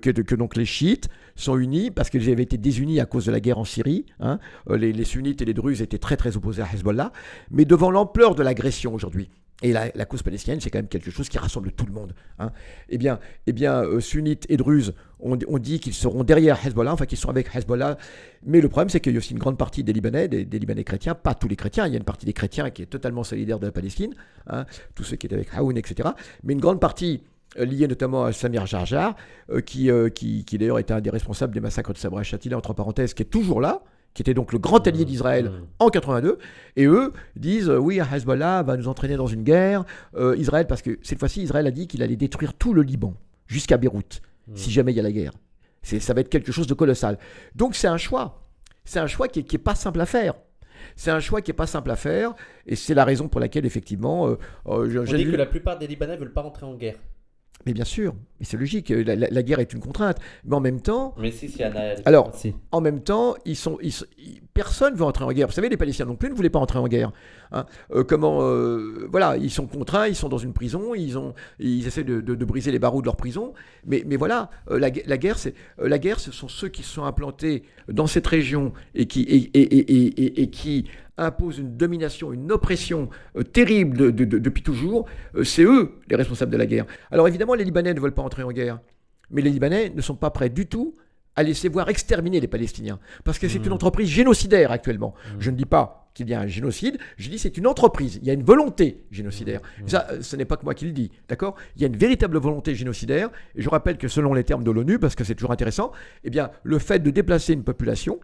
que, 0.00 0.34
donc 0.34 0.56
les 0.56 0.64
chiites 0.64 1.08
sont 1.36 1.58
unis 1.58 1.90
parce 1.90 2.08
qu'ils 2.08 2.30
avaient 2.30 2.44
été 2.44 2.56
désunis 2.56 3.00
à 3.00 3.06
cause 3.06 3.26
de 3.26 3.32
la 3.32 3.40
guerre 3.40 3.58
en 3.58 3.64
Syrie. 3.64 4.06
hein. 4.20 4.38
Les, 4.70 4.92
les 4.92 5.04
sunnites 5.04 5.42
et 5.42 5.44
les 5.44 5.52
druzes 5.52 5.82
étaient 5.82 5.98
très 5.98 6.16
très 6.16 6.36
opposés 6.36 6.62
à 6.62 6.68
Hezbollah, 6.72 7.12
mais 7.50 7.64
devant 7.64 7.90
l'ampleur 7.90 8.34
de 8.34 8.42
l'agression 8.42 8.94
aujourd'hui. 8.94 9.28
Et 9.62 9.72
la, 9.72 9.90
la 9.94 10.04
cause 10.04 10.22
palestinienne, 10.22 10.60
c'est 10.60 10.70
quand 10.70 10.78
même 10.78 10.88
quelque 10.88 11.10
chose 11.10 11.28
qui 11.28 11.38
rassemble 11.38 11.70
tout 11.72 11.86
le 11.86 11.92
monde. 11.92 12.12
hein. 12.38 12.50
Eh 12.88 12.98
bien, 12.98 13.20
eh 13.46 13.52
bien 13.52 13.82
euh, 13.82 14.00
sunnites 14.00 14.46
et 14.48 14.56
druzes, 14.56 14.94
on, 15.20 15.36
dit 15.58 15.80
qu'ils 15.80 15.94
seront 15.94 16.22
derrière 16.22 16.58
Hezbollah, 16.66 16.92
enfin 16.92 17.06
qu'ils 17.06 17.18
sont 17.18 17.30
avec 17.30 17.54
Hezbollah. 17.54 17.96
Mais 18.44 18.60
le 18.60 18.68
problème, 18.68 18.90
c'est 18.90 19.00
qu'il 19.00 19.12
y 19.12 19.16
a 19.16 19.18
aussi 19.18 19.32
une 19.32 19.38
grande 19.38 19.56
partie 19.56 19.82
des 19.82 19.92
Libanais, 19.92 20.28
des, 20.28 20.44
Libanais 20.58 20.84
chrétiens, 20.84 21.14
pas 21.14 21.34
tous 21.34 21.48
les 21.48 21.56
chrétiens, 21.56 21.86
il 21.86 21.92
y 21.92 21.96
a 21.96 21.98
une 21.98 22.04
partie 22.04 22.26
des 22.26 22.34
chrétiens 22.34 22.68
qui 22.70 22.82
est 22.82 22.86
totalement 22.86 23.24
solidaire 23.24 23.58
de 23.58 23.66
la 23.66 23.72
Palestine, 23.72 24.12
hein, 24.48 24.66
tous 24.94 25.04
ceux 25.04 25.16
qui 25.16 25.26
étaient 25.26 25.36
avec 25.36 25.54
Haoun, 25.54 25.78
etc. 25.78 26.10
Mais 26.42 26.52
une 26.52 26.60
grande 26.60 26.80
partie 26.80 27.22
euh, 27.58 27.64
liée 27.64 27.86
notamment 27.86 28.24
à 28.24 28.32
Samir 28.32 28.66
Jarjar, 28.66 29.16
euh, 29.50 29.60
qui, 29.62 29.88
qui, 30.14 30.44
qui 30.44 30.58
d'ailleurs 30.58 30.78
était 30.78 30.92
un 30.92 31.00
des 31.00 31.10
responsables 31.10 31.54
des 31.54 31.60
massacres 31.60 31.92
de 31.92 31.98
Sabra 31.98 32.22
Shatila, 32.22 32.58
entre 32.58 32.74
parenthèses, 32.74 33.14
qui 33.14 33.22
est 33.22 33.26
toujours 33.26 33.62
là, 33.62 33.82
qui 34.14 34.22
était 34.22 34.34
donc 34.34 34.52
le 34.52 34.58
grand 34.58 34.86
allié 34.86 35.04
d'Israël 35.04 35.50
Mmh. 35.50 35.66
en 35.80 35.88
82, 35.88 36.38
et 36.76 36.86
eux 36.86 37.12
disent 37.36 37.68
euh, 37.68 37.78
oui, 37.78 38.00
Hezbollah 38.00 38.62
va 38.62 38.76
nous 38.76 38.88
entraîner 38.88 39.16
dans 39.16 39.26
une 39.26 39.42
guerre. 39.42 39.84
Euh, 40.16 40.36
Israël, 40.36 40.66
parce 40.66 40.82
que 40.82 40.98
cette 41.02 41.18
fois-ci, 41.18 41.42
Israël 41.42 41.66
a 41.66 41.70
dit 41.70 41.86
qu'il 41.86 42.02
allait 42.02 42.16
détruire 42.16 42.54
tout 42.54 42.74
le 42.74 42.82
Liban, 42.82 43.14
jusqu'à 43.46 43.76
Beyrouth, 43.76 44.22
si 44.54 44.70
jamais 44.70 44.92
il 44.92 44.96
y 44.96 45.00
a 45.00 45.02
la 45.02 45.12
guerre. 45.12 45.32
C'est, 45.82 46.00
ça 46.00 46.14
va 46.14 46.20
être 46.20 46.30
quelque 46.30 46.52
chose 46.52 46.66
de 46.66 46.74
colossal. 46.74 47.18
Donc 47.54 47.74
c'est 47.74 47.88
un 47.88 47.98
choix. 47.98 48.42
C'est 48.84 49.00
un 49.00 49.06
choix 49.06 49.28
qui 49.28 49.44
n'est 49.50 49.58
pas 49.58 49.74
simple 49.74 50.00
à 50.00 50.06
faire. 50.06 50.34
C'est 50.96 51.10
un 51.10 51.20
choix 51.20 51.40
qui 51.40 51.50
n'est 51.50 51.56
pas 51.56 51.66
simple 51.66 51.90
à 51.90 51.96
faire, 51.96 52.34
et 52.66 52.76
c'est 52.76 52.94
la 52.94 53.04
raison 53.04 53.28
pour 53.28 53.40
laquelle, 53.40 53.66
effectivement, 53.66 54.28
euh, 54.28 54.38
euh, 54.66 55.04
On 55.08 55.14
dit 55.14 55.24
que 55.24 55.36
la 55.36 55.46
plupart 55.46 55.78
des 55.78 55.86
Libanais 55.86 56.16
veulent 56.16 56.32
pas 56.32 56.42
rentrer 56.42 56.66
en 56.66 56.74
guerre. 56.74 56.96
Mais 57.66 57.72
bien 57.72 57.84
sûr, 57.86 58.14
mais 58.38 58.44
c'est 58.44 58.58
logique, 58.58 58.90
euh, 58.90 59.02
la, 59.04 59.16
la- 59.16 59.28
la 59.30 59.42
guerre 59.42 59.58
est 59.58 59.72
une 59.72 59.80
contrainte. 59.80 60.18
Mais 60.44 60.54
en 60.54 60.60
même 60.60 60.82
temps, 60.82 61.14
Mais 61.18 61.30
si, 61.30 61.48
si, 61.48 61.62
Anna. 61.62 61.94
Alors, 62.04 62.34
si. 62.34 62.54
en 62.72 62.82
même 62.82 63.00
temps, 63.00 63.36
ils 63.46 63.56
sont, 63.56 63.78
ils 63.82 63.90
sont- 63.92 64.04
ils- 64.18 64.42
personne 64.52 64.92
ne 64.92 64.98
veut 64.98 65.04
entrer 65.06 65.24
en 65.24 65.32
guerre. 65.32 65.46
Vous 65.46 65.54
savez, 65.54 65.70
les 65.70 65.78
Palestiniens 65.78 66.04
non 66.10 66.16
plus 66.16 66.28
ne 66.28 66.34
voulaient 66.34 66.50
pas 66.50 66.58
entrer 66.58 66.78
en 66.78 66.86
guerre. 66.88 67.10
hein. 67.52 67.64
Euh, 67.94 68.04
comment, 68.04 68.40
euh, 68.42 69.08
voilà, 69.10 69.38
ils 69.38 69.50
sont 69.50 69.66
contraints, 69.66 70.08
ils 70.08 70.14
sont 70.14 70.28
dans 70.28 70.36
une 70.38 70.52
prison, 70.52 70.94
ils 70.94 71.16
ont, 71.16 71.32
ils 71.58 71.86
essaient 71.86 72.04
de, 72.04 72.20
de- 72.20 72.34
de 72.34 72.44
briser 72.44 72.70
les 72.70 72.78
barreaux 72.78 73.00
de 73.00 73.06
leur 73.06 73.16
prison. 73.16 73.54
Mais, 73.86 74.02
mais 74.06 74.16
voilà, 74.16 74.50
euh, 74.70 74.78
la, 74.78 74.90
gue- 74.90 75.02
la 75.06 75.16
guerre, 75.16 75.38
c'est, 75.38 75.54
la 75.78 75.98
guerre, 75.98 76.20
ce 76.20 76.32
sont 76.32 76.48
ceux 76.48 76.68
qui 76.68 76.82
se 76.82 76.92
sont 76.92 77.04
implantés 77.04 77.62
dans 77.88 78.06
cette 78.06 78.26
région 78.26 78.72
et 78.94 79.06
qui, 79.06 79.22
et- 79.22 79.50
et- 79.58 79.62
et- 79.62 80.42
et 80.42 80.50
qui 80.50 80.84
imposent 81.16 81.58
une 81.58 81.76
domination, 81.76 82.32
une 82.32 82.50
oppression 82.52 83.08
euh, 83.36 83.42
terrible 83.42 83.96
de- 83.96 84.10
de- 84.10 84.24
de- 84.24 84.38
depuis 84.38 84.62
toujours. 84.62 85.06
Euh, 85.36 85.44
c'est 85.44 85.62
eux 85.64 85.92
les 86.08 86.16
responsables 86.16 86.50
de 86.52 86.56
la 86.56 86.66
guerre. 86.66 86.86
Alors 87.10 87.28
évidemment, 87.28 87.54
les 87.54 87.64
Libanais 87.64 87.94
ne 87.94 88.00
veulent 88.00 88.14
pas 88.14 88.22
entrer 88.22 88.42
en 88.42 88.50
guerre, 88.52 88.80
mais 89.30 89.42
les 89.42 89.50
Libanais 89.50 89.90
ne 89.94 90.00
sont 90.00 90.16
pas 90.16 90.30
prêts 90.30 90.50
du 90.50 90.66
tout 90.66 90.96
à 91.36 91.42
laisser 91.42 91.68
voir 91.68 91.88
exterminer 91.88 92.38
les 92.40 92.46
Palestiniens. 92.46 93.00
Parce 93.24 93.38
que 93.40 93.48
c'est 93.48 93.58
une 93.66 93.72
entreprise 93.72 94.08
génocidaire 94.08 94.70
actuellement. 94.70 95.14
Je 95.40 95.50
ne 95.50 95.56
dis 95.56 95.64
pas 95.64 96.00
qu'il 96.14 96.28
y 96.28 96.34
a 96.34 96.38
un 96.40 96.46
génocide, 96.46 96.96
je 97.16 97.28
dis 97.28 97.40
c'est 97.40 97.58
une 97.58 97.66
entreprise, 97.66 98.20
il 98.22 98.28
y 98.28 98.30
a 98.30 98.34
une 98.34 98.44
volonté 98.44 99.02
génocidaire. 99.10 99.60
Ça, 99.86 100.06
euh, 100.12 100.22
ce 100.22 100.36
n'est 100.36 100.44
pas 100.44 100.56
que 100.56 100.62
moi 100.62 100.72
qui 100.74 100.84
le 100.84 100.92
dis, 100.92 101.10
d'accord? 101.28 101.56
Il 101.74 101.82
y 101.82 101.84
a 101.84 101.88
une 101.88 101.96
véritable 101.96 102.38
volonté 102.38 102.76
génocidaire, 102.76 103.30
et 103.56 103.62
je 103.62 103.68
rappelle 103.68 103.98
que 103.98 104.06
selon 104.06 104.32
les 104.32 104.44
termes 104.44 104.62
de 104.62 104.70
l'ONU, 104.70 105.00
parce 105.00 105.16
que 105.16 105.24
c'est 105.24 105.34
toujours 105.34 105.50
intéressant, 105.50 105.90
eh 106.22 106.30
bien, 106.30 106.50
le 106.62 106.78
fait 106.78 107.00
de 107.00 107.10
déplacer 107.10 107.52
une 107.52 107.64
population, 107.64 108.20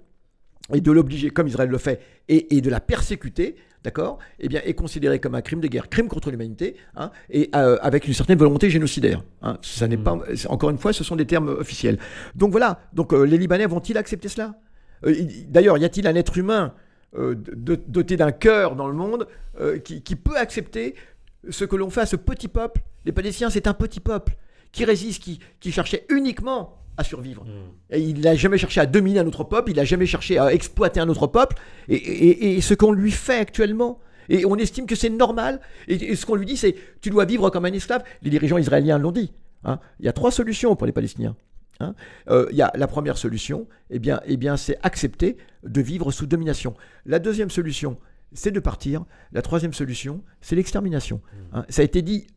et 0.72 0.80
de 0.80 0.92
l'obliger, 0.92 1.30
comme 1.30 1.48
Israël 1.48 1.68
le 1.68 1.78
fait, 1.78 2.00
et, 2.28 2.56
et 2.56 2.60
de 2.60 2.70
la 2.70 2.80
persécuter, 2.80 3.56
d'accord, 3.82 4.18
eh 4.38 4.48
bien, 4.48 4.60
est 4.64 4.74
considéré 4.74 5.18
comme 5.20 5.34
un 5.34 5.40
crime 5.40 5.60
de 5.60 5.68
guerre, 5.68 5.88
crime 5.88 6.08
contre 6.08 6.30
l'humanité, 6.30 6.76
hein, 6.96 7.10
et 7.30 7.50
euh, 7.54 7.78
avec 7.80 8.06
une 8.06 8.14
certaine 8.14 8.38
volonté 8.38 8.68
génocidaire. 8.70 9.22
hein. 9.42 9.58
Ça 9.62 9.88
n'est 9.88 9.96
pas, 9.96 10.18
c'est- 10.34 10.48
encore 10.48 10.70
une 10.70 10.78
fois, 10.78 10.92
ce 10.92 11.02
sont 11.04 11.16
des 11.16 11.26
termes 11.26 11.48
officiels. 11.48 11.98
Donc 12.34 12.50
voilà. 12.52 12.80
Donc 12.92 13.12
euh, 13.12 13.24
les 13.24 13.38
Libanais 13.38 13.66
vont-ils 13.66 13.96
accepter 13.96 14.28
cela? 14.28 14.54
Euh, 15.06 15.12
il- 15.12 15.50
D'ailleurs, 15.50 15.78
y 15.78 15.84
a-t-il 15.84 16.06
un 16.06 16.14
être 16.14 16.36
humain 16.38 16.74
doté 17.56 18.16
d'un 18.16 18.30
cœur 18.32 18.76
dans 18.76 18.86
le 18.86 18.94
monde 18.94 19.26
qui, 19.84 20.02
qui 20.02 20.14
peut 20.16 20.36
accepter 20.36 20.94
ce 21.48 21.64
que 21.64 21.74
l'on 21.74 21.90
fait 21.90 22.02
à 22.02 22.06
ce 22.06 22.16
petit 22.16 22.46
peuple? 22.48 22.82
Les 23.04 23.12
Palestiniens, 23.12 23.50
c'est 23.50 23.66
un 23.66 23.74
petit 23.74 23.98
peuple 24.00 24.36
qui 24.72 24.84
résiste, 24.84 25.22
qui, 25.22 25.40
qui 25.58 25.72
cherchait 25.72 26.06
uniquement 26.10 26.76
à 27.00 27.04
survivre. 27.04 27.44
Mmh. 27.44 27.94
Et 27.94 28.00
il 28.00 28.20
n'a 28.20 28.34
jamais 28.34 28.56
cherché 28.58 28.80
à 28.80 28.86
dominer 28.86 29.18
un 29.18 29.26
autre 29.26 29.44
peuple, 29.44 29.70
il 29.72 29.76
n'a 29.76 29.84
jamais 29.84 30.06
cherché 30.06 30.38
à 30.38 30.52
exploiter 30.52 31.00
un 31.00 31.08
autre 31.08 31.26
peuple. 31.26 31.56
Et, 31.88 31.96
et- 31.96 32.56
et 32.56 32.60
ce 32.60 32.74
qu'on 32.74 32.92
lui 32.92 33.10
fait 33.10 33.38
actuellement, 33.38 33.98
et 34.28 34.44
on 34.46 34.56
estime 34.56 34.86
que 34.86 34.94
c'est 34.94 35.10
normal, 35.10 35.60
et, 35.88 35.94
et 36.12 36.14
ce 36.16 36.24
qu'on 36.24 36.36
lui 36.36 36.46
dit, 36.46 36.56
c'est 36.56 36.74
tu 37.00 37.10
dois 37.10 37.24
vivre 37.24 37.50
comme 37.50 37.64
un 37.64 37.72
esclave. 37.72 38.04
Les 38.22 38.30
dirigeants 38.30 38.58
israéliens 38.58 38.98
l'ont 38.98 39.12
dit. 39.12 39.32
hein. 39.64 39.80
Il 39.98 40.06
y 40.06 40.08
a 40.08 40.12
trois 40.12 40.30
solutions 40.30 40.76
pour 40.76 40.86
les 40.86 40.92
Palestiniens. 40.92 41.34
hein. 41.80 41.94
Euh, 42.28 42.46
il 42.50 42.56
y 42.56 42.62
a 42.62 42.70
la 42.76 42.86
première 42.86 43.16
solution, 43.18 43.66
eh 43.90 43.98
bien, 43.98 44.20
eh 44.26 44.36
bien, 44.36 44.56
c'est 44.56 44.78
accepter 44.82 45.36
de 45.64 45.80
vivre 45.80 46.12
sous 46.12 46.26
domination. 46.26 46.74
La 47.06 47.18
deuxième 47.18 47.50
solution, 47.50 47.98
c'est 48.32 48.52
de 48.52 48.60
partir. 48.60 49.04
La 49.32 49.42
troisième 49.42 49.72
solution, 49.72 50.22
c'est 50.40 50.54
l'extermination. 50.54 51.20
hein. 51.52 51.64
Ça 51.68 51.82
a 51.82 51.84
été 51.84 52.00
dit 52.02 52.28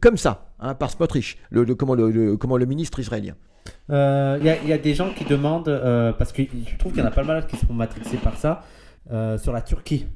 comme 0.00 0.16
ça 0.16 0.52
hein, 0.60 0.74
par 0.74 0.90
Smotrich, 0.90 1.38
le, 1.50 1.64
le- 1.64 1.74
comment, 1.74 1.94
le, 1.94 2.10
le- 2.10 2.36
comment 2.36 2.56
le 2.56 2.66
ministre 2.66 3.00
israélien. 3.00 3.34
Il 3.88 3.94
Euh, 3.94 4.38
y, 4.42 4.48
a- 4.50 4.62
y 4.62 4.72
a 4.72 4.78
des 4.78 4.94
gens 4.94 5.10
qui 5.14 5.24
demandent, 5.24 5.68
euh, 5.68 6.12
parce 6.12 6.32
que 6.32 6.42
je 6.42 6.76
trouve 6.76 6.92
qu'il 6.92 7.00
y 7.00 7.04
en 7.04 7.08
a 7.08 7.10
pas 7.10 7.24
mal 7.24 7.46
qui 7.46 7.56
se 7.56 7.64
font 7.64 7.72
matrixer 7.74 8.18
par 8.18 8.36
ça, 8.36 8.62
euh, 9.10 9.38
sur 9.38 9.52
la 9.52 9.62
Turquie. 9.62 10.06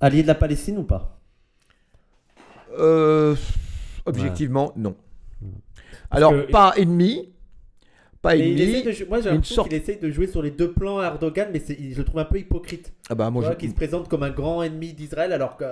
Allié 0.00 0.22
de 0.22 0.28
la 0.28 0.34
Palestine 0.36 0.78
ou 0.78 0.84
pas? 0.84 1.18
Objectivement, 4.06 4.72
non. 4.76 4.94
Parce 6.08 6.22
Alors, 6.22 6.32
que- 6.32 6.50
pas 6.50 6.72
ennemi, 6.76 7.32
pas 8.22 8.34
Mais 8.36 8.50
il 8.52 8.60
ennemi. 8.60 8.82
de 8.82 9.08
Moi 9.08 9.20
j'ai 9.20 9.28
une 9.28 9.34
l'impression 9.34 9.54
sorte- 9.54 9.68
qu'il 9.68 9.78
essaye 9.78 9.98
de 9.98 10.10
jouer 10.10 10.26
sur 10.26 10.42
les 10.42 10.50
deux 10.50 10.72
plans 10.72 10.98
à 10.98 11.04
Erdogan, 11.06 11.48
mais 11.52 11.60
je 11.68 11.96
le 11.98 12.04
trouve 12.04 12.20
un 12.20 12.24
peu 12.24 12.38
hypocrite. 12.38 12.92
Ah 13.08 13.14
bah, 13.14 13.30
moi, 13.30 13.44
je, 13.50 13.56
Qui 13.56 13.68
se 13.68 13.74
présente 13.74 14.08
comme 14.08 14.22
un 14.22 14.30
grand 14.30 14.62
ennemi 14.62 14.92
d'Israël 14.92 15.32
alors 15.32 15.56
que. 15.56 15.64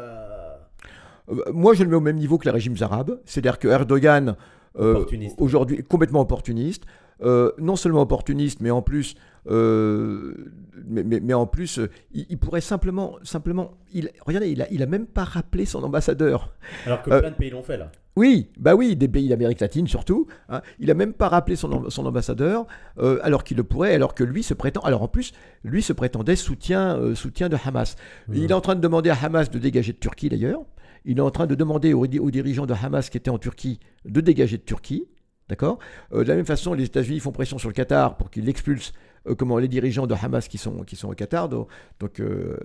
Moi, 1.53 1.75
je 1.75 1.83
le 1.85 1.91
mets 1.91 1.97
au 1.97 2.01
même 2.01 2.17
niveau 2.17 2.39
que 2.39 2.45
les 2.47 2.51
régimes 2.51 2.77
arabes. 2.81 3.19
C'est-à-dire 3.25 3.59
que 3.59 3.69
Erdogan, 3.69 4.37
euh, 4.79 5.05
aujourd'hui, 5.39 5.77
est 5.79 5.83
complètement 5.83 6.21
opportuniste. 6.21 6.85
Euh, 7.21 7.51
non 7.59 7.75
seulement 7.75 8.03
opportuniste, 8.03 8.61
mais 8.61 8.71
en 8.71 8.81
plus, 8.81 9.17
euh, 9.51 10.35
mais, 10.87 11.03
mais- 11.03 11.21
mais 11.21 11.35
en 11.35 11.47
plus, 11.47 11.81
il, 12.13 12.27
il 12.31 12.39
pourrait 12.39 12.61
simplement, 12.61 13.17
simplement, 13.25 13.73
il, 13.93 14.11
regardez, 14.25 14.51
il 14.51 14.63
a, 14.63 14.67
il 14.71 14.83
a 14.83 14.87
même 14.87 15.07
pas 15.07 15.25
rappelé 15.25 15.65
son 15.65 15.83
ambassadeur. 15.83 16.55
Alors 16.87 17.03
que 17.03 17.11
Euh, 17.11 17.21
plein 17.21 17.31
de 17.31 17.35
pays 17.35 17.51
l'ont 17.51 17.63
fait 17.65 17.77
là. 17.77 17.91
Oui, 18.17 18.51
bah 18.59 18.75
oui, 18.75 18.97
des 18.97 19.07
pays 19.09 19.29
d'Amérique 19.29 19.61
latine 19.61 19.87
surtout. 19.87 20.27
hein. 20.49 20.61
Il 20.81 20.91
a 20.91 20.95
même 20.95 21.13
pas 21.13 21.29
rappelé 21.29 21.55
son, 21.57 21.89
son 21.89 22.07
ambassadeur, 22.07 22.67
euh, 22.99 23.19
alors 23.23 23.45
qu'il 23.45 23.57
le 23.57 23.65
pourrait, 23.65 23.95
alors 23.95 24.15
que 24.15 24.25
lui 24.25 24.43
se 24.43 24.55
prétend. 24.55 24.81
Alors 24.83 25.03
en 25.03 25.09
plus, 25.09 25.33
lui 25.65 25.83
se 25.83 25.93
prétendait 25.93 26.35
soutien, 26.37 26.97
euh, 26.99 27.15
soutien 27.15 27.49
de 27.49 27.57
Hamas. 27.65 27.97
Il 28.33 28.51
est 28.51 28.55
en 28.55 28.61
train 28.61 28.75
de 28.75 28.81
demander 28.81 29.11
à 29.11 29.17
Hamas 29.23 29.51
de 29.51 29.59
dégager 29.59 29.93
de 29.93 29.99
Turquie 29.99 30.29
d'ailleurs. 30.29 30.63
Il 31.09 31.17
est 31.17 31.23
en 31.23 31.31
train 31.31 31.47
de 31.47 31.55
demander 31.55 31.95
aux, 31.95 32.07
dirigeants 32.07 32.67
de 32.67 32.75
Hamas 32.75 33.09
qui 33.09 33.17
étaient 33.17 33.31
en 33.31 33.39
Turquie 33.39 33.81
de 34.05 34.21
dégager 34.21 34.59
de 34.59 34.63
Turquie. 34.63 35.09
D'accord? 35.49 35.79
Euh, 36.13 36.23
De 36.23 36.29
la 36.29 36.37
même 36.37 36.45
façon, 36.45 36.75
les 36.75 36.85
États-Unis 36.85 37.19
font 37.19 37.33
pression 37.33 37.57
sur 37.57 37.71
le 37.71 37.73
Qatar 37.73 38.19
pour 38.19 38.31
qu'il 38.31 38.47
expulse 38.47 38.93
euh, 39.27 39.35
comment, 39.35 39.57
les 39.57 39.69
dirigeants 39.69 40.07
de 40.07 40.15
Hamas 40.15 40.49
qui 40.49 40.59
sont, 40.59 40.83
qui 40.83 40.97
sont 40.97 41.09
au 41.09 41.15
Qatar, 41.15 41.49
donc, 41.49 41.69
donc 41.99 42.21
euh. 42.21 42.59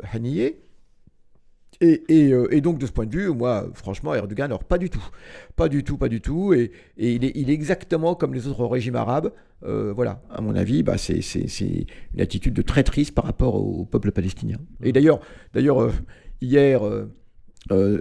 Et, 1.81 2.03
et, 2.09 2.61
donc, 2.61 2.79
de 2.79 2.85
ce 2.85 2.91
point 2.91 3.05
de 3.05 3.15
vue, 3.15 3.29
moi, 3.29 3.65
franchement, 3.73 4.13
Erdogan, 4.13 4.45
alors 4.45 4.65
pas 4.65 4.77
du 4.77 4.89
tout. 4.89 5.03
Pas 5.55 5.69
du 5.69 5.85
tout, 5.85 5.97
pas 5.97 6.09
du 6.09 6.19
tout. 6.19 6.53
Et, 6.53 6.71
et 6.97 7.13
il, 7.13 7.23
est, 7.23 7.53
exactement 7.53 8.13
comme 8.13 8.33
les 8.33 8.47
autres 8.47 8.65
régimes 8.65 8.95
arabes. 8.95 9.31
Voilà, 9.61 10.21
à 10.29 10.41
mon 10.41 10.55
avis, 10.55 10.83
bah, 10.83 10.97
c'est, 10.97 11.21
une 12.13 12.21
attitude 12.21 12.53
de 12.53 12.61
traîtrise 12.61 13.09
par 13.09 13.23
rapport 13.25 13.55
au, 13.55 13.85
peuple 13.85 14.11
palestinien. 14.11 14.59
Et 14.81 14.91
d'ailleurs, 14.91 15.19
d'ailleurs 15.53 15.91
hier, 16.41 16.83
euh, 17.71 17.97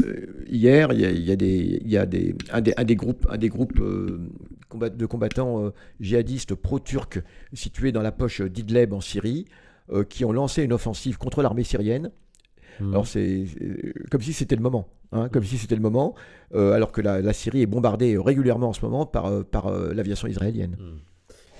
hier, 0.48 0.92
il 0.92 1.00
y 1.00 1.04
a, 1.04 1.10
il 1.10 1.24
y 1.24 1.32
a 1.32 1.36
des, 1.36 1.80
il 1.84 1.90
y 1.90 1.96
a 1.96 2.06
des, 2.06 2.34
un 2.52 2.60
des, 2.60 2.74
un 2.76 2.84
des 2.84 2.96
groupes, 2.96 3.26
un 3.30 3.38
des 3.38 3.48
groupes 3.48 3.80
euh, 3.80 4.28
combat- 4.68 4.90
de 4.90 5.06
combattants 5.06 5.64
euh, 5.64 5.70
djihadistes 6.00 6.54
pro-turcs 6.54 7.22
situés 7.52 7.92
dans 7.92 8.02
la 8.02 8.12
poche 8.12 8.40
d'Idleb 8.42 8.92
en 8.92 9.00
Syrie, 9.00 9.46
euh, 9.90 10.04
qui 10.04 10.24
ont 10.24 10.32
lancé 10.32 10.62
une 10.64 10.72
offensive 10.72 11.16
contre 11.16 11.42
l'armée 11.42 11.64
syrienne. 11.64 12.10
Hmm. 12.80 12.90
Alors 12.90 13.06
c'est 13.06 13.44
comme 14.10 14.22
si 14.22 14.32
c'était 14.32 14.56
le 14.56 14.62
moment, 14.62 14.88
hein, 15.12 15.28
comme 15.28 15.44
si 15.44 15.58
c'était 15.58 15.76
le 15.76 15.82
moment, 15.82 16.14
alors 16.54 16.90
que 16.90 17.00
la, 17.00 17.20
la 17.20 17.32
Syrie 17.32 17.62
est 17.62 17.66
bombardée 17.66 18.16
régulièrement 18.18 18.70
en 18.70 18.72
ce 18.72 18.84
moment 18.84 19.06
par, 19.06 19.44
par 19.44 19.70
l'aviation 19.70 20.26
israélienne. 20.26 20.76
Hmm. 20.78 20.98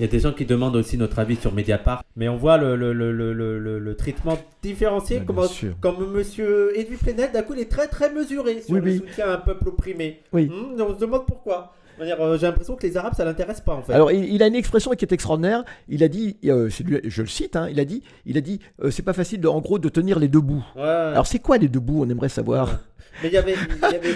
Il 0.03 0.07
y 0.07 0.09
a 0.09 0.11
des 0.11 0.19
gens 0.19 0.33
qui 0.33 0.45
demandent 0.45 0.75
aussi 0.75 0.99
notre 0.99 1.21
avis 1.21 1.37
sur 1.37 1.53
Mediapart, 1.53 2.03
mais 2.17 2.29
on 2.29 2.35
voit 2.37 2.59
le, 2.59 2.75
le, 2.75 2.93
le, 2.93 3.13
le, 3.13 3.33
le- 3.33 3.61
le- 3.61 3.79
le 3.79 3.95
traitement 3.95 4.37
différencié. 4.61 5.23
Comment- 5.25 5.43
bien 5.47 5.75
comme 5.81 6.11
monsieur 6.13 6.77
Edwy 6.77 6.97
Plenel, 6.97 7.31
d'un 7.31 7.43
coup, 7.43 7.55
il 7.55 7.61
est 7.61 7.71
très 7.71 7.87
très 7.87 8.13
mesuré 8.13 8.63
sur 8.63 8.75
Oui, 8.75 8.81
le 8.81 8.91
oui. 8.91 8.97
soutien 8.99 9.27
à 9.29 9.35
un 9.35 9.37
peuple 9.37 9.69
opprimé. 9.69 10.19
Oui. 10.33 10.47
Hmm, 10.49 10.81
on 10.83 10.93
se 10.93 10.99
demande 10.99 11.25
pourquoi. 11.25 11.73
Euh, 12.01 12.37
J'ai 12.37 12.47
l'impression 12.47 12.75
que 12.75 12.85
les 12.85 12.97
Arabes, 12.97 13.15
ça 13.17 13.25
l'intéresse 13.25 13.61
pas 13.61 13.75
en 13.75 13.83
fait. 13.83 13.93
Alors 13.93 14.11
il, 14.11 14.25
il 14.25 14.43
a 14.43 14.49
une 14.49 14.57
expression 14.57 14.91
qui 14.91 15.05
est 15.05 15.13
extraordinaire. 15.13 15.63
Il 15.89 16.03
a 16.03 16.09
dit, 16.09 16.37
euh, 16.47 16.69
lui- 16.85 16.99
je 17.05 17.23
le 17.23 17.29
cite, 17.29 17.55
hein, 17.55 17.69
il 17.71 17.79
a 17.79 17.85
dit, 17.85 18.03
il 18.27 18.37
a 18.37 18.41
dit, 18.41 18.59
euh, 18.83 18.91
c'est 18.91 19.05
pas 19.05 19.13
facile 19.13 19.41
de, 19.41 19.47
en 19.47 19.61
gros 19.61 19.79
de 19.79 19.89
tenir 19.89 20.19
les 20.19 20.27
deux 20.27 20.41
bouts. 20.41 20.65
Ouais. 20.75 20.83
Alors 20.83 21.29
c'est 21.29 21.39
quoi 21.39 21.59
les 21.59 21.69
deux 21.69 21.79
bouts 21.79 22.03
On 22.05 22.11
aimerait 22.11 22.29
savoir? 22.29 22.81
mais 23.23 23.29
il 23.29 23.35
y 23.35 23.37
avait, 23.37 23.55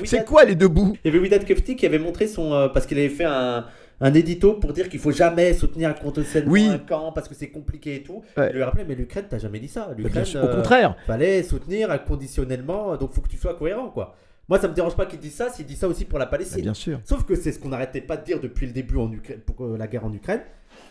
C'est 0.05 0.25
quoi 0.25 0.45
les 0.45 0.57
deux 0.57 0.67
bouts 0.69 0.97
il 1.05 1.13
y 1.13 1.15
avait 1.15 1.19
Widad 1.23 1.45
Kefti 1.45 1.77
qui 1.77 1.87
avait 1.87 2.01
montré 2.01 2.27
son. 2.27 2.53
euh, 2.55 2.69
parce 2.69 2.87
qu'il 2.87 2.99
avait 2.99 3.09
fait 3.11 3.25
un, 3.27 3.67
un 4.01 4.13
édito 4.15 4.55
pour 4.55 4.73
dire 4.73 4.89
qu'il 4.89 5.01
faut 5.01 5.11
jamais 5.13 5.55
soutenir 5.55 5.95
contre 5.95 6.23
seulement 6.23 6.53
Oui. 6.53 6.67
un 6.69 6.79
camp 6.79 7.13
parce 7.13 7.29
que 7.29 7.35
c'est 7.35 7.49
compliqué 7.51 7.97
et 7.97 8.03
tout. 8.03 8.23
Ouais. 8.37 8.51
Il 8.51 8.57
lui 8.57 8.63
rappelait, 8.63 8.85
mais 8.85 8.95
l'Ukraine, 8.95 9.25
t'as 9.29 9.39
jamais 9.39 9.59
dit 9.59 9.69
ça. 9.69 9.87
Bah, 9.89 9.95
L'Ukraine, 9.97 10.25
Au 10.35 10.39
euh, 10.39 10.57
contraire. 10.57 10.97
fallait 11.07 11.43
soutenir 11.43 11.91
inconditionnellement, 11.91 12.97
donc 12.97 13.13
faut 13.13 13.21
que 13.21 13.29
tu 13.29 13.37
sois 13.39 13.55
cohérent 13.55 13.89
quoi. 13.91 14.15
Moi 14.49 14.61
ça 14.61 14.69
me 14.69 14.75
dérange 14.75 14.95
pas 14.95 15.07
qu'il 15.07 15.19
dise 15.19 15.35
ça, 15.35 15.49
s'il 15.51 15.67
dit 15.67 15.75
ça 15.77 15.89
aussi 15.89 16.05
pour 16.05 16.19
la 16.19 16.27
Bah, 16.27 16.33
Palestine. 16.33 16.63
bien 16.63 16.75
sûr. 16.75 17.01
Sauf 17.05 17.25
que 17.25 17.35
c'est 17.35 17.51
ce 17.53 17.59
qu'on 17.59 17.71
n'arrêtait 17.71 18.01
pas 18.01 18.17
de 18.17 18.25
dire 18.25 18.41
depuis 18.41 18.67
le 18.67 18.73
début 18.73 18.97
en 18.97 19.11
Ukraine, 19.13 19.41
pour 19.41 19.65
euh, 19.65 19.77
la 19.77 19.87
guerre 19.87 20.05
en 20.05 20.13
Ukraine. 20.13 20.41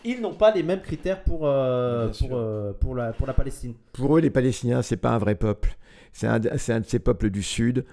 Ils 0.04 0.20
n'ont 0.20 0.34
pas 0.34 0.52
les 0.52 0.62
mêmes 0.62 0.82
critères 0.82 1.22
pour, 1.22 1.46
euh, 1.46 2.08
pour, 2.18 2.30
euh, 2.36 2.72
pour, 2.72 2.94
la, 2.94 3.12
pour 3.12 3.26
la 3.26 3.32
Palestine. 3.34 3.74
Pour 3.92 4.16
eux, 4.16 4.20
les 4.20 4.30
Palestiniens, 4.30 4.82
c'est 4.82 4.96
pas 4.96 5.10
un 5.10 5.18
vrai 5.18 5.36
peuple. 5.36 5.76
C'est 6.12 6.26
un, 6.26 6.34
un 6.34 6.80
de 6.80 6.84
ces 6.86 6.98
peuples 6.98 7.30
du 7.30 7.42
Sud, 7.42 7.84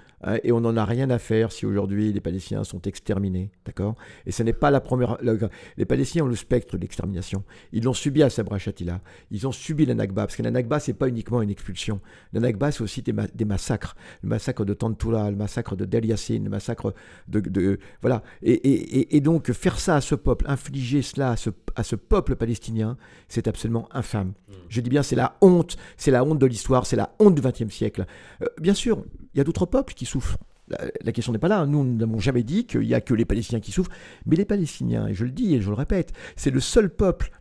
et 0.43 0.51
on 0.51 0.61
n'en 0.61 0.75
a 0.77 0.85
rien 0.85 1.09
à 1.09 1.19
faire 1.19 1.51
si 1.51 1.65
aujourd'hui 1.65 2.13
les 2.13 2.21
Palestiniens 2.21 2.63
sont 2.63 2.81
exterminés, 2.81 3.51
d'accord? 3.65 3.95
Et 4.25 4.31
ce 4.31 4.43
n'est 4.43 4.53
pas 4.53 4.71
la 4.71 4.79
première. 4.81 5.17
le- 5.21 5.39
les 5.77 5.85
Palestiniens 5.85 6.23
ont 6.25 6.27
le 6.29 6.35
spectre 6.35 6.75
de 6.77 6.81
l'extermination. 6.81 7.43
Ils 7.71 7.83
l'ont 7.83 7.93
subi 7.93 8.23
à 8.23 8.29
Sabra 8.29 8.57
Shatila. 8.57 9.01
Ils 9.31 9.47
ont 9.47 9.51
subi 9.51 9.85
la 9.85 9.93
Nakba, 9.95 10.23
parce 10.25 10.35
que 10.35 10.43
la 10.43 10.51
Nakba, 10.51 10.79
c'est 10.79 10.93
pas 10.93 11.07
uniquement 11.07 11.41
une 11.41 11.49
expulsion. 11.49 11.99
La 12.33 12.39
Nakba, 12.39 12.71
c'est 12.71 12.81
aussi 12.83 13.01
des, 13.01 13.13
ma- 13.13 13.27
des 13.27 13.45
massacres. 13.45 13.95
Le 14.21 14.29
massacre 14.29 14.65
de 14.65 14.73
Tantoula, 14.73 15.29
le 15.29 15.35
massacre 15.37 15.75
de 15.75 15.85
Del 15.85 16.05
Yassin, 16.05 16.39
le 16.43 16.49
massacre 16.49 16.93
de. 17.27 17.79
voilà. 18.01 18.23
Et, 18.41 19.15
et- 19.17 19.21
donc, 19.21 19.51
faire 19.51 19.79
ça 19.79 19.95
à 19.95 20.01
ce 20.01 20.15
peuple, 20.15 20.45
infliger 20.47 21.01
cela 21.01 21.31
à 21.31 21.35
ce, 21.37 21.49
à 21.75 21.83
ce 21.83 21.95
peuple 21.95 22.35
palestinien, 22.35 22.97
c'est 23.27 23.47
absolument 23.47 23.87
infâme. 23.91 24.33
Je 24.69 24.81
dis 24.81 24.89
bien, 24.89 25.03
c'est 25.03 25.15
la 25.15 25.37
honte, 25.41 25.77
c'est 25.97 26.11
la 26.11 26.23
honte 26.23 26.39
de 26.39 26.45
l'histoire, 26.45 26.85
c'est 26.85 26.95
la 26.95 27.15
honte 27.19 27.35
du 27.35 27.41
XXe 27.41 27.73
siècle. 27.73 28.05
Euh, 28.41 28.45
bien 28.59 28.73
sûr, 28.73 29.03
il 29.33 29.37
y 29.37 29.41
a 29.41 29.43
d'autres 29.43 29.65
peuples 29.65 29.93
qui 29.93 30.05
souffrent. 30.05 30.37
La, 30.67 30.79
la 31.01 31.11
question 31.11 31.33
n'est 31.33 31.39
pas 31.39 31.47
là. 31.47 31.65
Nous, 31.65 31.83
nous 31.83 31.97
n'avons 31.97 32.19
jamais 32.19 32.43
dit 32.43 32.65
qu'il 32.65 32.81
n'y 32.81 32.93
a 32.93 33.01
que 33.01 33.13
les 33.13 33.25
Palestiniens 33.25 33.59
qui 33.59 33.71
souffrent. 33.71 33.91
Mais 34.25 34.35
les 34.35 34.45
Palestiniens, 34.45 35.07
et 35.07 35.13
je 35.13 35.25
le 35.25 35.31
dis 35.31 35.55
et 35.55 35.61
je 35.61 35.69
le 35.69 35.75
répète, 35.75 36.13
c'est 36.35 36.51
le 36.51 36.59
seul 36.59 36.89
peuple 36.89 37.31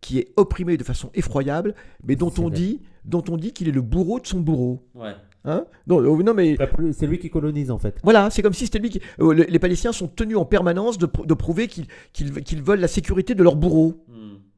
qui 0.00 0.18
est 0.18 0.32
opprimé 0.36 0.76
de 0.76 0.84
façon 0.84 1.10
effroyable, 1.14 1.74
mais 2.04 2.16
dont 2.16 2.32
on 2.38 2.48
vrai. 2.48 2.52
dit, 2.52 2.80
dont 3.04 3.24
on 3.28 3.36
dit 3.36 3.52
qu'il 3.52 3.68
est 3.68 3.72
le 3.72 3.82
bourreau 3.82 4.20
de 4.20 4.26
son 4.26 4.40
bourreau. 4.40 4.86
Ouais. 4.94 5.14
Hein 5.44 5.64
non, 5.86 6.00
euh, 6.02 6.22
non, 6.22 6.34
mais 6.34 6.56
C'est 6.92 7.06
lui 7.06 7.18
qui 7.18 7.30
colonise 7.30 7.70
en 7.70 7.78
fait. 7.78 7.96
voilà, 8.02 8.28
c'est 8.30 8.42
comme 8.42 8.52
si 8.52 8.66
c'était 8.66 8.78
lui 8.78 8.90
qui. 8.90 9.00
euh, 9.20 9.32
les, 9.32 9.44
les 9.46 9.58
Palestiniens 9.58 9.92
sont 9.92 10.06
tenus 10.08 10.36
en 10.36 10.44
permanence 10.44 10.98
de, 10.98 11.06
pr- 11.06 11.26
de 11.26 11.34
prouver 11.34 11.66
qu'ils 11.68 12.62
veulent 12.62 12.80
la 12.80 12.88
sécurité 12.88 13.34
de 13.34 13.42
leur 13.42 13.56
bourreau. 13.56 14.04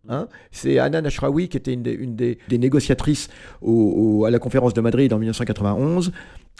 Hein 0.08 0.26
c'est 0.50 0.78
Anna 0.78 0.98
Ashraoui 0.98 1.48
qui 1.48 1.56
était 1.56 1.72
une 1.72 1.82
des, 1.82 1.92
une 1.92 2.16
des- 2.16 2.38
des 2.48 2.58
négociatrices 2.58 3.28
au- 3.60 3.70
au- 4.20 4.24
à 4.24 4.30
la 4.30 4.38
conférence 4.40 4.74
de 4.74 4.80
Madrid 4.80 5.12
en 5.12 5.18
1991 5.18 6.10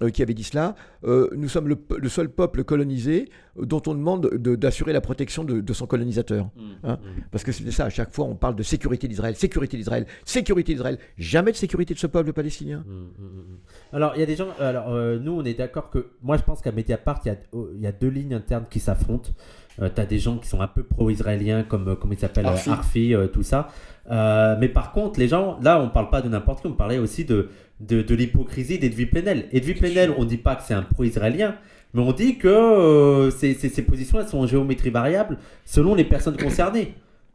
euh, 0.00 0.11
qui 0.11 0.22
avait 0.22 0.33
dit 0.35 0.44
cela. 0.44 0.74
Euh, 1.05 1.28
nous 1.37 1.48
sommes 1.48 1.68
le, 1.68 2.09
seul 2.09 2.28
peuple 2.31 2.62
colonisé 2.64 3.28
euh, 3.59 3.66
dont 3.66 3.83
on 3.88 3.94
demande 3.94 4.31
de- 4.33 4.55
d'assurer 4.55 4.92
la 4.92 5.00
protection 5.00 5.42
de, 5.44 5.61
de 5.61 5.72
son 5.72 5.87
colonisateur. 5.87 6.50
Hein 6.85 6.98
Parce 7.33 7.42
que 7.44 7.50
c'était 7.52 7.72
ça, 7.72 7.87
à 7.87 7.90
chaque 7.90 8.12
fois 8.14 8.26
on 8.26 8.37
parle 8.37 8.55
de 8.57 8.62
sécurité 8.62 9.09
d'Israël, 9.09 9.35
sécurité 9.37 9.76
d'Israël, 9.76 10.07
sécurité 10.24 10.72
d'Israël, 10.72 10.98
jamais 11.18 11.50
de 11.50 11.57
sécurité 11.57 11.94
de 11.94 11.98
ce 11.98 12.07
peuple 12.07 12.33
palestinien. 12.33 12.85
Mm, 12.87 12.92
mm, 12.92 13.26
mm. 13.26 13.59
Alors, 13.92 14.12
il 14.16 14.20
y 14.20 14.22
a 14.22 14.26
des 14.26 14.37
gens. 14.37 14.48
Alors, 14.61 14.88
euh, 14.94 15.18
nous, 15.18 15.33
on 15.33 15.44
est 15.44 15.55
d'accord 15.55 15.90
que. 15.90 16.07
Moi, 16.22 16.37
je 16.38 16.42
pense 16.44 16.62
qu'à 16.62 16.72
Mediapart, 16.72 17.20
il 17.24 17.28
y, 17.28 17.31
a, 17.33 17.37
il 17.74 17.81
y 17.81 17.87
a 17.87 17.92
deux 17.92 18.09
lignes 18.09 18.35
internes 18.35 18.64
qui 18.70 18.81
s'affrontent. 18.81 19.31
Euh, 19.80 19.88
T'as 19.94 20.04
des 20.04 20.18
gens 20.18 20.37
qui 20.37 20.48
sont 20.48 20.61
un 20.61 20.66
peu 20.66 20.82
pro-israéliens, 20.82 21.62
comme 21.62 21.88
euh, 21.88 21.94
comment 21.94 22.12
il 22.12 22.18
s'appelle, 22.18 22.46
Arfi. 22.46 22.70
Arfi, 22.70 23.14
euh, 23.14 23.26
tout 23.26 23.42
ça. 23.42 23.68
Mais 24.11 24.68
par 24.68 24.92
contre, 24.92 25.18
les 25.18 25.28
gens, 25.28 25.58
là, 25.62 25.80
on 25.80 25.88
parle 25.88 26.11
pas 26.11 26.20
de 26.22 26.28
n'importe 26.28 26.61
qui, 26.61 26.66
on 26.66 26.72
parlait 26.72 26.98
aussi 26.98 27.24
de, 27.24 27.48
de, 27.80 28.02
de 28.02 28.14
l'hypocrisie 28.14 28.78
d'Edwy 28.78 29.06
Plenel. 29.06 29.46
Edwy 29.52 29.74
Plenel, 29.74 30.12
on 30.18 30.24
dit 30.24 30.37
pas 30.37 30.56
que 30.56 30.62
c'est 30.62 30.74
un 30.74 30.82
pro-israélien, 30.82 31.54
mais 31.94 32.02
on 32.02 32.12
dit 32.12 32.37
que 32.38 33.30
ces, 33.37 33.54
ces- 33.54 33.68
ces 33.68 33.82
positions, 33.82 34.18
elles 34.20 34.28
sont 34.28 34.38
en 34.40 34.46
géométrie 34.46 34.90
variable 34.90 35.38
selon 35.64 35.94
les 35.94 36.04
personnes 36.04 36.37
concernées. 36.37 36.94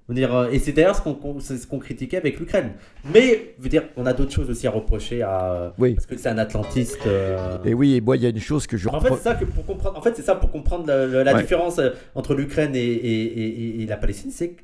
Dire, 0.10 0.34
euh, 0.34 0.50
et 0.52 0.60
c'est 0.60 0.72
d'ailleurs 0.72 0.96
ce 0.96 1.02
qu'on 1.02 1.16
qu'on 1.16 1.80
critiquait 1.80 2.16
avec 2.16 2.40
l'Ukraine. 2.40 2.72
Mais, 3.14 3.54
je 3.58 3.64
veux 3.64 3.68
dire, 3.70 3.84
on 3.98 4.06
a 4.06 4.14
d'autres 4.14 4.32
choses 4.32 4.50
aussi 4.50 4.66
à 4.66 4.72
reprocher 4.72 5.22
à. 5.22 5.74
Oui. 5.78 5.96
Parce 5.96 6.06
que 6.06 6.16
c'est 6.18 6.30
un 6.30 6.38
atlantiste. 6.38 7.06
euh, 7.06 7.58
Et 7.66 7.74
oui, 7.74 7.96
et 7.96 8.00
moi 8.02 8.16
il 8.16 8.24
y 8.24 8.26
a 8.26 8.30
une 8.30 8.40
chose 8.40 8.68
que 8.68 8.78
je 8.78 8.88
En 8.88 9.02
fait, 9.02 9.10
c'est 9.16 9.24
ça 9.24 9.36
que 9.36 9.44
pour 9.44 9.66
comprendre. 9.66 9.98
En 9.98 10.02
fait, 10.02 10.14
c'est 10.16 10.22
ça 10.22 10.36
pour 10.36 10.50
comprendre 10.50 10.88
la, 10.88 11.06
la- 11.08 11.24
la 11.26 11.34
Ouais. 11.36 11.42
différence 11.42 11.80
euh, 11.80 11.90
entre 12.16 12.36
l'Ukraine 12.36 12.74
et, 12.74 12.80
et, 12.80 13.24
et- 13.26 13.82
et 13.84 13.86
la 13.86 13.98
Palestine, 13.98 14.32
c'est 14.32 14.56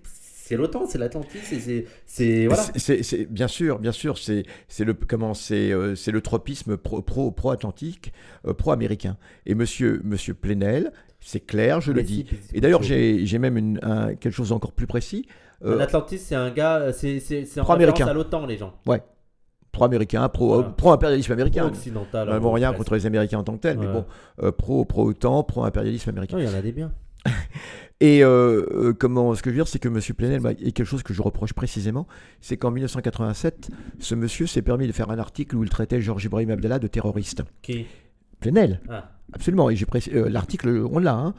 c'est 0.53 0.57
l'OTAN, 0.57 0.85
c'est 0.87 0.97
l'Atlantique, 0.97 1.41
c'est- 2.05 2.47
voilà. 2.47 2.63
Bien 3.29 3.47
sûr, 3.47 3.79
bien 3.79 3.91
sûr, 3.91 4.17
c'est 4.17 4.43
c'est 4.67 4.85
le 4.85 4.93
comment 4.93 5.33
c'est 5.33 5.71
euh, 5.71 5.95
c'est 5.95 6.11
le 6.11 6.21
tropisme 6.21 6.77
pro 6.77 7.01
pro 7.01 7.31
pro 7.31 7.51
atlantique, 7.51 8.13
pro 8.57 8.71
américain. 8.71 9.17
Et 9.45 9.55
Monsieur 9.55 10.01
Monsieur 10.03 10.33
Plenel, 10.33 10.91
c'est 11.19 11.39
clair, 11.39 11.81
je 11.81 11.91
le 11.91 12.03
dis. 12.03 12.25
Et 12.53 12.61
d'ailleurs, 12.61 12.83
j'ai 12.83 13.25
j'ai 13.25 13.39
même 13.39 13.57
une, 13.57 13.79
un- 13.81 14.15
quelque 14.15 14.33
chose 14.35 14.51
encore 14.51 14.71
plus 14.73 14.87
précis. 14.87 15.25
Euh, 15.65 15.77
L'Atlantique, 15.77 16.19
c'est 16.19 16.35
un 16.35 16.49
gars, 16.51 16.77
euh, 16.77 16.91
c'est 16.93 17.19
en 17.59 17.63
Pro-américain. 17.63 18.05
référence 18.05 18.09
à 18.09 18.13
l'OTAN, 18.13 18.45
les 18.45 18.57
gens. 18.57 18.73
pro 19.71 19.85
américain, 19.85 20.29
pro 20.29 20.47
Voilà. 20.55 20.69
pro 20.69 20.91
américain. 20.91 21.65
occidental. 21.65 22.27
Nous 22.27 22.33
n'avons 22.33 22.51
rien 22.51 22.73
contre 22.73 22.93
les 22.95 23.05
Américains 23.07 23.39
en 23.39 23.43
tant 23.43 23.53
que 23.55 23.61
tels, 23.61 23.79
mais 23.79 23.87
Ouais. 23.87 23.93
bon, 23.93 24.05
euh, 24.43 24.51
pro 24.51 24.85
pro 24.85 25.05
OTAN, 25.09 25.41
pro 25.43 25.63
impérialisme 25.63 26.09
américain. 26.11 26.37
il 26.37 26.45
y 26.45 26.47
en 26.47 26.53
a 26.53 26.61
des 26.61 26.71
biens. 26.73 26.91
Et 27.99 28.21
euh, 28.21 28.65
euh, 28.71 28.93
comment, 28.93 29.33
ce 29.33 29.41
que 29.41 29.49
je 29.49 29.55
veux 29.55 29.59
dire, 29.59 29.67
c'est 29.67 29.79
que 29.79 29.87
M. 29.87 29.99
Plenel, 30.17 30.41
et 30.59 30.73
quelque 30.73 30.85
chose 30.85 31.03
que 31.03 31.13
je 31.13 31.21
reproche 31.21 31.53
précisément, 31.53 32.05
c'est 32.41 32.57
qu'en 32.57 32.69
1987, 32.69 33.69
ce 33.99 34.15
monsieur 34.15 34.45
s'est 34.45 34.61
permis 34.61 34.87
de 34.87 34.91
faire 34.91 35.09
un 35.09 35.19
article 35.19 35.55
où 35.55 35.63
il 35.63 35.69
traitait 35.69 36.01
Georges 36.01 36.25
Ibrahim 36.25 36.51
Abdallah 36.51 36.79
de 36.79 36.87
terroriste. 36.87 37.43
Qui? 37.61 37.85
Plenel, 38.41 38.81
ah. 38.89 39.09
absolument. 39.31 39.69
Et 39.69 39.77
j'ai 39.77 39.85
euh, 40.13 40.27
l'article, 40.27 40.85
on 40.91 40.99
l'a. 40.99 41.15
hein. 41.15 41.33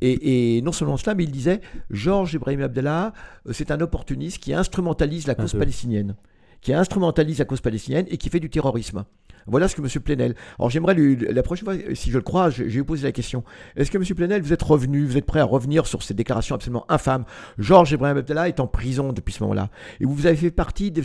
Et, 0.00 0.56
et 0.56 0.62
non 0.62 0.72
seulement 0.72 0.96
cela, 0.96 1.14
mais 1.14 1.22
il 1.22 1.30
disait 1.30 1.60
Georges 1.90 2.34
Ibrahim 2.34 2.62
Abdallah, 2.62 3.12
c'est 3.52 3.70
un 3.70 3.80
opportuniste 3.80 4.38
qui 4.38 4.52
instrumentalise 4.54 5.28
la 5.28 5.36
cause 5.36 5.52
palestinienne, 5.52 6.16
qui 6.60 6.72
instrumentalise 6.72 7.38
la 7.38 7.44
cause 7.44 7.60
palestinienne 7.60 8.06
et 8.08 8.16
qui 8.16 8.28
fait 8.28 8.40
du 8.40 8.50
terrorisme. 8.50 9.04
Voilà 9.48 9.66
ce 9.66 9.74
que 9.74 9.80
M. 9.80 9.88
Plenel. 10.02 10.34
Alors 10.58 10.68
j'aimerais 10.68 10.94
lui, 10.94 11.16
la 11.16 11.42
prochaine 11.42 11.64
fois, 11.64 11.74
si 11.94 12.10
je 12.10 12.18
le 12.18 12.22
crois, 12.22 12.50
je, 12.50 12.64
vais 12.64 12.96
la 13.02 13.12
question. 13.12 13.44
Est-ce 13.76 13.90
que 13.90 13.96
M. 13.96 14.04
Plenel, 14.04 14.42
vous 14.42 14.52
êtes 14.52 14.62
revenu, 14.62 15.06
vous 15.06 15.16
êtes 15.16 15.24
prêt 15.24 15.40
à 15.40 15.44
revenir 15.44 15.86
sur 15.86 16.02
ces 16.02 16.12
déclarations 16.12 16.54
absolument 16.54 16.84
infâmes 16.88 17.24
Georges 17.56 17.92
Ibrahim 17.92 18.18
Abdallah 18.18 18.48
est 18.48 18.60
en 18.60 18.66
prison 18.66 19.12
depuis 19.12 19.32
ce 19.32 19.42
moment-là. 19.44 19.70
Et 20.00 20.04
vous 20.04 20.26
avez 20.26 20.36
fait 20.36 20.50
partie 20.50 20.90
de, 20.90 21.02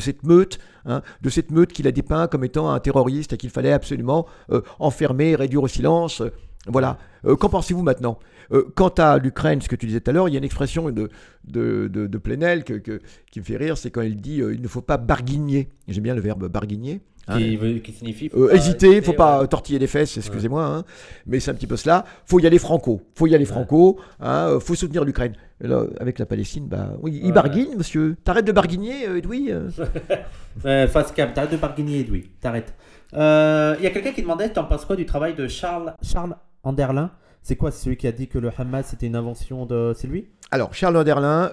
cette 0.00 0.22
meute, 0.22 0.58
hein, 0.86 1.02
de 1.20 1.28
cette 1.28 1.50
meute 1.50 1.72
qu'il 1.72 1.86
a 1.86 1.92
dépeint 1.92 2.26
comme 2.26 2.44
étant 2.44 2.70
un 2.70 2.80
terroriste 2.80 3.34
et 3.34 3.36
qu'il 3.36 3.50
fallait 3.50 3.72
absolument 3.72 4.26
euh, 4.50 4.62
enfermer, 4.78 5.34
réduire 5.34 5.62
au 5.62 5.68
silence. 5.68 6.22
Voilà. 6.66 6.98
Euh, 7.26 7.36
Qu'en 7.36 7.48
pensez-vous 7.48 7.82
maintenant? 7.82 8.18
Euh, 8.52 8.64
Quant 8.74 8.88
à 8.98 9.18
l'Ukraine, 9.18 9.60
ce 9.60 9.68
que 9.68 9.76
tu 9.76 9.86
disais 9.86 10.00
tout 10.00 10.10
à 10.10 10.14
l'heure, 10.14 10.28
il 10.28 10.32
y 10.32 10.36
a 10.36 10.38
une 10.38 10.44
expression 10.44 10.90
de, 10.90 11.08
de, 11.46 11.88
de, 11.92 12.06
de 12.06 12.18
Plenel 12.18 12.64
que- 12.64 12.74
que- 12.74 13.00
qui 13.30 13.40
me 13.40 13.44
fait 13.44 13.56
rire, 13.56 13.76
c'est 13.78 13.90
quand 13.90 14.02
il 14.02 14.20
dit 14.20 14.40
euh, 14.40 14.54
il 14.54 14.60
ne 14.62 14.68
faut 14.68 14.82
pas 14.82 14.96
barguigner. 14.96 15.68
J'aime 15.88 16.04
bien 16.04 16.14
le 16.14 16.20
verbe 16.20 16.48
barguigner. 16.48 17.00
hein. 17.28 17.38
Qui, 17.38 17.92
signifie. 17.92 18.28
faut 18.28 18.46
pas 18.48 18.54
hésiter, 18.54 18.86
hésiter, 18.88 19.02
faut 19.02 19.14
pas 19.14 19.40
ouais. 19.40 19.48
tortiller 19.48 19.78
les 19.78 19.86
fesses, 19.86 20.16
excusez-moi, 20.18 20.62
hein, 20.66 20.84
mais 21.26 21.40
c'est 21.40 21.50
un 21.50 21.54
petit 21.54 21.66
peu 21.66 21.76
cela. 21.76 22.04
Faut 22.26 22.38
y 22.38 22.46
aller 22.46 22.58
franco, 22.58 23.00
faut 23.14 23.26
y 23.26 23.34
aller 23.34 23.46
franco, 23.46 23.98
hein, 24.20 24.48
euh, 24.50 24.60
faut 24.60 24.74
soutenir 24.74 25.04
l'Ukraine. 25.04 25.32
Avec 25.98 26.18
la 26.18 26.26
Palestine, 26.26 26.66
bah 26.68 26.90
oui, 27.00 27.18
il 27.22 27.28
Ouais. 27.28 27.32
barguigne, 27.32 27.76
monsieur. 27.78 28.16
T'arrêtes 28.24 28.44
de 28.46 28.52
barguigner, 28.52 29.04
Edoui 29.16 29.50
face 30.88 31.12
cam, 31.12 31.32
t'arrêtes 31.32 31.52
de 31.52 31.56
barguigner, 31.56 32.00
Edoui. 32.00 32.28
T'arrêtes. 32.40 32.74
Il 33.14 33.18
y 33.18 33.86
a 33.86 33.90
quelqu'un 33.90 34.12
qui 34.12 34.20
demandait 34.22 34.50
T'en 34.50 34.64
penses 34.64 34.84
quoi 34.84 34.96
du 34.96 35.06
travail 35.06 35.34
de 35.34 35.46
Charles, 35.48 35.94
Charles 36.02 36.36
Anderlin 36.64 37.10
C'est 37.42 37.56
quoi 37.56 37.70
C'est 37.70 37.84
celui 37.84 37.96
qui 37.96 38.06
a 38.06 38.12
dit 38.12 38.28
que 38.28 38.38
le 38.38 38.50
Hamas 38.56 38.86
c'était 38.86 39.06
une 39.06 39.16
invention 39.16 39.66
de. 39.66 39.92
C'est 39.96 40.08
lui? 40.08 40.28
Alors, 40.50 40.74
Charles 40.74 40.96
Anderlin, 40.96 41.52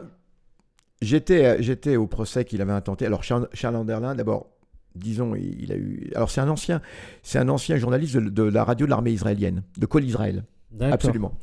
j'étais, 1.01 1.61
j'étais 1.61 1.95
au 1.95 2.07
procès 2.07 2.45
qu'il 2.45 2.61
avait 2.61 2.71
intenté. 2.71 3.05
Alors, 3.05 3.23
Charles, 3.23 3.47
Charles 3.53 3.75
Anderlin, 3.75 4.15
d'abord, 4.15 4.47
disons, 4.95 5.35
il, 5.35 5.63
il 5.63 5.71
a 5.71 5.75
eu. 5.75 6.11
Alors, 6.15 6.29
c'est 6.29 6.41
un 6.41 6.49
ancien, 6.49 6.81
c'est 7.23 7.39
un 7.39 7.49
ancien 7.49 7.77
journaliste 7.77 8.15
de, 8.17 8.29
de 8.29 8.43
la 8.43 8.63
radio 8.63 8.85
de 8.85 8.91
l'armée 8.91 9.11
israélienne, 9.11 9.63
de 9.77 9.85
Col 9.85 10.03
Israël. 10.03 10.43
D'accord. 10.71 10.93
Absolument. 10.93 11.33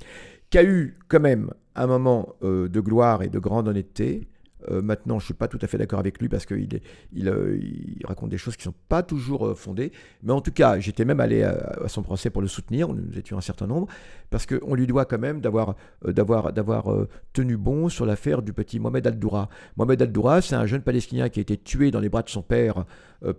qui 0.51 0.59
a 0.59 0.65
eu 0.65 0.97
quand 1.09 1.21
même 1.21 1.51
un 1.75 1.87
moment 1.87 2.35
euh, 2.43 2.69
de 2.69 2.81
gloire 2.81 3.23
et 3.23 3.29
de 3.29 3.39
grande 3.39 3.69
honnêteté. 3.69 4.29
Euh, 4.71 4.83
maintenant, 4.83 5.19
je 5.19 5.25
ne 5.25 5.27
suis 5.27 5.35
pas 5.35 5.49
tout 5.49 5.59
à 5.63 5.67
fait 5.67 5.79
d'accord 5.79 6.01
avec 6.01 6.19
lui 6.21 6.29
parce 6.29 6.47
qu'il 6.47 6.69
euh, 7.27 7.61
raconte 8.05 8.31
des 8.31 8.39
choses 8.39 8.57
qui 8.57 8.63
ne 8.69 8.73
sont 8.73 8.79
pas 8.89 9.03
toujours 9.03 9.49
euh, 9.49 9.55
fondées. 9.55 9.93
Mais 10.23 10.33
en 10.33 10.41
tout 10.41 10.51
cas, 10.51 10.79
j'étais 10.81 11.05
même 11.05 11.21
allé 11.21 11.43
à, 11.43 11.87
son 11.89 12.03
procès 12.03 12.31
pour 12.31 12.43
le 12.43 12.49
soutenir. 12.49 12.89
Nous 12.89 13.19
étions 13.19 13.39
un 13.39 13.43
certain 13.43 13.67
nombre 13.67 13.87
parce 14.31 14.47
qu'on 14.47 14.75
lui 14.75 14.87
doit 14.87 15.05
quand 15.05 15.19
même 15.19 15.41
d'avoir 15.41 15.77
tenu 17.33 17.57
bon 17.57 17.89
sur 17.89 18.05
l'affaire 18.05 18.43
du 18.43 18.53
petit 18.53 18.79
Mohamed 18.79 19.07
Al-Doura. 19.07 19.49
Mohamed 19.77 20.03
Al-Doura, 20.03 20.41
c'est 20.43 20.55
un 20.55 20.67
jeune 20.67 20.83
Palestinien 20.83 21.29
qui 21.29 21.41
a 21.41 21.43
été 21.43 21.57
tué 21.57 21.91
dans 21.91 22.01
les 22.01 22.09
bras 22.09 22.23
de 22.23 22.29
son 22.29 22.43
père 22.43 22.85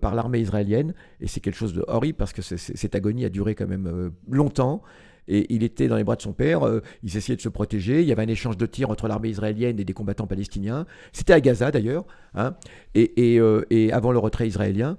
par 0.02 0.16
l'armée 0.16 0.40
israélienne. 0.40 0.94
Et 1.22 1.28
c'est 1.28 1.42
quelque 1.42 1.56
chose 1.56 1.74
de 1.74 1.84
horrible 1.88 2.18
parce 2.18 2.34
que 2.34 2.42
cette 2.42 2.96
agonie 2.96 3.26
a 3.26 3.30
duré 3.30 3.54
quand 3.54 3.68
même 3.68 4.12
longtemps. 4.28 4.82
Et 5.30 5.54
il 5.54 5.64
était 5.64 5.88
dans 5.88 5.96
les 5.96 6.04
bras 6.04 6.16
de 6.16 6.22
son 6.22 6.34
père, 6.34 6.68
euh, 6.68 6.82
ils 7.04 7.16
essayaient 7.16 7.38
de 7.38 7.42
se 7.42 7.50
protéger, 7.50 8.02
il 8.02 8.08
y 8.08 8.12
avait 8.12 8.24
un 8.24 8.28
échange 8.28 8.58
de 8.58 8.66
tirs 8.66 8.90
entre 8.90 9.08
l'armée 9.08 9.30
israélienne 9.30 9.80
et 9.80 9.86
des 9.86 9.94
combattants 9.94 10.28
palestiniens. 10.28 10.86
C'était 11.14 11.34
à 11.34 11.40
Gaza 11.40 11.70
d'ailleurs, 11.70 12.06
hein, 12.34 12.56
et, 12.96 13.36
et, 13.36 13.40
euh, 13.40 13.62
et 13.70 13.94
avant 13.94 14.12
le 14.12 14.18
retrait 14.18 14.48
israélien. 14.48 14.98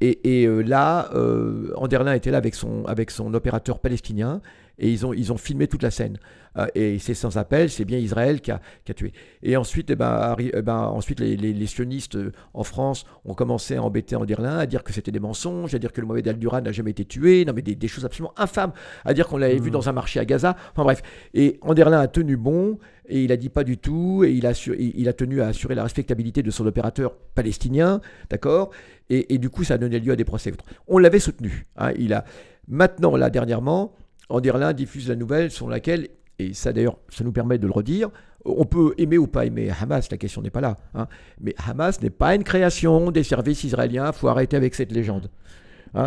Et, 0.00 0.42
et, 0.42 0.46
euh, 0.46 0.62
là, 0.62 1.10
euh, 1.14 1.72
Anderlin 1.76 2.14
était 2.14 2.30
là 2.30 2.38
avec 2.38 2.54
son, 2.54 2.84
avec 2.86 3.10
son 3.10 3.32
opérateur 3.34 3.78
palestinien, 3.78 4.40
et 4.80 4.90
ils 4.90 5.06
ont, 5.06 5.12
ils 5.12 5.32
ont 5.32 5.36
filmé 5.36 5.68
toute 5.68 5.82
la 5.82 5.90
scène. 5.92 6.18
Euh, 6.58 6.66
et 6.74 6.98
c'est 6.98 7.14
sans 7.14 7.36
appel, 7.38 7.70
c'est 7.70 7.84
bien 7.84 7.98
Israël 7.98 8.40
qui 8.40 8.50
a, 8.50 8.60
qui 8.84 8.90
a 8.90 8.94
tué. 8.94 9.12
Et 9.44 9.56
ensuite, 9.56 9.88
eh 9.90 9.94
ben, 9.94 10.34
eh 10.38 10.62
ben, 10.62 10.78
ensuite 10.78 11.20
les, 11.20 11.36
les- 11.36 11.52
les 11.52 11.66
sionistes 11.66 12.16
euh, 12.16 12.32
en 12.54 12.64
France 12.64 13.04
ont 13.24 13.34
commencé 13.34 13.76
à 13.76 13.82
embêter 13.84 14.16
Anderlin, 14.16 14.58
à 14.58 14.66
dire 14.66 14.82
que 14.82 14.92
c'était 14.92 15.12
des 15.12 15.20
mensonges, 15.20 15.76
à 15.76 15.78
dire 15.78 15.92
que 15.92 16.00
le 16.00 16.08
Mohamed 16.08 16.26
Al-Duran 16.26 16.62
n'a 16.62 16.72
jamais 16.72 16.90
été 16.90 17.04
tué, 17.04 17.44
non 17.44 17.52
mais 17.54 17.62
des, 17.62 17.76
des 17.76 17.86
choses 17.88 18.04
absolument 18.04 18.32
infâmes, 18.36 18.72
à 19.04 19.14
dire 19.14 19.28
qu'on 19.28 19.36
l'avait 19.36 19.58
vu 19.58 19.66
Mhm. 19.68 19.70
dans 19.70 19.88
un 19.88 19.92
marché 19.92 20.18
à 20.18 20.24
Gaza. 20.24 20.56
Enfin 20.72 20.82
bref. 20.82 21.02
Et 21.34 21.58
Anderlin 21.62 22.00
a 22.00 22.08
tenu 22.08 22.36
bon, 22.36 22.78
et 23.08 23.22
il 23.22 23.30
a 23.30 23.36
dit 23.36 23.48
pas 23.48 23.62
du 23.62 23.78
tout, 23.78 24.24
et 24.24 24.32
il 24.32 24.44
a, 24.46 24.52
il 24.76 24.92
il 25.00 25.08
a 25.08 25.12
tenu 25.12 25.40
à 25.42 25.46
assurer 25.48 25.76
la 25.76 25.84
respectabilité 25.84 26.42
de 26.42 26.50
son 26.50 26.66
opérateur 26.66 27.14
palestinien, 27.36 28.00
d'accord? 28.28 28.70
Et, 29.08 29.34
et 29.34 29.38
du 29.38 29.50
coup, 29.50 29.62
ça 29.62 29.74
a 29.74 29.78
donné 29.78 30.00
lieu 30.00 30.12
à 30.12 30.16
des 30.16 30.24
procès. 30.24 30.52
On 30.88 30.98
l'avait 30.98 31.18
soutenu. 31.20 31.66
hein, 31.76 31.92
il 31.96 32.12
a 32.12 32.24
maintenant, 32.68 33.16
là, 33.16 33.30
dernièrement, 33.30 33.92
Anderlin 34.30 34.72
diffuse 34.72 35.08
la 35.08 35.16
nouvelle 35.16 35.50
sur 35.50 35.68
laquelle, 35.68 36.08
et 36.38 36.54
ça 36.54 36.72
d'ailleurs, 36.72 36.96
ça 37.08 37.24
nous 37.24 37.32
permet 37.32 37.58
de 37.58 37.66
le 37.66 37.72
redire, 37.72 38.08
on 38.44 38.64
peut 38.64 38.94
aimer 38.96 39.18
ou 39.18 39.26
pas 39.26 39.44
aimer 39.44 39.70
Hamas, 39.70 40.10
la 40.10 40.16
question 40.16 40.40
n'est 40.40 40.50
pas 40.50 40.62
là. 40.62 40.76
hein, 40.94 41.06
mais 41.40 41.54
Hamas 41.66 42.00
n'est 42.00 42.10
pas 42.10 42.34
une 42.34 42.44
création 42.44 43.10
des 43.10 43.22
services 43.22 43.64
israéliens, 43.64 44.12
faut 44.12 44.28
arrêter 44.28 44.56
avec 44.56 44.74
cette 44.74 44.92
légende. 44.92 45.30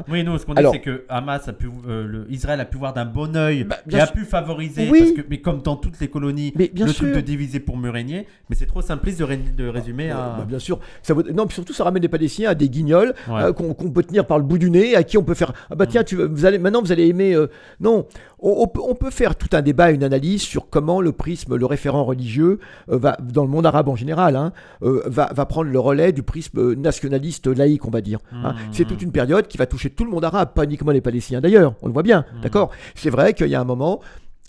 Oui, 0.09 0.23
nous, 0.23 0.37
ce 0.37 0.45
qu'on 0.45 0.53
dit, 0.53 0.63
c'est 0.71 0.79
que 0.79 1.03
Hamas 1.09 1.47
a 1.47 1.53
pu, 1.53 1.67
euh, 1.87 2.07
le, 2.07 2.25
Israël 2.29 2.59
a 2.59 2.65
pu 2.65 2.77
voir 2.77 2.93
d'un 2.93 3.05
bon 3.05 3.35
oeil 3.35 3.63
Bah, 3.65 3.77
et 3.91 3.95
a 3.99 4.05
sûr. 4.05 4.13
pu 4.15 4.23
favoriser, 4.25 4.87
Oui. 4.89 4.99
parce 4.99 5.11
que, 5.11 5.21
mais 5.29 5.39
comme 5.41 5.61
dans 5.61 5.75
toutes 5.75 5.99
les 5.99 6.07
colonies, 6.07 6.53
Mais 6.55 6.69
bien 6.73 6.85
le 6.85 6.91
sûr. 6.93 7.03
truc 7.05 7.15
de 7.15 7.21
diviser 7.21 7.59
pour 7.59 7.77
mieux 7.77 7.89
régner, 7.89 8.25
mais 8.49 8.55
c'est 8.55 8.65
trop 8.65 8.81
simpliste 8.81 9.19
de, 9.19 9.23
ré- 9.25 9.37
de 9.37 9.67
résumer 9.67 10.11
Euh, 10.11 10.15
à. 10.15 10.35
bah, 10.39 10.45
bien 10.47 10.59
sûr. 10.59 10.79
Ça 11.01 11.13
vaut- 11.13 11.23
Non, 11.23 11.45
puis 11.47 11.55
surtout, 11.55 11.73
ça 11.73 11.83
ramène 11.83 12.01
les 12.01 12.07
Palestiniens 12.09 12.51
à 12.51 12.55
des 12.55 12.69
guignols 12.69 13.13
Ouais. 13.29 13.43
euh, 13.43 13.53
qu'on 13.53 13.73
peut 13.73 14.03
tenir 14.03 14.25
par 14.25 14.37
le 14.37 14.43
bout 14.45 14.57
du 14.57 14.69
nez, 14.71 14.95
à 14.95 15.03
qui 15.03 15.17
on 15.17 15.23
peut 15.23 15.33
faire. 15.33 15.53
Ah 15.69 15.75
bah 15.75 15.85
Mm. 15.85 15.87
tiens, 15.89 16.03
tu, 16.03 16.15
vous 16.15 16.45
allez, 16.45 16.57
maintenant 16.59 16.81
vous 16.81 16.91
allez 16.91 17.07
aimer. 17.07 17.33
euh, 17.35 17.47
Non, 17.79 18.05
on, 18.43 18.63
on 18.63 18.67
peut, 18.67 18.82
on 18.88 18.93
peut 18.93 19.10
faire 19.10 19.36
tout 19.36 19.47
un 19.53 19.62
débat, 19.63 19.89
une 19.91 20.03
analyse 20.03 20.41
sur 20.43 20.69
comment 20.69 21.01
le 21.01 21.12
prisme, 21.13 21.56
le 21.56 21.65
référent 21.65 22.03
religieux, 22.03 22.60
euh, 22.91 22.97
va, 22.97 23.17
dans 23.21 23.43
le 23.43 23.49
monde 23.49 23.65
arabe 23.65 23.89
en 23.89 23.95
général, 23.95 24.36
hein, 24.36 24.51
euh, 24.84 25.01
va, 25.08 25.32
va 25.34 25.45
prendre 25.45 25.69
le 25.71 25.79
relais 25.79 26.12
du 26.12 26.21
prisme 26.23 26.73
nationaliste 26.75 27.47
laïque, 27.47 27.86
on 27.88 27.91
va 27.91 28.01
dire. 28.01 28.19
hein. 28.34 28.51
Mm. 28.53 28.56
C'est 28.73 28.86
toute 28.86 29.01
une 29.01 29.12
période 29.12 29.47
qui 29.47 29.58
va 29.58 29.65
toucher 29.65 29.89
tout 29.89 30.03
le 30.06 30.12
monde 30.12 30.25
arabe, 30.25 30.49
pas 30.53 30.65
uniquement 30.65 30.91
les 30.91 31.01
Palestiniens 31.01 31.41
d'ailleurs, 31.41 31.73
on 31.82 31.88
le 31.88 31.93
voit 31.93 32.03
bien, 32.03 32.25
Mm. 32.38 32.41
d'accord? 32.41 32.69
C'est 32.95 33.10
vrai 33.10 33.34
qu'il 33.34 33.47
y 33.47 33.56
a 33.56 33.62
un 33.62 33.65
moment. 33.65 34.01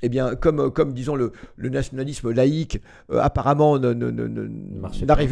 Eh 0.03 0.11
bien, 0.11 0.35
comme, 0.35 0.71
comme 0.71 0.93
disons 0.93 1.15
le, 1.15 1.33
le 1.57 1.69
nationalisme 1.71 2.31
laïque, 2.31 2.79
euh, 3.11 3.21
apparemment 3.23 3.79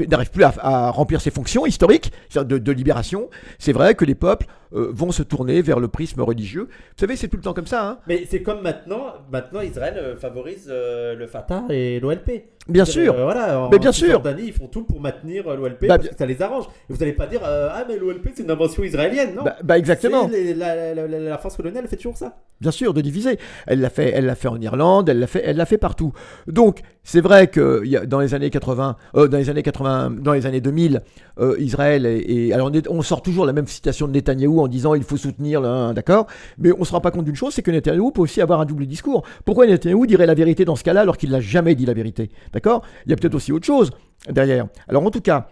n'arrive 0.06 0.30
plus 0.30 0.44
à, 0.44 0.54
à 0.60 0.90
remplir 0.90 1.20
ses 1.20 1.30
fonctions 1.30 1.66
historiques, 1.66 2.10
c'est-à-dire 2.28 2.58
de, 2.58 2.64
de 2.64 2.72
libération, 2.72 3.28
c'est 3.58 3.72
vrai 3.72 3.94
que 3.94 4.04
les 4.04 4.14
peuples 4.14 4.46
euh, 4.74 4.90
vont 4.92 5.10
se 5.12 5.22
tourner 5.22 5.62
vers 5.62 5.80
le 5.80 5.88
prisme 5.88 6.20
religieux. 6.22 6.68
Vous 6.70 7.00
savez, 7.00 7.16
c'est 7.16 7.28
tout 7.28 7.36
le 7.36 7.42
temps 7.42 7.54
comme 7.54 7.66
ça. 7.66 7.88
hein. 7.88 7.98
Mais 8.06 8.24
c'est 8.28 8.42
comme 8.42 8.62
maintenant, 8.62 9.06
maintenant 9.30 9.60
Israël 9.60 9.94
euh, 9.96 10.16
favorise 10.16 10.68
euh, 10.70 11.14
le 11.14 11.26
Fatah 11.26 11.64
et 11.70 12.00
l'OLP. 12.00 12.44
Bien 12.68 12.82
Euh, 12.82 12.86
sûr. 12.86 13.14
voilà, 13.14 13.60
en 13.60 13.70
Mais 13.70 13.78
bien 13.80 13.90
sûr. 13.90 14.06
Cisjordanie, 14.06 14.44
ils 14.46 14.52
font 14.52 14.68
tout 14.68 14.84
pour 14.84 15.00
maintenir 15.00 15.52
l'OLP 15.56 15.86
Bah, 15.88 15.98
parce 15.98 16.08
que 16.10 16.16
ça 16.16 16.26
les 16.26 16.40
arrange. 16.42 16.66
Et 16.88 16.92
vous 16.92 16.98
n'allez 16.98 17.12
pas 17.12 17.26
dire 17.26 17.40
euh, 17.44 17.68
ah 17.72 17.84
mais 17.88 17.96
l'OLP 17.98 18.28
c'est 18.36 18.44
une 18.44 18.50
invention 18.52 18.84
israélienne, 18.84 19.34
non? 19.34 19.42
Bah, 19.42 19.56
bah, 19.64 19.78
exactement. 19.78 20.28
Les- 20.28 20.54
La, 20.54 20.94
la- 20.94 21.06
la- 21.08 21.18
la 21.18 21.38
France 21.38 21.56
coloniale 21.56 21.86
fait 21.88 21.96
toujours 21.96 22.16
ça. 22.16 22.36
Bien 22.60 22.70
sûr, 22.70 22.94
de 22.94 23.00
diviser. 23.00 23.38
Elle 23.66 23.80
l'a 23.80 23.90
fait, 23.90 24.10
elle 24.14 24.26
l'a 24.26 24.36
fait 24.36 24.46
en 24.48 24.60
Irlande, 24.60 25.08
elle 25.08 25.18
l'a 25.18 25.26
fait, 25.26 25.42
elle 25.44 25.56
l'a 25.56 25.66
fait 25.66 25.78
partout. 25.78 26.12
Donc, 26.46 26.80
c'est 27.04 27.20
vrai 27.20 27.48
que 27.48 28.04
dans 28.06 28.20
les 28.20 28.34
années 28.34 28.50
80, 28.50 28.96
euh, 29.16 29.28
dans 29.28 29.38
les 29.38 29.50
années 29.50 29.62
80, 29.62 30.10
dans 30.20 30.32
les 30.32 30.46
années 30.46 30.60
2000, 30.60 31.02
euh, 31.40 31.56
Israël 31.58 32.06
et, 32.06 32.48
et- 32.48 32.52
alors 32.54 32.70
on, 32.88 33.02
sort 33.02 33.22
toujours 33.22 33.44
la 33.44 33.52
même 33.52 33.66
citation 33.66 34.06
de 34.06 34.12
Netanyahou 34.12 34.60
en 34.60 34.68
disant 34.68 34.94
il 34.94 35.02
faut 35.02 35.16
soutenir, 35.16 35.60
d'accord? 35.94 36.26
Mais 36.58 36.70
on 36.78 36.84
se 36.84 36.92
rend 36.92 37.00
pas 37.00 37.10
compte 37.10 37.24
d'une 37.24 37.34
chose, 37.34 37.54
c'est 37.54 37.62
que 37.62 37.70
Netanyahou 37.70 38.12
peut 38.12 38.22
aussi 38.22 38.40
avoir 38.40 38.60
un 38.60 38.64
double 38.64 38.86
discours. 38.86 39.24
Pourquoi 39.44 39.66
Netanyahou 39.66 40.06
dirait 40.06 40.26
la 40.26 40.34
vérité 40.34 40.64
dans 40.64 40.76
ce 40.76 40.84
cas-là 40.84 41.00
alors 41.00 41.16
qu'il 41.16 41.30
n'a 41.30 41.40
jamais 41.40 41.74
dit 41.74 41.86
la 41.86 41.94
vérité, 41.94 42.30
d'accord? 42.52 42.82
Il 43.06 43.10
y 43.10 43.12
a 43.12 43.16
peut-être 43.16 43.34
aussi 43.34 43.52
autre 43.52 43.66
chose 43.66 43.90
derrière. 44.30 44.66
Alors 44.88 45.04
en 45.04 45.10
tout 45.10 45.20
cas. 45.20 45.48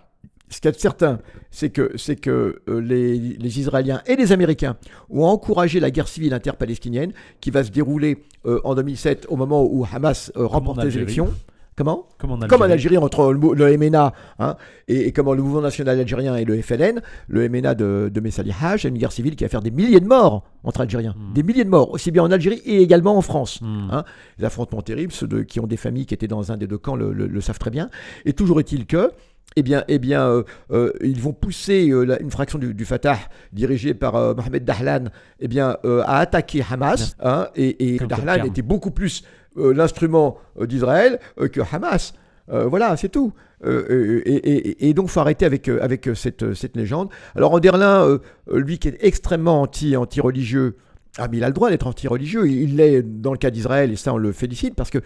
Ce 0.50 0.60
qui 0.60 0.68
est 0.68 0.78
certain, 0.78 1.20
c'est 1.50 1.70
que, 1.70 1.92
c'est 1.96 2.16
que 2.16 2.60
euh, 2.68 2.80
les, 2.80 3.16
les 3.18 3.60
Israéliens 3.60 4.02
et 4.06 4.16
les 4.16 4.32
Américains 4.32 4.76
ont 5.08 5.24
encouragé 5.24 5.78
la 5.80 5.90
guerre 5.90 6.08
civile 6.08 6.34
interpalestinienne 6.34 7.12
qui 7.40 7.50
va 7.50 7.62
se 7.64 7.70
dérouler 7.70 8.22
euh, 8.46 8.60
en 8.64 8.74
2007 8.74 9.26
au 9.30 9.36
moment 9.36 9.62
où 9.64 9.86
Hamas 9.90 10.32
euh, 10.36 10.46
remporte 10.46 10.82
les 10.84 10.96
élections. 10.98 11.32
Comment? 11.76 12.08
Comme 12.18 12.32
en 12.32 12.34
Algérie. 12.34 12.48
Comme 12.50 12.62
en 12.62 12.70
Algérie 12.70 12.98
entre 12.98 13.32
le, 13.32 13.54
le 13.54 13.78
MNA 13.78 14.12
hein, 14.38 14.56
et, 14.88 15.06
et 15.06 15.12
comment 15.12 15.32
le 15.32 15.42
mouvement 15.42 15.62
national 15.62 15.98
algérien 15.98 16.36
et 16.36 16.44
le 16.44 16.60
FLN, 16.60 17.00
le 17.28 17.48
MNA 17.48 17.74
de, 17.74 18.10
de 18.12 18.20
Messali 18.20 18.52
Haj, 18.60 18.84
une 18.84 18.98
guerre 18.98 19.12
civile 19.12 19.34
qui 19.34 19.44
va 19.44 19.48
faire 19.48 19.62
des 19.62 19.70
milliers 19.70 20.00
de 20.00 20.06
morts 20.06 20.42
entre 20.62 20.82
Algériens. 20.82 21.14
Mm. 21.16 21.32
Des 21.32 21.42
milliers 21.42 21.64
de 21.64 21.70
morts, 21.70 21.90
aussi 21.92 22.10
bien 22.10 22.22
en 22.24 22.30
Algérie 22.32 22.60
et 22.66 22.82
également 22.82 23.16
en 23.16 23.22
France. 23.22 23.62
Hmm. 23.62 23.88
Hein, 23.92 24.04
les 24.38 24.44
affrontements 24.44 24.82
terribles, 24.82 25.12
ceux 25.12 25.26
de, 25.28 25.40
qui 25.42 25.58
ont 25.58 25.66
des 25.66 25.78
familles 25.78 26.04
qui 26.04 26.12
étaient 26.12 26.28
dans 26.28 26.52
un 26.52 26.58
des 26.58 26.66
deux 26.66 26.76
camps 26.76 26.96
le, 26.96 27.14
le- 27.14 27.28
le 27.28 27.40
savent 27.40 27.58
très 27.60 27.70
bien. 27.70 27.88
Et 28.26 28.34
toujours 28.34 28.60
est-il 28.60 28.84
que, 28.84 29.12
eh 29.56 29.62
bien, 29.62 29.84
eh 29.88 29.98
bien 29.98 30.26
euh, 30.28 30.42
euh, 30.70 30.92
ils 31.02 31.20
vont 31.20 31.32
pousser 31.32 31.90
euh, 31.90 32.04
la- 32.04 32.20
une 32.20 32.30
fraction 32.30 32.58
du, 32.58 32.72
du 32.74 32.84
Fatah, 32.84 33.18
dirigée 33.52 33.94
par 33.94 34.14
Mohamed 34.36 34.64
Dahlan, 34.64 35.04
eh 35.40 35.48
bien, 35.48 35.76
à 36.04 36.18
attaquer 36.18 36.62
Hamas. 36.70 37.16
hein, 37.20 37.48
et 37.56 37.98
Dahlan 38.06 38.32
était 38.48 38.62
beaucoup 38.62 38.90
plus 38.90 39.24
l'instrument 39.56 40.38
d'Israël 40.60 41.18
que 41.52 41.60
Hamas. 41.72 42.14
Voilà, 42.48 42.96
c'est 42.96 43.08
tout. 43.10 43.32
Euh, 43.64 44.22
et, 44.24 44.34
et- 44.34 44.88
et 44.88 44.94
donc, 44.94 45.08
faut 45.08 45.20
arrêter 45.20 45.44
avec, 45.44 45.68
avec 45.68 46.08
cette, 46.14 46.54
cette 46.54 46.76
légende. 46.76 47.10
Alors, 47.36 47.52
Anderlin, 47.52 48.04
euh, 48.06 48.18
lui 48.52 48.78
qui 48.78 48.88
est 48.88 48.96
extrêmement 49.00 49.60
anti, 49.62 49.96
anti-religieux, 49.96 50.76
ah, 51.18 51.28
mais 51.30 51.36
il 51.38 51.44
a 51.44 51.48
le 51.48 51.52
droit 51.52 51.68
d'être 51.70 51.86
anti-religieux. 51.86 52.48
Il 52.48 52.62
il 52.70 52.76
l'est 52.76 53.02
dans 53.02 53.32
le 53.32 53.38
cas 53.38 53.50
d'Israël, 53.50 53.92
et 53.92 53.96
ça, 53.96 54.14
on 54.14 54.16
le 54.16 54.32
félicite, 54.32 54.74
parce 54.74 54.90
que 54.90 54.98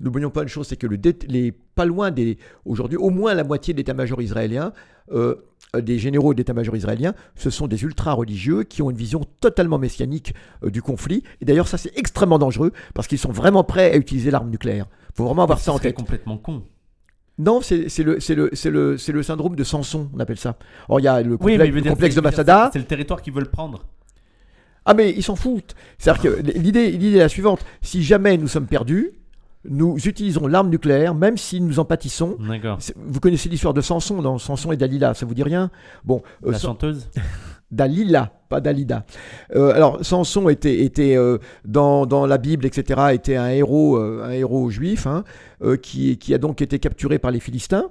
n'oublions 0.00 0.30
pas 0.30 0.42
une 0.42 0.48
chose, 0.48 0.68
c'est 0.68 0.76
que 0.76 0.86
le 0.86 0.96
dé- 0.98 1.16
les, 1.28 1.52
pas 1.76 1.84
loin 1.84 2.10
des. 2.10 2.38
Aujourd'hui, 2.64 2.96
au 2.98 3.10
moins 3.10 3.34
la 3.34 3.44
moitié 3.44 3.72
de 3.74 3.78
l'état-major 3.78 4.20
israélien, 4.20 4.72
euh, 5.12 5.36
des 5.78 5.98
généraux 5.98 6.34
d'état-major 6.34 6.74
israélien, 6.74 7.14
ce 7.36 7.50
sont 7.50 7.68
des 7.68 7.82
ultra-religieux 7.84 8.64
qui 8.64 8.82
ont 8.82 8.90
une 8.90 8.96
vision 8.96 9.20
totalement 9.40 9.78
messianique 9.78 10.34
euh, 10.64 10.70
du 10.70 10.82
conflit. 10.82 11.22
Et 11.40 11.44
d'ailleurs, 11.44 11.68
ça, 11.68 11.76
c'est 11.78 11.96
extrêmement 11.96 12.38
dangereux, 12.38 12.72
parce 12.94 13.06
qu'ils 13.06 13.18
sont 13.18 13.30
vraiment 13.30 13.62
prêts 13.62 13.92
à 13.92 13.96
utiliser 13.96 14.30
l'arme 14.32 14.50
nucléaire. 14.50 14.86
Il 15.10 15.16
faut 15.16 15.24
vraiment 15.26 15.42
avoir 15.44 15.60
ça 15.60 15.72
en 15.72 15.78
tête. 15.78 15.94
complètement 15.94 16.38
con. 16.38 16.62
Non, 17.38 17.60
c'est 17.60 17.90
c'est 17.90 18.02
le, 18.02 18.18
c'est 18.18 18.34
le, 18.34 18.48
c'est 18.54 18.70
le, 18.70 18.96
c'est 18.96 19.12
le 19.12 19.22
syndrome 19.22 19.54
de 19.54 19.62
Samson, 19.64 20.08
on 20.14 20.18
appelle 20.20 20.38
ça. 20.38 20.56
Or, 20.88 21.00
il 21.00 21.02
y 21.04 21.08
a 21.08 21.20
le 21.20 21.32
Oui, 21.32 21.52
complexe, 21.58 21.74
le 21.74 21.80
dire, 21.82 21.92
complexe 21.92 22.14
c'est- 22.14 22.20
de 22.20 22.24
Masada. 22.24 22.70
C'est 22.72 22.78
le 22.78 22.86
territoire 22.86 23.20
qu'ils 23.20 23.34
veulent 23.34 23.50
prendre. 23.50 23.84
Ah, 24.86 24.94
mais 24.94 25.10
ils 25.12 25.22
s'en 25.22 25.36
foutent. 25.36 25.74
C'est-à-dire 25.98 26.22
que 26.22 26.40
l'idée 26.58 26.94
est 26.94 27.18
la 27.18 27.28
suivante. 27.28 27.62
Si 27.82 28.02
jamais 28.02 28.38
nous 28.38 28.48
sommes 28.48 28.66
perdus, 28.66 29.10
nous 29.68 29.96
utilisons 29.96 30.46
l'arme 30.46 30.70
nucléaire, 30.70 31.14
même 31.14 31.36
si 31.36 31.60
nous 31.60 31.78
en 31.78 31.84
pâtissons. 31.84 32.36
Vous 32.96 33.20
connaissez 33.20 33.48
l'histoire 33.48 33.74
de 33.74 33.80
Samson, 33.80 34.22
dans 34.22 34.38
Samson 34.38 34.72
et 34.72 34.76
Dalila, 34.76 35.14
ça 35.14 35.26
vous 35.26 35.34
dit 35.34 35.42
rien? 35.42 35.70
Bon, 36.04 36.22
euh, 36.44 36.52
La 36.52 36.58
chanteuse? 36.58 37.08
Dalila, 37.70 38.32
pas 38.48 38.60
Dalida. 38.60 39.04
Euh, 39.56 39.74
alors, 39.74 40.04
Samson 40.04 40.48
était, 40.48 40.84
était 40.84 41.16
euh, 41.16 41.38
dans, 41.64 42.06
dans 42.06 42.24
la 42.24 42.38
Bible, 42.38 42.64
etc., 42.64 43.00
était 43.12 43.34
un 43.36 43.48
héros, 43.48 43.96
un 43.98 44.30
héros 44.30 44.70
juif, 44.70 45.06
hein, 45.06 45.24
qui, 45.82 46.16
qui 46.16 46.32
a 46.32 46.38
donc 46.38 46.62
été 46.62 46.78
capturé 46.78 47.18
par 47.18 47.32
les 47.32 47.40
Philistins. 47.40 47.90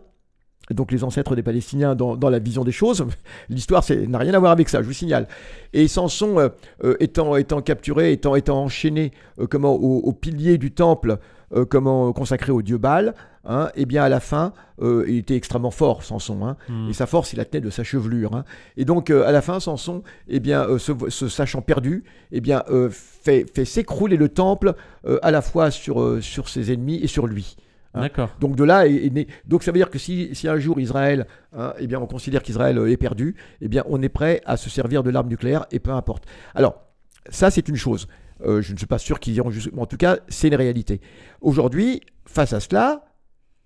donc 0.72 0.92
les 0.92 1.04
ancêtres 1.04 1.36
des 1.36 1.44
Palestiniens 1.44 1.94
dans, 1.94 2.16
dans 2.16 2.30
la 2.30 2.40
vision 2.40 2.64
des 2.64 2.72
choses. 2.72 3.06
L'histoire 3.50 3.84
n'a 4.08 4.18
rien 4.18 4.34
à 4.34 4.40
voir 4.40 4.52
avec 4.54 4.70
ça, 4.70 4.82
je 4.82 4.88
vous 4.88 4.94
signale. 4.94 5.28
Et 5.74 5.88
Samson 5.90 6.52
euh, 6.84 6.96
étant, 7.02 7.36
étant 7.36 7.62
capturé, 7.62 8.14
étant, 8.14 8.36
étant 8.36 8.64
enchaîné 8.64 9.12
euh, 9.40 9.48
comment, 9.48 9.76
au, 9.76 10.00
au 10.00 10.14
pilier 10.14 10.58
du 10.58 10.72
temple 10.72 11.18
euh, 11.54 11.66
comment, 11.66 12.12
consacré 12.14 12.52
au 12.52 12.62
dieu 12.62 12.78
Baal, 12.78 13.14
hein, 13.46 13.70
et 13.76 13.86
bien 13.86 14.04
à 14.04 14.10
la 14.10 14.20
fin, 14.20 14.54
euh, 14.82 15.06
il 15.08 15.18
était 15.18 15.36
extrêmement 15.36 15.72
fort, 15.72 16.04
Samson. 16.04 16.46
hein. 16.46 16.58
Hmm. 16.70 16.90
Et 16.90 16.94
sa 16.94 17.06
force, 17.06 17.34
il 17.34 17.38
la 17.38 17.46
tenait 17.46 17.62
de 17.62 17.70
sa 17.70 17.84
chevelure. 17.84 18.36
hein. 18.36 18.44
Et 18.78 18.86
donc, 18.86 19.10
euh, 19.10 19.26
à 19.28 19.32
la 19.32 19.42
fin, 19.42 19.60
Samson, 19.60 20.04
eh 20.28 20.40
bien, 20.40 20.64
euh, 20.64 20.78
se, 20.80 20.92
se 21.10 21.28
sachant 21.28 21.62
perdu, 21.62 22.04
eh 22.32 22.42
bien, 22.42 22.64
euh, 22.70 22.90
fait, 22.92 23.46
fait 23.54 23.66
s'écrouler 23.66 24.18
le 24.18 24.30
temple 24.30 24.74
euh, 25.06 25.20
à 25.22 25.32
la 25.32 25.42
fois 25.42 25.72
sur, 25.72 26.02
euh, 26.02 26.22
sur 26.22 26.50
ses 26.50 26.72
ennemis 26.74 27.00
et 27.02 27.08
sur 27.08 27.28
lui. 27.28 27.56
hein. 27.94 28.02
D'accord. 28.02 28.30
Donc 28.40 28.56
de 28.58 28.64
là 28.64 28.88
est, 28.88 29.06
est 29.06 29.10
né. 29.10 29.28
Donc 29.46 29.64
ça 29.64 29.72
veut 29.72 29.78
dire 29.78 29.90
que 29.90 30.00
si, 30.00 30.34
si 30.36 30.48
un 30.50 30.58
jour 30.58 30.80
Israël, 30.80 31.28
hein, 31.58 31.74
eh 31.80 31.88
bien, 31.88 32.00
on 32.00 32.08
considère 32.08 32.44
qu'Israël 32.44 32.78
euh, 32.78 32.92
est 32.92 32.98
perdu, 32.98 33.36
eh 33.62 33.68
bien, 33.70 33.84
on 33.88 34.02
est 34.02 34.10
prêt 34.10 34.42
à 34.46 34.58
se 34.58 34.70
servir 34.70 35.02
de 35.04 35.10
l'arme 35.12 35.30
nucléaire 35.30 35.66
et 35.72 35.80
peu 35.80 35.92
importe. 35.92 36.26
Alors, 36.56 36.82
ça, 37.30 37.50
c'est 37.52 37.68
une 37.70 37.76
chose. 37.78 38.08
Euh, 38.46 38.62
je 38.62 38.74
ne 38.74 38.78
suis 38.78 38.88
pas 38.88 38.98
sûr 38.98 39.20
qu'ils 39.20 39.36
iront 39.36 39.52
jusqu'au. 39.52 39.78
En 39.80 39.86
tout 39.86 39.98
cas, 39.98 40.20
c'est 40.28 40.48
une 40.48 40.56
réalité. 40.56 41.02
Aujourd'hui, 41.42 42.02
face 42.26 42.54
à 42.54 42.60
cela, 42.60 43.06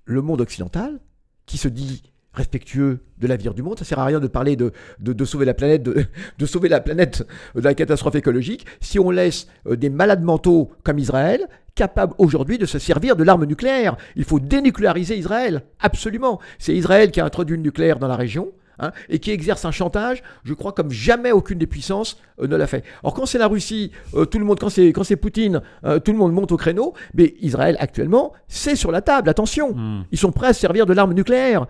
le 0.05 0.21
monde 0.21 0.41
occidental, 0.41 0.99
qui 1.45 1.57
se 1.57 1.67
dit 1.67 2.03
respectueux 2.33 2.99
de 3.17 3.27
l'avenir 3.27 3.53
du 3.53 3.63
monde, 3.63 3.79
ça 3.79 3.85
sert 3.85 3.99
à 3.99 4.05
rien 4.05 4.19
de 4.19 4.27
parler 4.27 4.55
de 4.55 5.25
sauver 5.25 5.45
la 5.45 5.53
planète, 5.53 5.83
de, 5.83 6.05
de 6.37 6.45
sauver 6.45 6.69
la 6.69 6.79
planète 6.79 7.25
de 7.55 7.61
la 7.61 7.73
catastrophe 7.73 8.15
écologique, 8.15 8.65
si 8.81 8.99
on 8.99 9.09
laisse 9.09 9.47
euh, 9.67 9.75
des 9.75 9.89
malades 9.89 10.23
mentaux 10.23 10.71
comme 10.83 10.99
Israël 10.99 11.47
capables 11.75 12.13
aujourd'hui 12.17 12.57
de 12.57 12.65
se 12.65 12.77
servir 12.77 13.15
de 13.15 13.23
l'arme 13.23 13.45
nucléaire. 13.45 13.95
Il 14.17 14.25
faut 14.25 14.39
dénucléariser 14.39 15.17
Israël, 15.17 15.63
absolument. 15.79 16.39
C'est 16.57 16.75
Israël 16.75 17.09
qui 17.09 17.21
a 17.21 17.25
introduit 17.25 17.55
le 17.55 17.63
nucléaire 17.63 17.99
dans 17.99 18.09
la 18.09 18.17
région. 18.17 18.51
Hein, 18.79 18.91
et 19.09 19.19
qui 19.19 19.31
exerce 19.31 19.65
un 19.65 19.71
chantage, 19.71 20.23
je 20.43 20.53
crois, 20.53 20.71
comme 20.71 20.91
jamais 20.91 21.31
aucune 21.31 21.57
des 21.57 21.67
puissances 21.67 22.17
euh, 22.41 22.47
ne 22.47 22.55
l'a 22.55 22.67
fait. 22.67 22.83
Or, 23.03 23.13
quand 23.13 23.25
c'est 23.25 23.37
la 23.37 23.47
Russie, 23.47 23.91
euh, 24.15 24.25
tout 24.25 24.39
le 24.39 24.45
monde, 24.45 24.59
quand 24.59 24.69
c'est 24.69 24.87
quand 24.93 25.03
c'est 25.03 25.15
Poutine, 25.15 25.61
euh, 25.85 25.99
tout 25.99 26.11
le 26.11 26.17
monde 26.17 26.33
monte 26.33 26.51
au 26.51 26.57
créneau. 26.57 26.93
Mais 27.13 27.35
Israël 27.41 27.75
actuellement, 27.79 28.33
c'est 28.47 28.75
sur 28.75 28.91
la 28.91 29.01
table. 29.01 29.29
Attention, 29.29 29.73
Hmm. 29.73 30.03
ils 30.11 30.17
sont 30.17 30.31
prêts 30.31 30.47
à 30.47 30.53
se 30.53 30.59
servir 30.61 30.85
de 30.85 30.93
l'arme 30.93 31.13
nucléaire. 31.13 31.67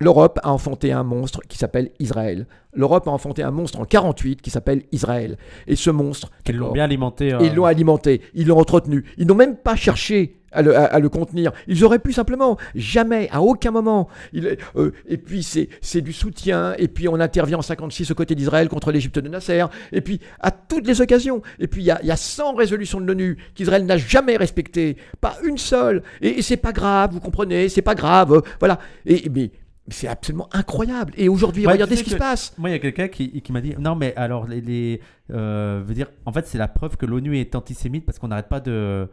L'Europe 0.00 0.38
a 0.42 0.52
enfanté 0.52 0.92
un 0.92 1.02
monstre 1.04 1.40
qui 1.48 1.56
s'appelle 1.56 1.90
Israël. 2.00 2.46
L'Europe 2.74 3.08
a 3.08 3.10
enfanté 3.10 3.42
un 3.42 3.50
monstre 3.50 3.80
en 3.80 3.86
48 3.86 4.42
qui 4.42 4.50
s'appelle 4.50 4.82
Israël. 4.92 5.38
Et 5.66 5.74
ce 5.76 5.88
monstre, 5.88 6.30
Ils 6.46 6.52
l'ont 6.54 6.58
d'accord, 6.58 6.72
bien 6.74 6.84
alimenté. 6.84 7.32
euh, 7.32 7.38
ils 7.40 7.54
l'ont 7.54 7.64
alimenté, 7.64 8.20
ils 8.34 8.46
l'ont 8.46 8.58
entretenu. 8.58 9.04
Ils 9.16 9.26
n'ont 9.26 9.34
même 9.34 9.56
pas 9.56 9.74
cherché 9.74 10.36
à 10.52 10.60
le, 10.60 10.76
à- 10.76 10.84
à 10.84 10.98
le 10.98 11.08
contenir. 11.08 11.52
Ils 11.66 11.82
auraient 11.82 11.98
pu 11.98 12.12
simplement, 12.12 12.58
jamais, 12.74 13.28
à 13.32 13.40
aucun 13.40 13.70
moment. 13.70 14.08
Il- 14.34 14.58
euh, 14.76 14.90
et 15.08 15.16
puis 15.16 15.42
c'est 15.42 16.00
du 16.02 16.12
soutien. 16.12 16.74
Et 16.76 16.88
puis 16.88 17.08
on 17.08 17.18
intervient 17.18 17.56
en 17.58 17.62
56 17.62 18.10
aux 18.10 18.14
côtés 18.14 18.34
d'Israël 18.34 18.68
contre 18.68 18.92
l'Égypte 18.92 19.18
de 19.18 19.28
Nasser. 19.30 19.64
Et 19.92 20.02
puis 20.02 20.20
à 20.40 20.50
toutes 20.50 20.86
les 20.86 21.00
occasions. 21.00 21.40
Et 21.58 21.68
puis 21.68 21.80
il 21.82 21.86
y 21.86 21.90
a, 21.90 21.98
il 22.02 22.08
y 22.08 22.10
a 22.12 22.16
100 22.16 22.54
résolutions 22.54 23.00
de 23.00 23.06
l'ONU 23.06 23.38
qu'Israël 23.54 23.86
n'a 23.86 23.96
jamais 23.96 24.36
respectées, 24.36 24.98
pas 25.22 25.36
une 25.42 25.56
seule. 25.56 26.02
Et, 26.20 26.38
et 26.38 26.42
c'est 26.42 26.58
pas 26.58 26.72
grave, 26.72 27.12
vous 27.14 27.20
comprenez, 27.20 27.70
c'est 27.70 27.80
pas 27.80 27.94
grave. 27.94 28.34
euh, 28.34 28.40
voilà. 28.60 28.78
Et 29.06 29.30
mais 29.34 29.50
c'est 29.88 30.08
absolument 30.08 30.48
incroyable. 30.52 31.12
Et 31.16 31.28
aujourd'hui, 31.28 31.66
Ouais, 31.66 31.72
regardez 31.72 31.94
tu 31.94 32.00
ce 32.00 32.04
qui 32.04 32.10
se 32.10 32.16
passe. 32.16 32.54
Moi, 32.58 32.70
il 32.70 32.72
y 32.72 32.76
a 32.76 32.78
quelqu'un 32.78 33.08
qui, 33.08 33.40
qui 33.40 33.52
m'a 33.52 33.60
dit 33.60 33.74
non, 33.78 33.94
mais 33.94 34.14
alors, 34.16 34.46
les. 34.46 34.60
les 34.60 35.00
euh, 35.32 35.82
veut 35.84 35.94
dire, 35.94 36.08
en 36.24 36.32
fait, 36.32 36.46
c'est 36.46 36.58
la 36.58 36.68
preuve 36.68 36.96
que 36.96 37.06
l'ONU 37.06 37.38
est 37.38 37.54
antisémite 37.54 38.04
parce 38.04 38.18
qu'on 38.18 38.28
n'arrête 38.28 38.48
pas 38.48 38.60
de. 38.60 39.08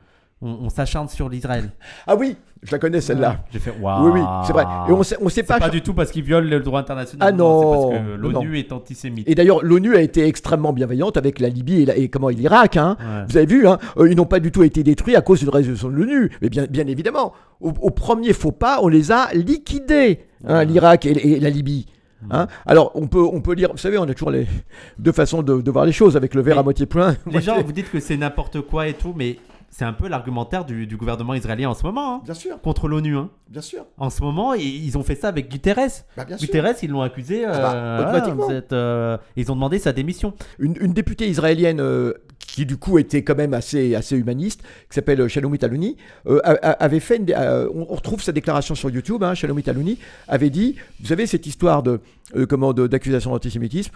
On, 0.45 0.65
on 0.65 0.69
s'acharne 0.69 1.07
sur 1.07 1.29
l'Israël. 1.29 1.71
Ah 2.07 2.15
oui, 2.17 2.35
je 2.63 2.71
la 2.73 2.79
connais 2.79 2.99
celle-là. 2.99 3.45
J'ai 3.51 3.59
fait 3.59 3.73
waouh. 3.81 4.11
Oui, 4.11 4.19
oui, 4.19 4.25
c'est 4.45 4.51
vrai. 4.51 4.65
Et 4.89 4.91
on 4.91 5.01
sait, 5.03 5.15
on 5.21 5.29
sait 5.29 5.43
pas. 5.43 5.57
pas 5.57 5.69
du 5.69 5.81
tout 5.81 5.93
parce 5.93 6.11
qu'ils 6.11 6.23
violent 6.23 6.49
le 6.49 6.59
droit 6.59 6.81
international. 6.81 7.27
Ah 7.27 7.31
non, 7.31 7.61
c'est 7.91 7.95
parce 7.95 8.03
que 8.05 8.15
l'ONU 8.15 8.59
est 8.59 8.71
antisémite. 8.73 9.29
Et 9.29 9.35
d'ailleurs, 9.35 9.63
l'ONU 9.63 9.95
a 9.95 10.01
été 10.01 10.25
extrêmement 10.27 10.73
bienveillante 10.73 11.15
avec 11.15 11.39
la 11.39 11.47
Libye 11.47 11.83
et, 11.83 11.85
la- 11.85 11.95
et 11.97 12.09
comment 12.09 12.27
l'Irak. 12.29 12.75
Hein. 12.77 12.97
Ouais. 12.99 13.25
Vous 13.29 13.37
avez 13.37 13.45
vu, 13.45 13.67
hein, 13.67 13.77
euh, 13.97 14.09
ils 14.09 14.17
n'ont 14.17 14.25
pas 14.25 14.41
du 14.41 14.51
tout 14.51 14.63
été 14.63 14.83
détruits 14.83 15.15
à 15.15 15.21
cause 15.21 15.39
d'une 15.39 15.49
résolution 15.49 15.87
de 15.89 15.93
l'ONU. 15.95 16.29
Mais 16.41 16.49
bien, 16.49 16.65
bien 16.69 16.87
évidemment, 16.87 17.31
au, 17.61 17.71
au 17.81 17.89
premier 17.89 18.33
faux 18.33 18.51
pas, 18.51 18.79
on 18.81 18.89
les 18.89 19.11
a 19.13 19.29
liquidés, 19.33 20.25
hein, 20.45 20.57
Ouais. 20.59 20.65
l'Irak 20.65 21.05
et, 21.05 21.35
et 21.35 21.39
la 21.39 21.49
Libye. 21.49 21.85
Hein. 22.31 22.47
Alors, 22.65 22.91
on 22.95 23.07
peut, 23.07 23.21
on 23.23 23.41
peut 23.41 23.53
lire, 23.53 23.69
vous 23.71 23.77
savez, 23.77 23.97
on 23.97 24.03
a 24.03 24.13
toujours 24.13 24.31
les 24.31 24.47
deux 24.99 25.11
façons 25.11 25.41
de, 25.43 25.61
de 25.61 25.71
voir 25.71 25.85
les 25.85 25.91
choses, 25.91 26.15
avec 26.17 26.33
le 26.35 26.41
verre 26.41 26.55
Mais 26.55 26.59
à 26.61 26.63
moitié 26.63 26.85
plein. 26.85 27.15
Les 27.29 27.41
gens, 27.41 27.61
vous 27.65 27.71
dites 27.73 27.91
que 27.91 27.99
c'est 27.99 28.15
n'importe 28.17 28.61
quoi 28.61 28.87
et 28.87 28.93
tout, 28.93 29.13
mais 29.15 29.37
c'est 29.75 29.85
un 29.85 29.93
peu 29.93 30.07
l'argumentaire 30.07 30.65
du, 30.65 30.85
du 30.85 30.97
gouvernement 30.97 31.33
israélien 31.33 31.69
en 31.69 31.73
ce 31.73 31.83
moment. 31.83 32.15
hein, 32.17 32.21
Bien 32.23 32.35
sûr, 32.35 32.61
contre 32.61 32.87
l'ONU. 32.87 33.17
hein. 33.17 33.29
bien 33.49 33.61
sûr. 33.61 33.85
En 33.97 34.11
ce 34.11 34.21
moment, 34.21 34.53
ils, 34.53 34.85
ils 34.85 34.97
ont 34.99 35.03
fait 35.03 35.15
ça 35.15 35.29
avec 35.29 35.49
Guterres. 35.49 35.89
Bah, 36.15 36.25
bien 36.25 36.37
sûr. 36.37 36.45
Guterres, 36.45 36.75
ils 36.83 36.91
l'ont 36.91 37.01
accusé. 37.01 37.43
Ah 37.43 37.51
bah, 37.51 37.73
euh, 37.73 37.95
voilà, 38.03 38.17
automatiquement. 38.19 38.49
êtes, 38.51 38.71
euh, 38.73 39.17
ils 39.35 39.51
ont 39.51 39.55
demandé 39.55 39.79
sa 39.79 39.91
démission. 39.91 40.33
une, 40.59 40.77
une 40.79 40.93
députée 40.93 41.27
israélienne 41.27 41.79
euh, 41.79 42.13
qui 42.53 42.67
du 42.67 42.77
coup 42.77 42.99
était 42.99 43.23
quand 43.23 43.35
même 43.35 43.55
assez, 43.55 43.95
assez 43.95 44.15
humaniste, 44.15 44.61
qui 44.61 44.93
s'appelle 44.93 45.19
euh, 45.21 45.27
Shalomit 45.27 45.57
Alouni, 45.63 45.97
euh, 46.27 46.39
avait 46.61 46.99
fait 46.99 47.17
une 47.17 47.25
euh, 47.31 47.67
on, 47.73 47.83
retrouve 47.85 48.21
sa 48.21 48.31
déclaration 48.31 48.75
sur 48.75 48.91
YouTube, 48.91 49.23
hein, 49.23 49.33
Shalomit 49.33 49.63
Alouni 49.67 49.97
avait 50.27 50.51
dit, 50.51 50.75
vous 51.01 51.07
savez 51.07 51.25
cette 51.25 51.47
histoire 51.47 51.81
de 51.81 51.99
euh, 52.35 52.45
comment 52.45 52.71
d'accusation 52.73 53.31
d'antisémitisme, 53.31 53.91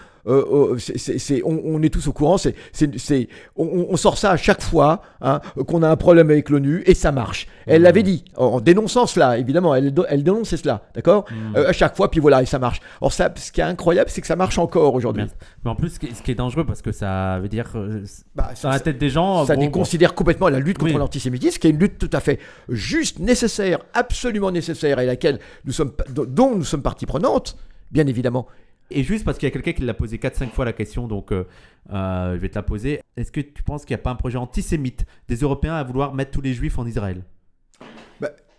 c'est- 0.78 1.42
on, 1.46 1.62
on 1.66 1.82
est 1.84 1.90
tous 1.94 2.08
au 2.08 2.14
courant, 2.14 2.38
c'est, 2.38 2.56
c'est, 2.74 3.30
on, 3.56 3.96
sort 3.96 4.18
ça 4.18 4.32
à 4.32 4.38
chaque 4.38 4.62
fois 4.62 5.02
hein, 5.22 5.40
qu'on 5.68 5.84
a 5.84 5.90
un 5.90 5.96
problème 5.96 6.30
avec 6.30 6.50
l'ONU 6.50 6.84
et 6.86 6.94
ça 6.94 7.12
marche. 7.12 7.48
Elle 7.66 7.78
Mhm. 7.80 7.84
l'avait 7.84 8.04
dit 8.04 8.26
en, 8.36 8.60
dénonçant 8.60 9.06
cela, 9.08 9.38
évidemment, 9.38 9.76
elle, 9.76 9.94
elle 10.10 10.24
dénonçait 10.24 10.58
cela, 10.58 10.82
d'accord. 10.96 11.26
Euh, 11.56 11.68
À 11.70 11.74
chaque 11.74 11.96
fois, 11.96 12.10
puis 12.12 12.20
voilà, 12.20 12.42
et 12.42 12.46
ça 12.46 12.60
marche. 12.60 12.80
Or 13.02 13.12
ça, 13.14 13.32
ce 13.36 13.52
qui 13.52 13.62
est 13.62 13.64
incroyable, 13.66 14.10
c'est 14.10 14.22
que 14.22 14.28
ça 14.28 14.36
marche 14.36 14.58
encore 14.58 14.94
aujourd'hui. 14.96 15.26
Mais 15.64 15.70
en 15.72 15.76
plus, 15.76 15.90
ce 15.90 16.00
qui 16.00 16.32
est, 16.32 16.36
dangereux, 16.36 16.66
parce 16.66 16.82
que 16.82 16.92
ça 16.92 17.40
veut 17.40 17.50
dire. 17.50 17.72
euh, 17.76 18.04
Bah, 18.48 18.54
dans 18.62 18.70
la 18.70 18.80
tête 18.80 18.98
des 18.98 19.10
gens. 19.10 19.46
ça 19.46 19.56
bon, 19.56 19.62
déconsidère 19.62 20.16
complètement 20.16 20.50
la 20.50 20.60
lutte 20.60 20.78
contre 20.78 20.94
Oui. 20.94 21.00
l'antisémitisme, 21.00 21.60
qui 21.60 21.68
est 21.68 21.72
une 21.72 21.80
lutte 21.80 21.98
tout 21.98 22.10
à 22.14 22.20
fait 22.20 22.40
juste, 22.70 23.20
nécessaire, 23.20 23.80
absolument 23.94 24.52
nécessaire, 24.52 25.00
et 25.00 25.06
laquelle 25.06 25.40
nous 25.66 25.74
sommes, 25.74 25.92
dont 26.10 26.56
nous 26.56 26.64
sommes 26.64 26.82
partie 26.82 27.06
prenante, 27.06 27.58
bien 27.92 28.08
évidemment. 28.08 28.48
Et 28.90 29.04
juste 29.04 29.26
parce 29.26 29.38
qu'il 29.38 29.48
y 29.48 29.52
a 29.52 29.52
quelqu'un 29.52 29.74
qui 29.74 29.82
l'a 29.82 29.94
posé 29.94 30.18
4-5 30.18 30.52
fois 30.52 30.64
la 30.64 30.72
question, 30.72 31.08
donc 31.08 31.32
euh, 31.32 31.46
euh, 31.92 32.36
je 32.36 32.40
vais 32.40 32.50
te 32.50 32.56
la 32.56 32.64
poser. 32.64 33.02
Est-ce 33.18 33.32
que 33.34 33.42
tu 33.42 33.62
penses 33.64 33.84
qu'il 33.84 33.96
n'y 33.96 34.00
a 34.00 34.04
pas 34.04 34.12
un 34.12 34.16
projet 34.16 34.38
antisémite 34.38 35.06
des 35.28 35.36
Européens 35.36 35.76
à 35.76 35.84
vouloir 35.84 36.14
mettre 36.14 36.32
tous 36.32 36.42
les 36.42 36.54
juifs 36.54 36.80
en 36.80 36.86
Israël? 36.86 37.24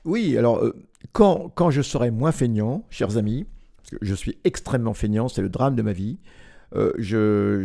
Oui, 0.04 0.38
alors, 0.38 0.58
euh, 0.58 0.74
quand, 1.12 1.50
quand 1.54 1.70
je 1.70 1.82
serai 1.82 2.10
moins 2.10 2.32
feignant, 2.32 2.84
chers 2.88 3.16
amis, 3.16 3.46
parce 3.78 3.90
que 3.90 3.96
je 4.00 4.14
suis 4.14 4.38
extrêmement 4.44 4.94
feignant, 4.94 5.28
c'est 5.28 5.42
le 5.42 5.48
drame 5.48 5.74
de 5.74 5.82
ma 5.82 5.92
vie, 5.92 6.18
euh, 6.76 6.92
je, 6.98 7.62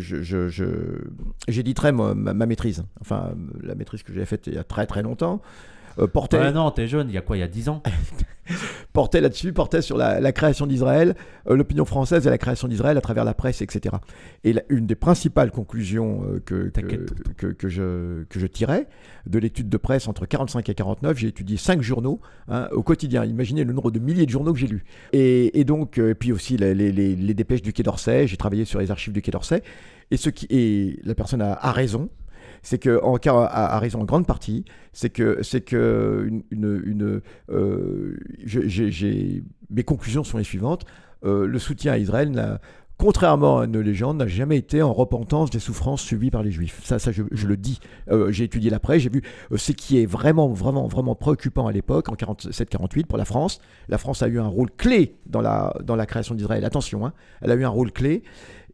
j'éditerai 1.48 1.92
ma, 1.92 2.14
ma 2.14 2.46
maîtrise, 2.46 2.84
enfin, 3.02 3.36
la 3.62 3.76
maîtrise 3.76 4.04
que 4.04 4.14
j'ai 4.14 4.26
faite 4.26 4.48
il 4.48 4.54
y 4.54 4.58
a 4.58 4.64
très 4.64 4.86
très 4.86 5.02
longtemps, 5.04 5.42
euh, 6.00 6.08
portait, 6.08 6.38
Ouais, 6.40 6.52
non, 6.52 6.70
t'es 6.72 6.88
jeune, 6.88 7.10
il 7.10 7.14
y 7.16 7.18
a 7.18 7.22
quoi 7.22 7.38
Il 7.38 7.42
y 7.42 7.44
a 7.44 7.48
10 7.48 7.70
ans 7.70 7.82
portait 8.94 9.22
là-dessus, 9.22 9.54
portait 9.54 9.82
sur 9.82 9.98
la, 9.98 10.20
la 10.20 10.32
création 10.32 10.68
d'Israël, 10.68 11.16
euh, 11.50 11.56
l'opinion 11.56 11.86
française 11.86 12.28
et 12.28 12.30
la 12.30 12.38
création 12.38 12.68
d'Israël 12.68 12.98
à 12.98 13.02
travers 13.02 13.24
la 13.24 13.34
presse, 13.34 13.62
etc. 13.62 13.96
Et 14.44 14.54
la- 14.54 14.62
une 14.70 14.86
des 14.86 14.96
principales 14.96 15.50
conclusions 15.52 16.24
euh, 16.26 16.40
que, 16.46 16.70
que, 17.54 17.70
je, 17.70 18.24
que 18.26 18.40
je 18.40 18.48
tirais 18.48 18.88
de 19.26 19.40
l'étude 19.40 19.70
de 19.70 19.78
presse 19.78 20.08
entre 20.08 20.26
45 20.26 20.68
et 20.70 20.76
49, 20.76 21.18
j'ai 21.18 21.28
étudié 21.30 21.58
cinq 21.58 21.82
journaux 21.82 22.20
hein, 22.50 22.68
au 22.74 22.84
quotidien. 22.84 23.24
Imaginez 23.26 23.64
le 23.64 23.74
nombre 23.74 23.92
de 23.92 24.00
milliers 24.00 24.26
de 24.26 24.32
journaux 24.32 24.54
que 24.54 24.60
j'ai 24.60 24.68
lus. 24.68 24.84
Et, 25.14 25.58
et 25.60 25.64
donc, 25.64 25.98
euh, 25.98 26.10
et 26.12 26.16
puis 26.16 26.32
aussi 26.32 26.58
les, 26.58 26.76
les- 26.76 26.92
les- 26.92 27.16
les 27.16 27.34
dépêches 27.34 27.62
du 27.62 27.72
Quai 27.74 27.84
d'Orsay, 27.84 28.28
j'ai 28.28 28.38
travaillé 28.38 28.66
sur 28.66 28.80
les 28.80 28.92
archives 28.92 29.14
du 29.14 29.22
Quai 29.22 29.32
d'Orsay. 29.32 29.64
Et, 30.12 30.18
ce 30.18 30.30
qui, 30.30 30.46
et 30.50 31.00
la 31.04 31.16
personne 31.16 31.42
a, 31.42 31.54
a 31.54 31.72
raison, 31.72 32.10
c'est 32.64 32.80
que 32.80 33.00
en 33.04 33.18
car 33.18 33.38
a 33.38 33.78
raison 33.80 34.02
en 34.02 34.06
grande 34.06 34.26
partie, 34.26 34.66
c'est 34.92 35.10
que 35.10 35.44
c'est 35.44 35.62
que 35.62 36.26
une, 36.28 36.44
une, 36.50 36.82
une, 36.86 37.22
euh, 37.52 38.18
mes 39.70 39.84
conclusions 39.84 40.24
sont 40.24 40.38
les 40.38 40.44
suivantes. 40.44 40.86
Euh, 41.26 41.46
le 41.46 41.60
soutien 41.60 41.94
à 41.94 41.98
Israël 41.98 42.60
Contrairement 42.98 43.60
à 43.60 43.66
une 43.66 43.80
légende, 43.80 44.18
n'a 44.18 44.28
jamais 44.28 44.56
été 44.58 44.84
en 44.84 44.94
repentance 44.94 45.50
des 45.50 45.60
souffrances 45.60 46.02
subies 46.02 46.30
par 46.30 46.44
les 46.44 46.52
Juifs. 46.52 46.80
Ça, 46.84 47.00
ça 47.00 47.12
je, 47.12 47.48
le 47.48 47.58
dis. 47.58 47.80
Euh, 48.10 48.32
j'ai 48.32 48.44
étudié 48.44 48.70
l'après, 48.70 49.00
j'ai 49.00 49.10
vu 49.10 49.24
ce 49.56 49.72
qui 49.72 50.00
est 50.00 50.06
vraiment, 50.06 50.50
vraiment, 50.50 50.88
vraiment 50.88 51.16
préoccupant 51.16 51.66
à 51.66 51.72
l'époque, 51.72 52.08
en 52.10 52.14
47-48 52.14 53.08
pour 53.08 53.18
la 53.18 53.26
France. 53.26 53.60
La 53.90 53.98
France 53.98 54.22
a 54.22 54.28
eu 54.28 54.40
un 54.40 54.48
rôle 54.48 54.70
clé 54.72 55.18
dans 55.26 55.42
la, 55.42 55.76
dans 55.84 55.96
la 55.96 56.06
création 56.06 56.36
d'Israël. 56.36 56.64
Attention, 56.64 57.06
hein, 57.06 57.14
elle 57.42 57.52
a 57.52 57.56
eu 57.56 57.66
un 57.66 57.70
rôle 57.70 57.92
clé. 57.92 58.22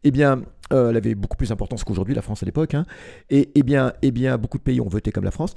Eh 0.04 0.10
bien, 0.10 0.42
euh, 0.72 0.90
elle 0.90 0.96
avait 0.96 1.14
beaucoup 1.14 1.36
plus 1.36 1.48
d'importance 1.48 1.84
qu'aujourd'hui, 1.84 2.14
la 2.14 2.22
France 2.22 2.42
à 2.42 2.46
l'époque. 2.46 2.74
hein. 2.74 2.84
Et 3.28 3.50
eh 3.54 3.62
bien, 3.62 3.92
eh 4.02 4.10
bien, 4.10 4.38
beaucoup 4.38 4.58
de 4.58 4.62
pays 4.62 4.80
ont 4.80 4.88
voté 4.88 5.12
comme 5.12 5.24
la 5.24 5.30
France. 5.30 5.54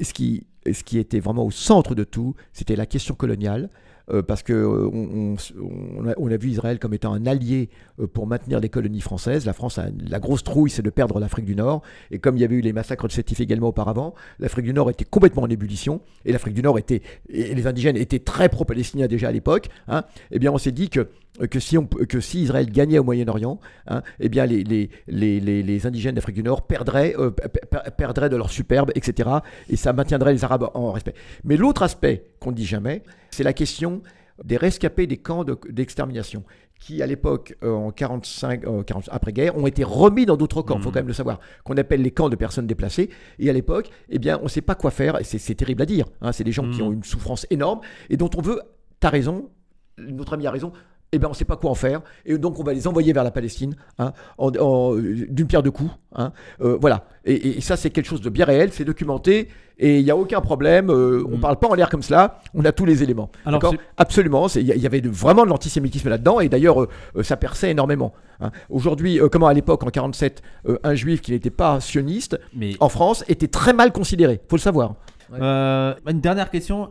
Ce 0.00 0.12
qui, 0.12 0.46
ce 0.70 0.82
qui 0.82 0.98
était 0.98 1.20
vraiment 1.20 1.44
au 1.44 1.50
centre 1.50 1.94
de 1.94 2.04
tout, 2.04 2.34
c'était 2.52 2.76
la 2.76 2.86
question 2.86 3.14
coloniale. 3.14 3.70
Euh, 4.10 4.22
parce 4.22 4.42
que 4.42 4.52
euh, 4.52 6.32
a, 6.32 6.36
vu 6.36 6.50
Israël 6.50 6.78
comme 6.78 6.94
étant 6.94 7.12
un 7.12 7.26
allié 7.26 7.68
euh, 8.00 8.06
pour 8.06 8.26
maintenir 8.26 8.60
les 8.60 8.68
colonies 8.68 9.00
françaises. 9.00 9.44
La 9.46 9.52
France 9.52 9.78
a 9.78 9.86
la 10.08 10.18
grosse 10.18 10.44
trouille, 10.44 10.70
c'est 10.70 10.82
de 10.82 10.90
perdre 10.90 11.20
l'Afrique 11.20 11.44
du 11.44 11.54
Nord. 11.54 11.82
Et 12.10 12.18
comme 12.18 12.36
il 12.36 12.40
y 12.40 12.44
avait 12.44 12.56
eu 12.56 12.60
les 12.60 12.72
massacres 12.72 13.06
de 13.06 13.12
Sétif 13.12 13.40
également 13.40 13.68
auparavant, 13.68 14.14
l'Afrique 14.38 14.64
du 14.64 14.72
Nord 14.72 14.90
était 14.90 15.04
complètement 15.04 15.42
en 15.42 15.50
ébullition. 15.50 16.00
Et 16.24 16.32
l'Afrique 16.32 16.54
du 16.54 16.62
Nord 16.62 16.78
était, 16.78 17.02
et 17.28 17.54
les 17.54 17.66
indigènes 17.66 17.96
étaient 17.96 18.18
très 18.18 18.48
pro-palestiniens 18.48 19.06
déjà 19.06 19.28
à 19.28 19.32
l'époque. 19.32 19.68
hein. 19.88 20.04
Eh 20.30 20.38
bien, 20.38 20.52
on 20.52 20.58
s'est 20.58 20.72
dit 20.72 20.88
que 20.88 21.08
que 21.46 21.60
si, 21.60 22.42
Israël 22.42 22.68
gagnait 22.68 22.98
au 22.98 23.04
Moyen-Orient, 23.04 23.60
hein, 23.86 24.02
eh 24.18 24.28
bien 24.28 24.44
les, 24.44 25.86
indigènes 25.86 26.16
d'Afrique 26.16 26.34
du 26.34 26.42
Nord 26.42 26.66
perdraient, 26.66 27.12
per- 27.12 27.60
per- 27.70 27.90
perdraient 27.96 28.28
de 28.28 28.34
leur 28.34 28.50
superbe, 28.50 28.90
etc. 28.96 29.28
Et 29.68 29.76
ça 29.76 29.92
maintiendrait 29.92 30.32
les 30.32 30.42
Arabes 30.42 30.68
en 30.74 30.90
respect. 30.90 31.14
Mais 31.44 31.56
l'autre 31.56 31.82
aspect 31.84 32.24
qu'on 32.40 32.50
ne 32.50 32.56
dit 32.56 32.66
jamais, 32.66 33.04
c'est 33.30 33.44
la 33.44 33.52
question 33.52 34.02
des 34.44 34.56
rescapés 34.56 35.06
des 35.06 35.16
camps 35.16 35.44
de- 35.44 35.58
d'extermination 35.68 36.44
qui, 36.78 37.02
à 37.02 37.06
l'époque, 37.06 37.56
euh, 37.64 37.72
en 37.72 37.90
45, 37.90 38.64
euh, 38.64 38.82
40 38.84 39.08
après-guerre, 39.10 39.56
ont 39.56 39.66
été 39.66 39.82
remis 39.82 40.26
dans 40.26 40.36
d'autres 40.36 40.62
camps, 40.62 40.76
il 40.76 40.82
faut 40.82 40.90
Mhm. 40.90 40.94
quand 40.94 41.00
même 41.00 41.08
le 41.08 41.12
savoir, 41.12 41.40
qu'on 41.64 41.76
appelle 41.76 42.02
les 42.02 42.12
camps 42.12 42.28
de 42.28 42.36
personnes 42.36 42.68
déplacées. 42.68 43.10
Et 43.40 43.50
à 43.50 43.52
l'époque, 43.52 43.90
eh 44.10 44.20
bien, 44.20 44.38
on 44.40 44.44
ne 44.44 44.48
sait 44.48 44.60
pas 44.60 44.76
quoi 44.76 44.92
faire, 44.92 45.20
et 45.20 45.24
c'est 45.24 45.54
terrible 45.56 45.82
à 45.82 45.86
dire. 45.86 46.06
hein, 46.20 46.30
c'est 46.30 46.44
des 46.44 46.52
gens 46.52 46.70
qui 46.70 46.80
Mhm. 46.80 46.86
ont 46.88 46.92
une 46.92 47.02
souffrance 47.02 47.46
énorme, 47.50 47.80
et 48.10 48.16
dont 48.16 48.30
on 48.36 48.40
veut, 48.40 48.60
t'as 49.00 49.08
raison, 49.10 49.50
notre 49.98 50.34
ami 50.34 50.46
a 50.46 50.52
raison, 50.52 50.72
eh 51.12 51.18
bien, 51.18 51.28
on 51.28 51.32
ne 51.32 51.36
sait 51.36 51.44
pas 51.46 51.56
quoi 51.56 51.70
en 51.70 51.74
faire, 51.74 52.02
et 52.26 52.36
donc 52.36 52.58
on 52.60 52.62
va 52.62 52.72
les 52.74 52.86
envoyer 52.86 53.12
vers 53.12 53.24
la 53.24 53.30
Palestine, 53.30 53.74
hein, 53.98 54.12
en- 54.36 54.50
en- 54.58 54.94
d'une 54.96 55.46
pierre 55.46 55.62
deux 55.62 55.70
coups. 55.70 55.90
hein. 56.14 56.32
Euh, 56.60 56.76
voilà. 56.80 57.04
Et, 57.24 57.60
ça, 57.60 57.76
c'est 57.76 57.90
quelque 57.90 58.06
chose 58.06 58.20
de 58.20 58.30
bien 58.30 58.44
réel, 58.44 58.72
c'est 58.72 58.84
documenté, 58.84 59.48
et 59.78 59.98
il 59.98 60.04
n'y 60.04 60.10
a 60.10 60.16
aucun 60.16 60.40
problème. 60.40 60.90
euh, 60.90 61.22
On 61.26 61.30
ne 61.32 61.36
Mm. 61.36 61.40
parle 61.40 61.56
pas 61.58 61.68
en 61.68 61.74
l'air 61.74 61.88
comme 61.90 62.02
cela, 62.02 62.40
on 62.54 62.64
a 62.64 62.72
tous 62.72 62.84
les 62.84 63.02
éléments. 63.02 63.30
Alors, 63.44 63.60
D'accord 63.60 63.74
c'est- 63.78 63.86
Absolument, 63.96 64.48
c'est- 64.48 64.60
il 64.62 64.66
y, 64.74 64.78
y 64.80 64.86
avait 64.86 65.00
de- 65.00 65.08
vraiment 65.10 65.44
de 65.44 65.50
l'antisémitisme 65.50 66.08
là-dedans, 66.08 66.40
et 66.40 66.48
d'ailleurs, 66.48 66.82
euh, 66.82 66.88
ça 67.22 67.36
perçait 67.36 67.70
énormément. 67.70 68.12
hein. 68.40 68.50
Aujourd'hui, 68.70 69.20
euh, 69.20 69.28
comment 69.28 69.46
à 69.46 69.54
l'époque, 69.54 69.82
en 69.84 69.90
47, 69.90 70.42
euh, 70.68 70.78
un 70.82 70.94
juif 70.94 71.20
qui 71.22 71.32
n'était 71.32 71.50
pas 71.50 71.80
sioniste, 71.80 72.38
Mais 72.54 72.74
en 72.80 72.88
France, 72.88 73.24
était 73.28 73.48
très 73.48 73.72
mal 73.72 73.92
considéré, 73.92 74.40
faut 74.48 74.56
le 74.56 74.60
savoir. 74.60 74.94
euh, 75.34 75.94
une 76.06 76.20
dernière 76.20 76.50
question, 76.50 76.90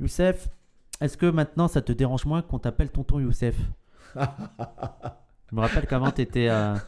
Youssef. 0.00 0.48
Est-ce 1.00 1.16
que 1.16 1.26
maintenant 1.26 1.68
ça 1.68 1.80
te 1.80 1.92
dérange 1.92 2.24
moins 2.24 2.42
qu'on 2.42 2.58
t'appelle 2.58 2.90
tonton 2.90 3.20
Youssef? 3.20 3.54
Je 4.16 4.20
me 5.52 5.60
rappelle 5.60 5.86
qu'avant 5.86 6.10
t'étais. 6.10 6.48
Euh... 6.48 6.74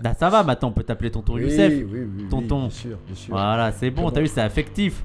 Bah, 0.00 0.14
ça 0.14 0.30
va 0.30 0.44
maintenant, 0.44 0.68
on 0.68 0.72
peut 0.72 0.84
t'appeler 0.84 1.10
tonton 1.10 1.36
Youssef. 1.38 1.72
oui, 1.72 1.82
oui, 1.82 2.08
oui, 2.18 2.28
tonton. 2.28 2.60
bien 2.60 2.70
sûr, 2.70 2.98
bien 3.04 3.16
sûr. 3.16 3.34
Voilà, 3.34 3.72
c'est 3.72 3.90
bon, 3.90 4.08
t'as 4.12 4.20
vu, 4.20 4.28
c'est 4.28 4.40
affectif. 4.40 5.02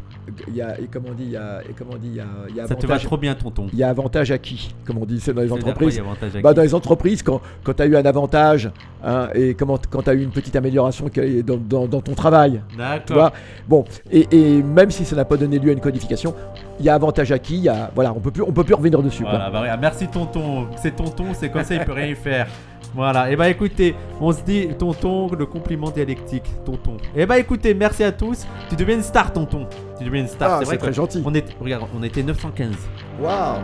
Il 0.48 0.56
y 0.56 0.62
a, 0.62 0.80
et 0.80 0.86
comme 0.86 1.04
on 1.10 1.14
dit, 1.14 1.24
il 1.26 1.32
y 1.32 1.38
a, 1.38 1.62
et 1.70 1.74
comme 1.74 1.88
on 1.94 1.98
dit, 1.98 2.08
il 2.08 2.16
y 2.16 2.20
a, 2.20 2.26
il 2.50 2.56
y 2.56 2.60
a 2.60 2.68
Ça 2.68 2.76
te 2.76 2.82
va 2.86 2.94
avantage, 2.94 3.04
trop 3.06 3.18
bien, 3.18 3.36
tonton. 3.36 3.68
il 3.74 3.78
y 3.80 3.84
a 3.84 3.90
avantage 3.90 4.32
à 4.32 4.38
qui, 4.38 4.74
comme 4.86 4.98
on 5.00 5.06
dit, 5.06 5.20
c'est 5.20 5.34
dans 5.34 5.42
les 5.42 5.48
quoi, 5.50 5.58
entreprises. 5.58 5.96
il 5.96 5.98
y 5.98 6.00
a 6.00 6.04
avantage 6.04 6.42
Bah, 6.42 6.54
dans 6.54 6.62
les 6.62 6.74
entreprises, 6.74 7.22
quand, 7.24 7.42
quand 7.64 7.74
tu 7.74 7.82
as 7.84 7.86
eu 7.86 7.96
un 7.98 8.06
avantage 8.06 8.72
hein, 9.04 9.28
et 9.36 9.54
comment, 9.54 9.78
quand 9.90 10.02
tu 10.04 10.10
as 10.10 10.14
eu 10.14 10.24
une 10.24 10.32
petite 10.32 10.56
amélioration 10.56 11.08
dans, 11.46 11.58
dans- 11.58 11.88
dans 11.88 12.02
ton 12.02 12.14
travail, 12.14 12.62
D'accord. 12.78 13.32
Bon, 13.68 13.84
et, 14.12 14.28
et 14.32 14.64
même 14.64 14.92
si 14.92 15.04
ça 15.06 15.16
n'a 15.16 15.26
pas 15.26 15.38
donné 15.38 15.60
lieu 15.60 15.70
à 15.72 15.74
une 15.74 15.82
codification, 15.82 16.34
il 16.80 16.86
y 16.86 16.90
a 16.90 16.96
avantage 16.96 17.32
à 17.32 17.40
qui 17.40 17.56
il 17.58 17.64
y 17.64 17.70
a, 17.70 17.92
Voilà, 17.94 18.14
on 18.14 18.20
peut 18.20 18.32
plus, 18.32 18.44
on 18.44 18.52
peut 18.52 18.64
plus 18.64 18.74
revenir 18.76 19.02
dessus. 19.04 19.24
quoi. 19.24 19.32
Voilà, 19.32 19.50
bah, 19.50 19.78
merci 19.80 20.08
tonton. 20.08 20.68
C'est 20.78 20.96
tonton, 20.96 21.26
c'est 21.34 21.50
comme 21.50 21.64
ça, 21.64 21.76
il 21.76 21.82
peut 21.84 21.92
rien 21.92 22.08
y 22.08 22.16
faire. 22.16 22.48
Voilà, 22.94 23.32
et 23.32 23.36
bah 23.36 23.50
écoutez, 23.50 23.96
on 24.22 24.32
se 24.32 24.42
dit 24.44 24.68
tonton, 24.78 25.28
le 25.32 25.46
compliment 25.48 25.90
dialectique, 25.90 26.44
tonton. 26.64 26.98
Et 27.16 27.26
bah 27.26 27.40
écoutez, 27.40 27.74
merci 27.74 28.04
à 28.04 28.12
tous. 28.12 28.46
Tu 28.70 28.76
deviens 28.76 28.98
une 28.98 29.04
star, 29.04 29.34
tonton. 29.34 29.68
Tu 29.98 30.04
deviens 30.04 30.22
une 30.22 30.28
star. 30.28 30.52
Ah, 30.52 30.60
c'est 30.60 30.66
c'est 30.66 30.76
vrai 30.76 30.78
très 30.78 30.94
gentil. 30.94 31.22
on 31.26 31.34
est, 31.34 31.46
regarde, 31.60 31.88
on 31.98 32.04
était 32.04 32.22
915. 32.22 32.76
Waouh 33.20 33.62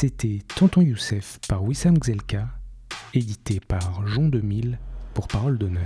C'était 0.00 0.38
Tonton 0.54 0.80
Youssef 0.80 1.40
par 1.48 1.64
Wissam 1.64 1.96
Gzelka, 2.00 2.46
édité 3.14 3.60
par 3.60 4.06
Jean 4.06 4.28
2000 4.28 4.78
pour 5.14 5.28
Parole 5.28 5.58
d'honneur. 5.58 5.82